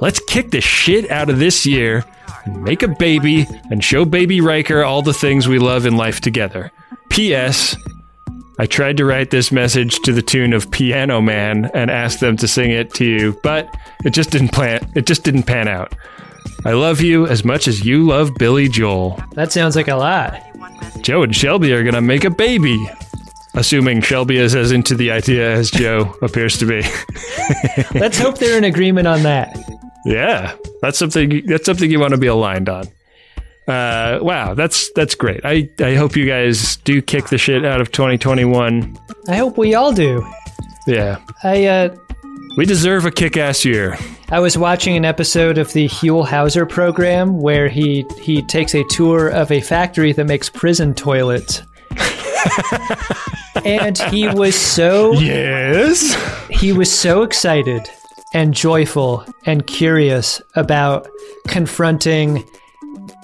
Let's 0.00 0.20
kick 0.26 0.50
the 0.50 0.60
shit 0.62 1.10
out 1.10 1.28
of 1.28 1.38
this 1.38 1.66
year 1.66 2.02
and 2.44 2.62
make 2.62 2.82
a 2.82 2.88
baby 2.88 3.46
and 3.70 3.82
show 3.82 4.04
baby 4.04 4.40
Riker 4.40 4.84
all 4.84 5.02
the 5.02 5.14
things 5.14 5.48
we 5.48 5.58
love 5.58 5.86
in 5.86 5.96
life 5.96 6.20
together. 6.20 6.70
P.S. 7.10 7.76
I 8.58 8.66
tried 8.66 8.96
to 8.98 9.04
write 9.04 9.30
this 9.30 9.50
message 9.50 9.98
to 10.00 10.12
the 10.12 10.22
tune 10.22 10.52
of 10.52 10.70
Piano 10.70 11.20
Man 11.20 11.70
and 11.74 11.90
asked 11.90 12.20
them 12.20 12.36
to 12.36 12.46
sing 12.48 12.70
it 12.70 12.94
to 12.94 13.04
you, 13.04 13.38
but 13.42 13.68
it 14.04 14.10
just 14.10 14.30
didn't 14.30 14.52
plan 14.52 14.88
it 14.94 15.06
just 15.06 15.24
didn't 15.24 15.44
pan 15.44 15.68
out. 15.68 15.94
I 16.64 16.72
love 16.72 17.00
you 17.00 17.26
as 17.26 17.44
much 17.44 17.66
as 17.68 17.84
you 17.84 18.06
love 18.06 18.34
Billy 18.38 18.68
Joel. 18.68 19.22
that 19.32 19.52
sounds 19.52 19.76
like 19.76 19.88
a 19.88 19.96
lot 19.96 20.40
Joe 21.00 21.22
and 21.22 21.34
Shelby 21.34 21.72
are 21.72 21.82
gonna 21.82 22.00
make 22.00 22.24
a 22.24 22.30
baby. 22.30 22.78
Assuming 23.54 24.00
Shelby 24.00 24.38
is 24.38 24.54
as 24.54 24.72
into 24.72 24.94
the 24.96 25.10
idea 25.12 25.52
as 25.52 25.70
Joe 25.70 26.16
appears 26.22 26.58
to 26.58 26.66
be. 26.66 26.82
Let's 27.98 28.18
hope 28.18 28.38
they're 28.38 28.58
in 28.58 28.64
agreement 28.64 29.06
on 29.06 29.22
that. 29.22 29.56
Yeah, 30.04 30.54
that's 30.82 30.98
something. 30.98 31.44
That's 31.46 31.64
something 31.64 31.90
you 31.90 31.98
want 32.00 32.12
to 32.12 32.18
be 32.18 32.26
aligned 32.26 32.68
on. 32.68 32.86
Uh, 33.66 34.18
wow, 34.20 34.52
that's 34.54 34.92
that's 34.92 35.14
great. 35.14 35.40
I 35.44 35.70
I 35.78 35.94
hope 35.94 36.16
you 36.16 36.26
guys 36.26 36.76
do 36.78 37.00
kick 37.00 37.28
the 37.28 37.38
shit 37.38 37.64
out 37.64 37.80
of 37.80 37.90
2021. 37.92 38.98
I 39.28 39.36
hope 39.36 39.56
we 39.56 39.74
all 39.74 39.92
do. 39.92 40.22
Yeah, 40.86 41.20
I 41.42 41.64
uh, 41.64 41.96
we 42.58 42.66
deserve 42.66 43.06
a 43.06 43.10
kick-ass 43.10 43.64
year. 43.64 43.96
I 44.30 44.40
was 44.40 44.58
watching 44.58 44.96
an 44.96 45.04
episode 45.06 45.56
of 45.56 45.72
the 45.72 45.88
Huell 45.88 46.26
Howser 46.26 46.68
program 46.68 47.40
where 47.40 47.68
he 47.68 48.04
he 48.20 48.42
takes 48.42 48.74
a 48.74 48.84
tour 48.90 49.28
of 49.28 49.50
a 49.50 49.62
factory 49.62 50.12
that 50.12 50.24
makes 50.26 50.50
prison 50.50 50.92
toilets. 50.94 51.62
and 53.64 53.96
he 54.10 54.28
was 54.28 54.54
so 54.54 55.12
Yes. 55.14 56.14
he 56.50 56.72
was 56.72 56.92
so 56.92 57.22
excited 57.22 57.88
and 58.34 58.52
joyful 58.52 59.24
and 59.46 59.66
curious 59.66 60.42
about 60.54 61.08
confronting 61.46 62.44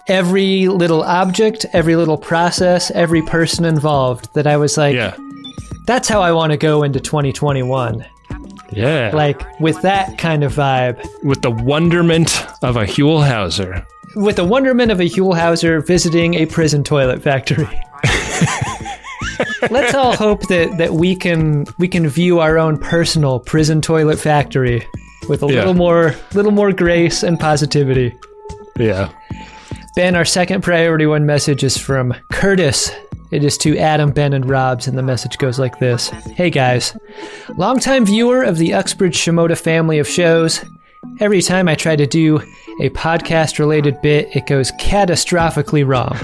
every 0.09 0.69
little 0.69 1.03
object, 1.03 1.67
every 1.73 1.97
little 1.97 2.17
process, 2.17 2.91
every 2.93 3.23
person 3.23 3.65
involved 3.65 4.33
that 4.35 4.47
I 4.47 4.57
was 4.57 4.77
like, 4.79 4.95
Yeah. 4.95 5.15
that's 5.87 6.09
how 6.09 6.23
I 6.23 6.33
want 6.33 6.53
to 6.53 6.57
go 6.57 6.83
into 6.83 7.01
2021. 7.01 8.05
Yeah. 8.73 9.11
Like 9.13 9.43
with 9.61 9.83
that 9.83 10.17
kind 10.19 10.45
of 10.45 10.55
vibe. 10.55 11.05
with 11.25 11.43
the 11.43 11.51
wonderment 11.51 12.47
of 12.63 12.77
a 12.77 12.85
Huell 12.87 13.27
Howser. 13.29 13.85
with 14.17 14.37
the 14.37 14.45
wonderment 14.45 14.91
of 14.93 15.01
a 15.01 15.05
Huell 15.09 15.35
Howser 15.37 15.85
visiting 15.85 16.35
a 16.35 16.47
prison 16.47 16.83
toilet 16.85 17.21
factory. 17.23 17.69
Let's 19.71 19.95
all 19.95 20.15
hope 20.15 20.47
that, 20.49 20.77
that 20.79 20.93
we 20.93 21.17
can 21.17 21.67
we 21.79 21.89
can 21.89 22.07
view 22.09 22.41
our 22.41 22.59
own 22.59 22.79
personal 22.79 23.39
prison 23.41 23.81
toilet 23.81 24.19
factory 24.19 24.87
with 25.31 25.43
a 25.43 25.47
Yeah. 25.47 25.61
little 25.61 25.75
more 25.75 26.15
little 26.35 26.51
more 26.53 26.73
grace 26.73 27.23
and 27.23 27.39
positivity. 27.41 28.15
Yeah. 28.79 29.09
Ben, 29.97 30.15
our 30.17 30.25
second 30.25 30.63
priority 30.63 31.07
one 31.07 31.25
message 31.25 31.65
is 31.65 31.79
from 31.79 32.15
Curtis. 32.33 32.91
It 33.31 33.45
is 33.45 33.57
to 33.59 33.79
Adam, 33.79 34.11
Ben, 34.11 34.33
and 34.33 34.49
Robs, 34.51 34.89
and 34.89 34.99
the 34.99 35.03
message 35.05 35.39
goes 35.39 35.59
like 35.59 35.79
this 35.79 36.09
Hey 36.35 36.51
guys, 36.51 36.97
longtime 37.57 38.05
viewer 38.05 38.43
of 38.43 38.59
the 38.59 38.75
Uxbridge 38.75 39.17
Shimoda 39.17 39.57
family 39.57 39.99
of 40.01 40.09
shows. 40.09 40.65
Every 41.21 41.41
time 41.41 41.69
I 41.69 41.77
try 41.77 41.97
to 41.97 42.07
do 42.07 42.41
a 42.83 42.91
podcast 42.91 43.59
related 43.59 44.03
bit, 44.03 44.35
it 44.35 44.47
goes 44.47 44.73
catastrophically 44.73 45.87
wrong. 45.87 46.19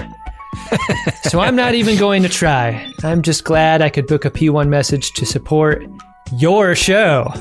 so 1.23 1.39
I'm 1.39 1.55
not 1.55 1.75
even 1.75 1.97
going 1.97 2.23
to 2.23 2.29
try. 2.29 2.91
I'm 3.03 3.21
just 3.21 3.43
glad 3.45 3.81
I 3.81 3.89
could 3.89 4.05
book 4.07 4.25
a 4.25 4.29
P1 4.31 4.67
message 4.67 5.13
to 5.13 5.25
support 5.25 5.83
your 6.33 6.75
show. 6.75 7.31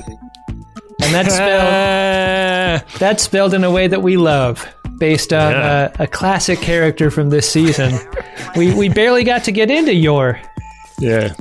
And 1.03 1.15
that's 1.15 1.35
spelled 1.35 2.83
that's 2.99 3.23
spelled 3.23 3.55
in 3.55 3.65
a 3.65 3.71
way 3.71 3.87
that 3.87 4.03
we 4.03 4.17
love, 4.17 4.67
based 4.99 5.33
on 5.33 5.53
Yeah. 5.53 5.93
a, 5.99 6.05
a 6.05 6.07
classic 6.07 6.61
character 6.61 7.11
from 7.11 7.31
this 7.31 7.49
season. 7.51 7.93
we 8.57 8.75
we 8.75 8.89
barely 8.89 9.25
got 9.25 9.45
to 9.45 9.53
get 9.53 9.71
into 9.71 9.95
Yor. 9.95 10.41
Yeah. 10.99 11.35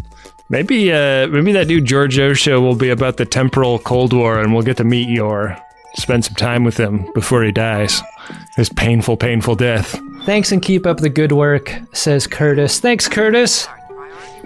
Maybe 0.49 0.91
uh 0.91 1.27
maybe 1.27 1.53
that 1.53 1.67
new 1.67 1.81
Georgiou 1.81 2.35
show 2.37 2.61
will 2.61 2.75
be 2.75 2.89
about 2.89 3.17
the 3.17 3.25
temporal 3.25 3.79
Cold 3.79 4.13
War 4.13 4.39
and 4.39 4.53
we'll 4.53 4.63
get 4.63 4.77
to 4.77 4.83
meet 4.83 5.09
Yor. 5.09 5.57
Spend 5.95 6.25
some 6.25 6.35
time 6.35 6.63
with 6.65 6.77
him 6.77 7.09
before 7.13 7.41
he 7.43 7.51
dies. 7.53 8.01
His 8.57 8.67
painful, 8.69 9.15
painful 9.17 9.55
death. 9.55 9.97
Thanks 10.25 10.51
and 10.51 10.61
keep 10.61 10.85
up 10.85 10.97
the 10.97 11.09
good 11.09 11.31
work, 11.31 11.73
says 11.93 12.27
Curtis. 12.27 12.79
Thanks, 12.79 13.07
Curtis. 13.07 13.67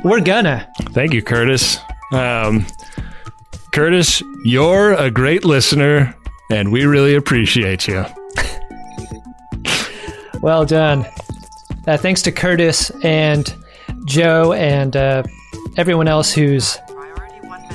We're 0.03 0.21
gonna. 0.21 0.69
Thank 0.91 1.13
you, 1.13 1.21
Curtis. 1.23 1.79
Um 2.13 2.65
Curtis, 3.79 4.21
you're 4.43 4.91
a 4.91 5.09
great 5.09 5.45
listener 5.45 6.13
and 6.51 6.69
we 6.69 6.83
really 6.83 7.15
appreciate 7.15 7.87
you. 7.87 8.03
Well 10.41 10.65
done. 10.65 11.05
Uh, 11.87 11.95
thanks 11.95 12.21
to 12.23 12.31
Curtis 12.33 12.91
and 13.03 13.55
Joe 14.05 14.51
and 14.51 14.97
uh, 14.97 15.23
everyone 15.77 16.09
else 16.09 16.33
who's 16.33 16.77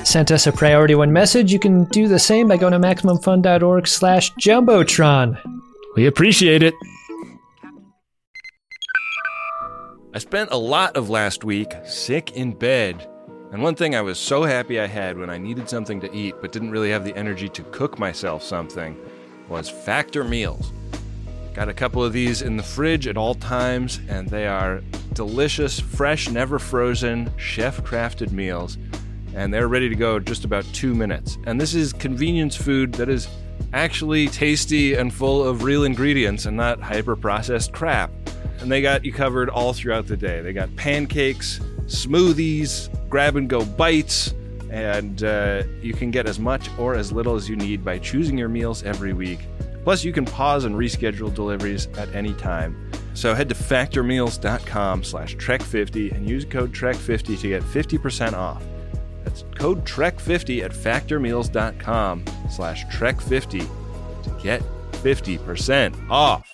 sent 0.03 0.31
us 0.31 0.45
a 0.45 0.51
priority 0.51 0.93
one 0.93 1.11
message. 1.11 1.51
You 1.51 1.59
can 1.59 1.85
do 1.85 2.07
the 2.07 2.19
same 2.19 2.47
by 2.47 2.57
going 2.57 2.73
to 2.73 2.79
maximumfun.org 2.79 3.87
slash 3.87 4.31
jumbotron. 4.35 5.39
We 5.95 6.05
appreciate 6.05 6.61
it. 6.61 6.75
I 10.13 10.19
spent 10.19 10.51
a 10.51 10.57
lot 10.57 10.97
of 10.97 11.09
last 11.09 11.43
week 11.43 11.71
sick 11.83 12.31
in 12.33 12.53
bed. 12.53 13.07
And 13.51 13.61
one 13.61 13.75
thing 13.75 13.95
I 13.95 14.01
was 14.01 14.17
so 14.17 14.43
happy 14.43 14.79
I 14.79 14.87
had 14.87 15.17
when 15.17 15.29
I 15.29 15.37
needed 15.37 15.69
something 15.69 16.01
to 16.01 16.13
eat 16.13 16.35
but 16.41 16.51
didn't 16.51 16.71
really 16.71 16.89
have 16.91 17.05
the 17.05 17.15
energy 17.15 17.47
to 17.49 17.63
cook 17.65 17.97
myself 17.97 18.43
something 18.43 18.97
was 19.47 19.69
Factor 19.69 20.23
Meals. 20.23 20.73
Got 21.53 21.69
a 21.69 21.73
couple 21.73 22.03
of 22.03 22.11
these 22.11 22.41
in 22.41 22.57
the 22.57 22.63
fridge 22.63 23.07
at 23.07 23.15
all 23.15 23.33
times, 23.33 24.01
and 24.09 24.27
they 24.27 24.45
are 24.45 24.81
delicious, 25.13 25.79
fresh, 25.79 26.29
never 26.29 26.59
frozen, 26.59 27.31
chef 27.37 27.77
crafted 27.77 28.31
meals. 28.31 28.77
And 29.33 29.53
they're 29.53 29.69
ready 29.69 29.87
to 29.87 29.95
go 29.95 30.19
just 30.19 30.43
about 30.43 30.65
two 30.73 30.93
minutes. 30.93 31.37
And 31.45 31.59
this 31.59 31.73
is 31.73 31.93
convenience 31.93 32.57
food 32.57 32.93
that 32.95 33.07
is 33.07 33.29
actually 33.71 34.27
tasty 34.27 34.95
and 34.95 35.13
full 35.13 35.43
of 35.43 35.63
real 35.63 35.85
ingredients 35.85 36.45
and 36.45 36.57
not 36.57 36.81
hyper 36.81 37.15
processed 37.15 37.71
crap. 37.71 38.11
And 38.59 38.71
they 38.71 38.81
got 38.81 39.05
you 39.05 39.13
covered 39.13 39.49
all 39.49 39.73
throughout 39.73 40.07
the 40.07 40.17
day. 40.17 40.41
They 40.41 40.53
got 40.53 40.75
pancakes, 40.75 41.59
smoothies, 41.85 42.89
grab 43.09 43.35
and 43.35 43.49
go 43.49 43.63
bites, 43.63 44.33
and 44.71 45.23
uh, 45.23 45.63
you 45.81 45.93
can 45.93 46.11
get 46.11 46.27
as 46.27 46.39
much 46.39 46.69
or 46.77 46.95
as 46.95 47.11
little 47.11 47.35
as 47.35 47.47
you 47.47 47.55
need 47.55 47.83
by 47.83 47.99
choosing 47.99 48.37
your 48.37 48.49
meals 48.49 48.83
every 48.83 49.13
week. 49.13 49.39
Plus, 49.83 50.03
you 50.03 50.11
can 50.11 50.25
pause 50.25 50.65
and 50.65 50.75
reschedule 50.75 51.33
deliveries 51.33 51.87
at 51.97 52.13
any 52.15 52.33
time. 52.33 52.91
So 53.13 53.33
head 53.33 53.47
to 53.49 53.55
factormeals.com 53.55 55.03
slash 55.03 55.35
trek50 55.37 56.11
and 56.13 56.27
use 56.27 56.43
code 56.43 56.73
trek50 56.73 57.39
to 57.39 57.47
get 57.47 57.63
50% 57.63 58.33
off. 58.33 58.63
That's 59.23 59.45
code 59.55 59.85
trek50 59.85 60.63
at 60.63 60.71
factormeals.com 60.71 62.25
slash 62.49 62.85
trek50 62.87 63.67
to 64.23 64.43
get 64.43 64.61
50% 64.91 66.09
off. 66.09 66.51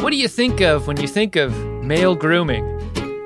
What 0.00 0.10
do 0.10 0.16
you 0.16 0.28
think 0.28 0.60
of 0.60 0.86
when 0.86 0.98
you 0.98 1.08
think 1.08 1.36
of 1.36 1.56
male 1.82 2.14
grooming? 2.14 2.64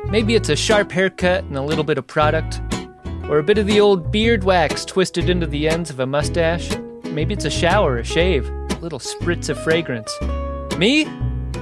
Maybe 0.09 0.35
it's 0.35 0.49
a 0.49 0.57
sharp 0.57 0.93
haircut 0.93 1.45
and 1.45 1.57
a 1.57 1.63
little 1.63 1.85
bit 1.85 1.99
of 1.99 2.07
product, 2.07 2.61
or 3.25 3.39
a 3.39 3.43
bit 3.43 3.59
of 3.59 3.67
the 3.67 3.81
old 3.81 4.11
beard 4.13 4.45
wax 4.45 4.85
twisted 4.85 5.29
into 5.29 5.47
the 5.47 5.69
ends 5.69 5.91
of 5.91 6.01
a 6.01 6.07
mustache. 6.07 6.71
Maybe 7.05 7.35
it's 7.35 7.45
a 7.45 7.51
shower, 7.51 7.99
a 7.99 8.05
shave, 8.05 8.49
a 8.49 8.79
little 8.81 9.01
spritz 9.01 9.49
of 9.49 9.63
fragrance. 9.63 10.11
Me? 10.79 11.07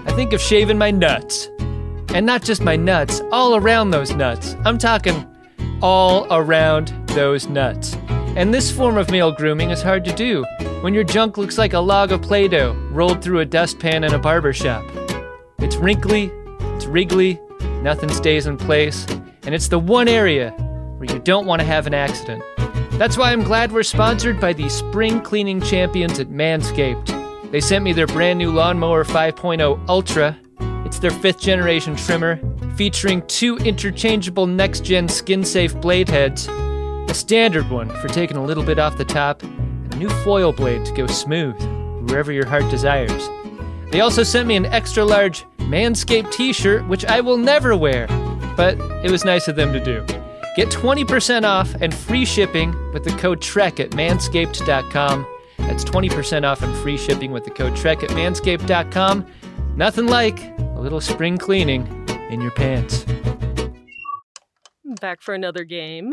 I 0.07 0.13
think 0.13 0.35
of 0.35 0.41
shaving 0.41 0.79
my 0.79 0.91
nuts. 0.91 1.49
And 2.15 2.27
not 2.27 2.45
just 2.45 2.63
my 2.63 2.77
nuts, 2.77 3.23
all 3.33 3.57
around 3.57 3.91
those 3.91 4.15
nuts. 4.15 4.57
I'm 4.65 4.79
talking 4.79 5.27
all 5.83 6.27
around 6.31 6.89
those 7.09 7.49
nuts. 7.49 7.97
And 8.37 8.53
this 8.55 8.71
form 8.71 8.97
of 8.97 9.11
male 9.11 9.33
grooming 9.33 9.71
is 9.71 9.83
hard 9.83 10.05
to 10.05 10.13
do 10.15 10.45
when 10.81 10.95
your 10.95 11.05
junk 11.05 11.39
looks 11.39 11.59
like 11.59 11.73
a 11.73 11.79
log 11.81 12.13
of 12.13 12.23
Play 12.23 12.49
Doh 12.49 12.73
rolled 12.91 13.23
through 13.23 13.41
a 13.41 13.45
dustpan 13.45 14.05
in 14.05 14.15
a 14.15 14.19
barber 14.19 14.53
shop. 14.53 14.85
It's 15.59 15.77
wrinkly, 15.77 16.31
it's 16.77 16.87
wriggly, 16.87 17.41
nothing 17.83 18.11
stays 18.11 18.47
in 18.47 18.57
place, 18.57 19.07
and 19.43 19.55
it's 19.55 19.69
the 19.69 19.79
one 19.79 20.07
area 20.09 20.51
where 20.99 21.13
you 21.13 21.19
don't 21.21 21.47
want 21.47 21.61
to 21.61 21.67
have 21.67 21.87
an 21.87 21.95
accident. 21.95 22.43
That's 22.93 23.17
why 23.17 23.33
I'm 23.33 23.43
glad 23.43 23.73
we're 23.73 23.83
sponsored 23.83 24.41
by 24.41 24.53
the 24.53 24.69
spring 24.69 25.21
cleaning 25.21 25.61
champions 25.61 26.21
at 26.21 26.29
Manscaped. 26.29 27.51
They 27.51 27.61
sent 27.61 27.85
me 27.85 27.93
their 27.93 28.07
brand 28.07 28.39
new 28.39 28.53
Lawnmower 28.53 29.05
5.0 29.05 29.89
Ultra. 29.89 30.39
It's 30.85 30.99
their 30.99 31.11
fifth 31.11 31.41
generation 31.41 31.97
trimmer, 31.97 32.41
featuring 32.77 33.27
two 33.27 33.57
interchangeable 33.59 34.47
next 34.47 34.85
gen 34.85 35.09
skin 35.09 35.45
safe 35.45 35.81
blade 35.81 36.09
heads, 36.09 36.49
a 37.09 37.15
standard 37.15 37.71
one 37.71 37.89
for 38.01 38.09
taking 38.09 38.37
a 38.37 38.45
little 38.45 38.63
bit 38.63 38.79
off 38.79 38.99
the 38.99 39.05
top, 39.05 39.43
and 39.43 39.95
a 39.95 39.97
new 39.97 40.09
foil 40.23 40.53
blade 40.53 40.85
to 40.85 40.93
go 40.93 41.07
smooth 41.07 41.61
wherever 42.09 42.33
your 42.33 42.47
heart 42.47 42.69
desires. 42.71 43.29
They 43.91 44.01
also 44.01 44.23
sent 44.23 44.47
me 44.47 44.57
an 44.57 44.67
extra 44.67 45.05
large 45.05 45.45
Manscaped 45.59 46.33
t 46.33 46.53
shirt, 46.53 46.87
which 46.89 47.05
I 47.05 47.21
will 47.21 47.37
never 47.37 47.77
wear, 47.77 48.07
but 48.57 48.79
it 49.05 49.11
was 49.11 49.25
nice 49.25 49.49
of 49.49 49.57
them 49.57 49.73
to 49.73 49.85
do. 49.85 50.05
Get 50.57 50.71
20% 50.71 51.45
off 51.45 51.75
and 51.81 51.95
free 51.95 52.25
shipping 52.25 52.75
with 52.93 53.05
the 53.05 53.13
code 53.13 53.41
TREK 53.41 53.81
at 53.81 53.91
manscaped.com. 53.91 55.27
That's 55.59 55.85
20% 55.85 56.45
off 56.45 56.63
and 56.63 56.77
free 56.79 56.97
shipping 56.97 57.31
with 57.31 57.45
the 57.45 57.51
code 57.51 57.77
TREK 57.77 58.03
at 58.03 58.11
manscaped.com. 58.11 59.27
Nothing 59.77 60.07
like 60.07 60.41
a 60.59 60.81
little 60.81 61.01
spring 61.01 61.39
cleaning 61.39 61.87
in 62.31 62.41
your 62.41 62.51
pants. 62.51 63.05
Back 65.01 65.23
for 65.23 65.35
another 65.35 65.65
game. 65.65 66.13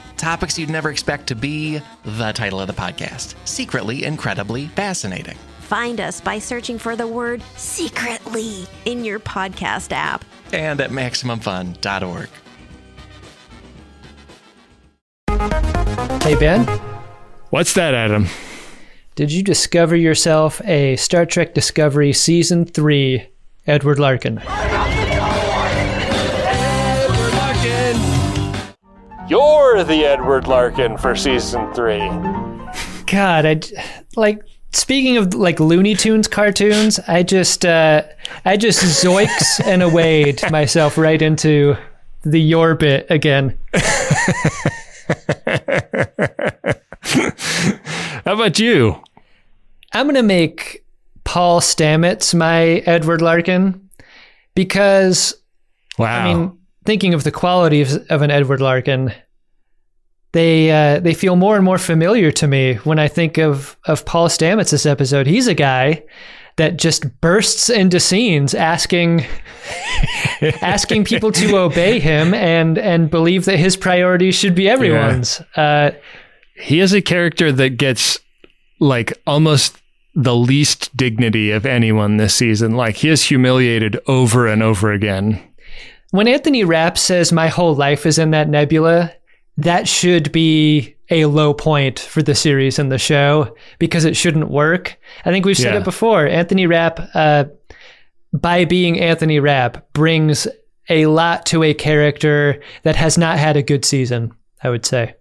Topics 0.21 0.59
you'd 0.59 0.69
never 0.69 0.91
expect 0.91 1.25
to 1.29 1.35
be 1.35 1.81
the 2.03 2.31
title 2.31 2.61
of 2.61 2.67
the 2.67 2.73
podcast 2.73 3.33
Secretly 3.45 4.03
Incredibly 4.03 4.67
Fascinating. 4.67 5.35
Find 5.61 5.99
us 5.99 6.21
by 6.21 6.37
searching 6.37 6.77
for 6.77 6.95
the 6.95 7.07
word 7.07 7.41
secretly 7.55 8.67
in 8.85 9.03
your 9.03 9.19
podcast 9.19 9.91
app. 9.91 10.23
And 10.53 10.79
at 10.79 10.91
MaximumFun.org. 10.91 12.29
Hey, 16.21 16.35
Ben. 16.35 16.67
What's 17.49 17.73
that, 17.73 17.95
Adam? 17.95 18.27
Did 19.15 19.31
you 19.31 19.41
discover 19.41 19.95
yourself 19.95 20.61
a 20.65 20.97
Star 20.97 21.25
Trek 21.25 21.55
Discovery 21.55 22.13
Season 22.13 22.65
3 22.65 23.27
Edward 23.65 23.97
Larkin? 23.97 24.39
You're 29.31 29.85
the 29.85 30.03
Edward 30.03 30.45
Larkin 30.45 30.97
for 30.97 31.15
season 31.15 31.73
three. 31.73 32.05
God, 33.05 33.45
I 33.45 33.61
like 34.17 34.41
speaking 34.73 35.15
of 35.15 35.33
like 35.33 35.57
Looney 35.61 35.95
Tunes 35.95 36.27
cartoons. 36.27 36.99
I 37.07 37.23
just 37.23 37.65
uh, 37.65 38.03
I 38.43 38.57
just 38.57 38.83
zoiks 38.83 39.61
and 39.65 39.81
away 39.81 40.35
myself 40.49 40.97
right 40.97 41.21
into 41.21 41.77
the 42.23 42.41
Yor 42.41 42.75
bit 42.75 43.09
again. 43.09 43.57
How 48.25 48.33
about 48.33 48.59
you? 48.59 49.01
I'm 49.93 50.07
gonna 50.07 50.23
make 50.23 50.83
Paul 51.23 51.61
Stamets 51.61 52.35
my 52.35 52.83
Edward 52.85 53.21
Larkin 53.21 53.89
because 54.55 55.41
wow. 55.97 56.19
I 56.19 56.33
mean, 56.33 56.57
thinking 56.85 57.13
of 57.13 57.23
the 57.23 57.31
qualities 57.31 57.95
of 57.95 58.21
an 58.21 58.31
Edward 58.31 58.61
Larkin, 58.61 59.13
they 60.33 60.71
uh, 60.71 60.99
they 60.99 61.13
feel 61.13 61.35
more 61.35 61.55
and 61.55 61.65
more 61.65 61.77
familiar 61.77 62.31
to 62.31 62.47
me 62.47 62.75
when 62.75 62.99
I 62.99 63.07
think 63.07 63.37
of 63.37 63.77
of 63.85 64.05
Paul 64.05 64.29
Stamets 64.29 64.71
this 64.71 64.85
episode. 64.85 65.27
He's 65.27 65.47
a 65.47 65.53
guy 65.53 66.03
that 66.57 66.77
just 66.77 67.21
bursts 67.21 67.69
into 67.69 67.99
scenes 67.99 68.53
asking 68.53 69.25
asking 70.61 71.05
people 71.05 71.31
to 71.33 71.57
obey 71.57 71.99
him 71.99 72.33
and 72.33 72.77
and 72.77 73.09
believe 73.09 73.45
that 73.45 73.57
his 73.57 73.75
priorities 73.75 74.35
should 74.35 74.55
be 74.55 74.69
everyone's. 74.69 75.41
Yeah. 75.57 75.63
Uh, 75.63 75.91
he 76.55 76.79
is 76.79 76.93
a 76.93 77.01
character 77.01 77.51
that 77.51 77.71
gets 77.71 78.19
like 78.79 79.13
almost 79.25 79.77
the 80.13 80.35
least 80.35 80.95
dignity 80.95 81.51
of 81.51 81.65
anyone 81.65 82.17
this 82.17 82.35
season. 82.35 82.73
Like 82.73 82.97
he 82.97 83.09
is 83.09 83.23
humiliated 83.23 83.99
over 84.07 84.47
and 84.47 84.61
over 84.61 84.91
again. 84.91 85.41
When 86.11 86.27
Anthony 86.27 86.63
Rapp 86.63 86.97
says 86.97 87.31
my 87.31 87.47
whole 87.47 87.73
life 87.75 88.05
is 88.05 88.17
in 88.19 88.31
that 88.31 88.49
nebula, 88.49 89.13
that 89.57 89.87
should 89.87 90.31
be 90.31 90.95
a 91.09 91.25
low 91.25 91.53
point 91.53 91.99
for 91.99 92.21
the 92.21 92.35
series 92.35 92.79
and 92.79 92.91
the 92.91 92.97
show 92.97 93.55
because 93.79 94.05
it 94.05 94.15
shouldn't 94.15 94.49
work. 94.49 94.97
I 95.25 95.31
think 95.31 95.45
we've 95.45 95.57
said 95.57 95.73
Yeah. 95.73 95.79
it 95.79 95.83
before. 95.85 96.25
Anthony 96.27 96.67
Rapp, 96.67 96.99
uh, 97.13 97.45
by 98.33 98.65
being 98.65 98.99
Anthony 98.99 99.39
Rapp, 99.39 99.91
brings 99.93 100.47
a 100.89 101.05
lot 101.05 101.45
to 101.47 101.63
a 101.63 101.73
character 101.73 102.61
that 102.83 102.95
has 102.95 103.17
not 103.17 103.37
had 103.37 103.55
a 103.57 103.63
good 103.63 103.85
season, 103.85 104.31
I 104.63 104.69
would 104.69 104.85
say. 104.85 105.15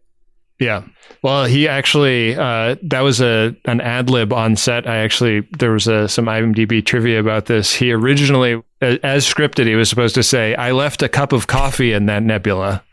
Yeah. 0.61 0.84
Well, 1.22 1.46
he 1.46 1.66
actually 1.66 2.36
uh, 2.36 2.76
that 2.82 3.00
was 3.00 3.20
a 3.20 3.56
an 3.64 3.80
ad 3.80 4.11
lib 4.11 4.32
on 4.32 4.56
set. 4.56 4.86
I 4.86 4.98
actually 4.98 5.40
there 5.58 5.72
was 5.72 5.88
a, 5.88 6.06
some 6.06 6.26
IMDb 6.26 6.84
trivia 6.84 7.18
about 7.18 7.46
this. 7.46 7.74
He 7.74 7.92
originally, 7.92 8.62
as 8.80 9.24
scripted, 9.26 9.66
he 9.66 9.74
was 9.74 9.88
supposed 9.88 10.14
to 10.16 10.22
say, 10.22 10.54
"I 10.54 10.72
left 10.72 11.02
a 11.02 11.08
cup 11.08 11.32
of 11.32 11.46
coffee 11.46 11.92
in 11.92 12.06
that 12.06 12.22
nebula." 12.22 12.84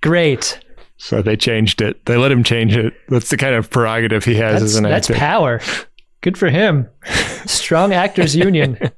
Great. 0.00 0.58
So 0.98 1.20
they 1.22 1.36
changed 1.36 1.82
it. 1.82 2.04
They 2.06 2.16
let 2.16 2.32
him 2.32 2.42
change 2.42 2.74
it. 2.76 2.94
That's 3.08 3.28
the 3.28 3.36
kind 3.36 3.54
of 3.54 3.70
prerogative 3.70 4.24
he 4.24 4.34
has 4.36 4.60
That's, 4.60 4.72
as 4.72 4.76
an 4.76 4.86
actor. 4.86 5.12
that's 5.12 5.18
power. 5.18 5.60
Good 6.22 6.38
for 6.38 6.48
him. 6.48 6.88
Strong 7.44 7.92
actors 7.92 8.34
union. 8.34 8.78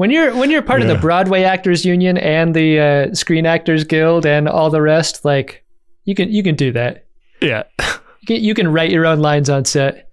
When 0.00 0.10
you're 0.10 0.34
when 0.34 0.50
you're 0.50 0.62
part 0.62 0.80
of 0.80 0.88
the 0.88 0.94
Broadway 0.94 1.42
Actors 1.42 1.84
Union 1.84 2.16
and 2.16 2.54
the 2.54 2.80
uh, 2.80 3.14
Screen 3.14 3.44
Actors 3.44 3.84
Guild 3.84 4.24
and 4.24 4.48
all 4.48 4.70
the 4.70 4.80
rest, 4.80 5.26
like 5.26 5.62
you 6.06 6.14
can 6.14 6.32
you 6.32 6.42
can 6.42 6.54
do 6.54 6.72
that. 6.72 7.04
yeah. 7.42 7.64
You 7.78 8.26
can, 8.26 8.36
you 8.42 8.54
can 8.54 8.72
write 8.72 8.90
your 8.90 9.04
own 9.04 9.18
lines 9.18 9.50
on 9.50 9.66
set. 9.66 10.10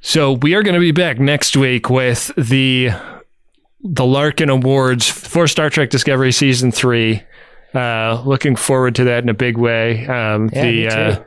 So 0.00 0.32
we 0.32 0.54
are 0.56 0.64
going 0.64 0.74
to 0.74 0.80
be 0.80 0.90
back 0.90 1.20
next 1.20 1.56
week 1.56 1.88
with 1.88 2.32
the 2.36 2.90
the 3.84 4.04
Larkin 4.04 4.50
Awards 4.50 5.08
for 5.08 5.46
Star 5.46 5.70
Trek 5.70 5.90
Discovery 5.90 6.32
season 6.32 6.72
three. 6.72 7.22
Uh, 7.72 8.20
looking 8.26 8.56
forward 8.56 8.96
to 8.96 9.04
that 9.04 9.22
in 9.22 9.28
a 9.28 9.34
big 9.34 9.56
way. 9.56 10.08
Um, 10.08 10.50
Yeah, 10.52 10.62
the 10.62 10.88
uh, 10.88 11.22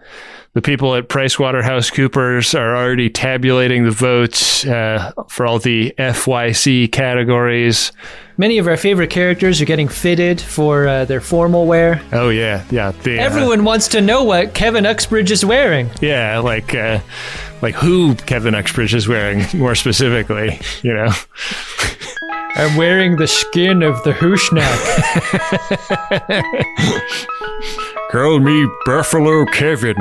the 0.53 0.61
people 0.61 0.93
at 0.95 1.09
PricewaterhouseCoopers 1.09 2.57
are 2.57 2.75
already 2.75 3.09
tabulating 3.09 3.85
the 3.85 3.91
votes 3.91 4.65
uh, 4.65 5.11
for 5.27 5.47
all 5.47 5.57
the 5.59 5.93
FYC 5.97 6.91
categories. 6.91 7.91
Many 8.37 8.57
of 8.59 8.67
our 8.67 8.77
favorite 8.77 9.09
characters 9.09 9.61
are 9.61 9.65
getting 9.65 9.87
fitted 9.87 10.39
for 10.41 10.87
uh, 10.87 11.05
their 11.05 11.21
formal 11.21 11.65
wear. 11.65 12.01
Oh 12.11 12.29
yeah, 12.29 12.65
yeah. 12.71 12.91
The, 12.91 13.19
uh, 13.19 13.23
Everyone 13.23 13.63
wants 13.63 13.87
to 13.89 14.01
know 14.01 14.23
what 14.23 14.53
Kevin 14.53 14.85
Uxbridge 14.85 15.31
is 15.31 15.43
wearing. 15.45 15.89
yeah, 16.01 16.39
like 16.39 16.73
uh, 16.75 16.99
like 17.61 17.75
who 17.75 18.15
Kevin 18.15 18.53
Uxbridge 18.55 18.93
is 18.93 19.07
wearing 19.07 19.43
more 19.55 19.75
specifically. 19.75 20.59
You 20.83 20.93
know. 20.93 21.11
I'm 22.55 22.77
wearing 22.77 23.15
the 23.15 23.25
skin 23.25 23.81
of 23.81 24.03
the 24.03 24.11
Husnock. 24.13 24.61
Call 28.11 28.39
me 28.39 28.67
Buffalo 28.85 29.43
Kevin. 29.45 29.95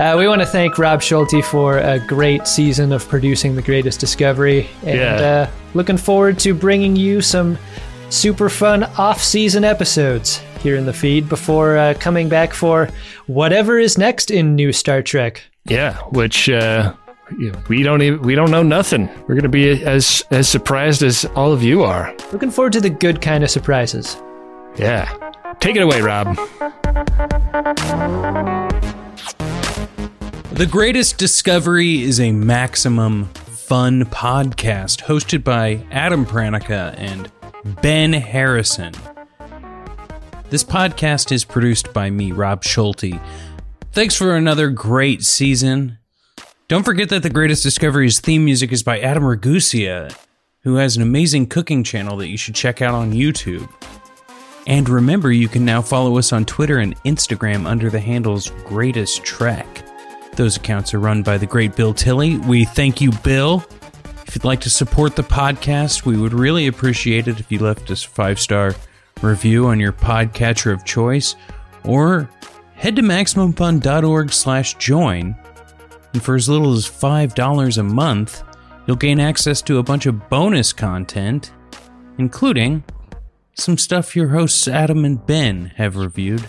Uh, 0.00 0.16
we 0.16 0.26
want 0.26 0.40
to 0.40 0.46
thank 0.46 0.78
Rob 0.78 1.02
Schulte 1.02 1.44
for 1.44 1.76
a 1.76 1.98
great 1.98 2.46
season 2.46 2.90
of 2.90 3.06
producing 3.06 3.54
The 3.54 3.60
Greatest 3.60 4.00
Discovery. 4.00 4.66
And 4.82 4.98
Yeah. 4.98 5.14
uh, 5.14 5.50
looking 5.74 5.98
forward 5.98 6.38
to 6.38 6.54
bringing 6.54 6.96
you 6.96 7.20
some 7.20 7.58
super 8.08 8.48
fun 8.48 8.84
off 8.96 9.22
season 9.22 9.62
episodes 9.62 10.40
here 10.62 10.76
in 10.76 10.86
the 10.86 10.92
feed 10.94 11.28
before 11.28 11.76
uh, 11.76 11.92
coming 12.00 12.30
back 12.30 12.54
for 12.54 12.88
whatever 13.26 13.78
is 13.78 13.98
next 13.98 14.30
in 14.30 14.54
new 14.56 14.72
Star 14.72 15.02
Trek. 15.02 15.42
Yeah, 15.66 15.96
which 16.12 16.48
uh, 16.48 16.94
we 17.68 17.82
don't 17.82 18.00
even 18.00 18.22
we 18.22 18.34
don't 18.34 18.50
know 18.50 18.62
nothing. 18.62 19.06
We're 19.28 19.34
gonna 19.34 19.50
be 19.50 19.84
as 19.84 20.24
as 20.30 20.48
surprised 20.48 21.02
as 21.02 21.26
all 21.36 21.52
of 21.52 21.62
you 21.62 21.82
are. 21.84 22.14
Looking 22.32 22.50
forward 22.50 22.72
to 22.72 22.80
the 22.80 22.88
good 22.90 23.20
kind 23.20 23.44
of 23.44 23.50
surprises. 23.50 24.16
Yeah, 24.76 25.12
take 25.60 25.76
it 25.76 25.82
away, 25.82 26.00
Rob. 26.00 26.38
The 30.60 30.66
Greatest 30.66 31.16
Discovery 31.16 32.02
is 32.02 32.20
a 32.20 32.32
maximum 32.32 33.24
fun 33.32 34.04
podcast 34.04 35.00
hosted 35.00 35.42
by 35.42 35.82
Adam 35.90 36.26
Pranica 36.26 36.94
and 36.98 37.32
Ben 37.80 38.12
Harrison. 38.12 38.92
This 40.50 40.62
podcast 40.62 41.32
is 41.32 41.46
produced 41.46 41.94
by 41.94 42.10
me, 42.10 42.32
Rob 42.32 42.62
Schulte. 42.62 43.18
Thanks 43.92 44.14
for 44.14 44.36
another 44.36 44.68
great 44.68 45.22
season. 45.22 45.96
Don't 46.68 46.84
forget 46.84 47.08
that 47.08 47.22
The 47.22 47.30
Greatest 47.30 47.62
Discovery's 47.62 48.20
theme 48.20 48.44
music 48.44 48.70
is 48.70 48.82
by 48.82 49.00
Adam 49.00 49.22
Ragusea, 49.22 50.14
who 50.64 50.74
has 50.74 50.94
an 50.94 51.02
amazing 51.02 51.46
cooking 51.46 51.82
channel 51.82 52.18
that 52.18 52.28
you 52.28 52.36
should 52.36 52.54
check 52.54 52.82
out 52.82 52.92
on 52.92 53.14
YouTube. 53.14 53.66
And 54.66 54.90
remember, 54.90 55.32
you 55.32 55.48
can 55.48 55.64
now 55.64 55.80
follow 55.80 56.18
us 56.18 56.34
on 56.34 56.44
Twitter 56.44 56.80
and 56.80 57.02
Instagram 57.04 57.64
under 57.64 57.88
the 57.88 57.98
handles 57.98 58.50
Greatest 58.66 59.24
Trek. 59.24 59.86
Those 60.36 60.56
accounts 60.56 60.94
are 60.94 61.00
run 61.00 61.22
by 61.22 61.38
the 61.38 61.46
great 61.46 61.76
Bill 61.76 61.92
Tilley. 61.92 62.38
We 62.38 62.64
thank 62.64 63.00
you, 63.00 63.12
Bill. 63.24 63.64
If 64.26 64.36
you'd 64.36 64.44
like 64.44 64.60
to 64.60 64.70
support 64.70 65.16
the 65.16 65.22
podcast, 65.22 66.04
we 66.04 66.16
would 66.16 66.32
really 66.32 66.66
appreciate 66.66 67.26
it 67.26 67.40
if 67.40 67.50
you 67.50 67.58
left 67.58 67.90
us 67.90 68.04
a 68.04 68.08
five 68.08 68.38
star 68.38 68.74
review 69.22 69.66
on 69.66 69.80
your 69.80 69.92
podcatcher 69.92 70.72
of 70.72 70.84
choice, 70.84 71.36
or 71.84 72.30
head 72.74 72.96
to 72.96 73.02
maximumfun.org 73.02 74.32
slash 74.32 74.74
join. 74.76 75.36
And 76.12 76.22
for 76.22 76.36
as 76.36 76.48
little 76.48 76.72
as 76.74 76.86
$5 76.86 77.78
a 77.78 77.82
month, 77.82 78.42
you'll 78.86 78.96
gain 78.96 79.20
access 79.20 79.62
to 79.62 79.78
a 79.78 79.82
bunch 79.82 80.06
of 80.06 80.28
bonus 80.28 80.72
content, 80.72 81.52
including 82.18 82.82
some 83.54 83.76
stuff 83.76 84.16
your 84.16 84.28
hosts 84.28 84.66
Adam 84.66 85.04
and 85.04 85.24
Ben 85.26 85.72
have 85.76 85.96
reviewed. 85.96 86.46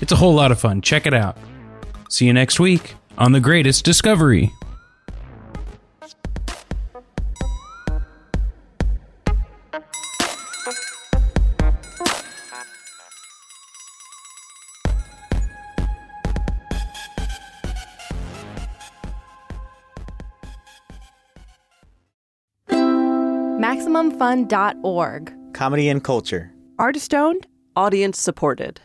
It's 0.00 0.12
a 0.12 0.16
whole 0.16 0.34
lot 0.34 0.50
of 0.50 0.58
fun. 0.58 0.82
Check 0.82 1.06
it 1.06 1.14
out. 1.14 1.38
See 2.08 2.26
you 2.26 2.32
next 2.32 2.60
week 2.60 2.94
on 3.18 3.32
The 3.32 3.40
Greatest 3.40 3.84
Discovery. 3.84 4.52
MaximumFun.org. 24.06 25.32
Comedy 25.52 25.88
and 25.88 26.04
culture. 26.04 26.52
Artist 26.78 27.14
owned, 27.14 27.46
audience 27.74 28.20
supported. 28.20 28.80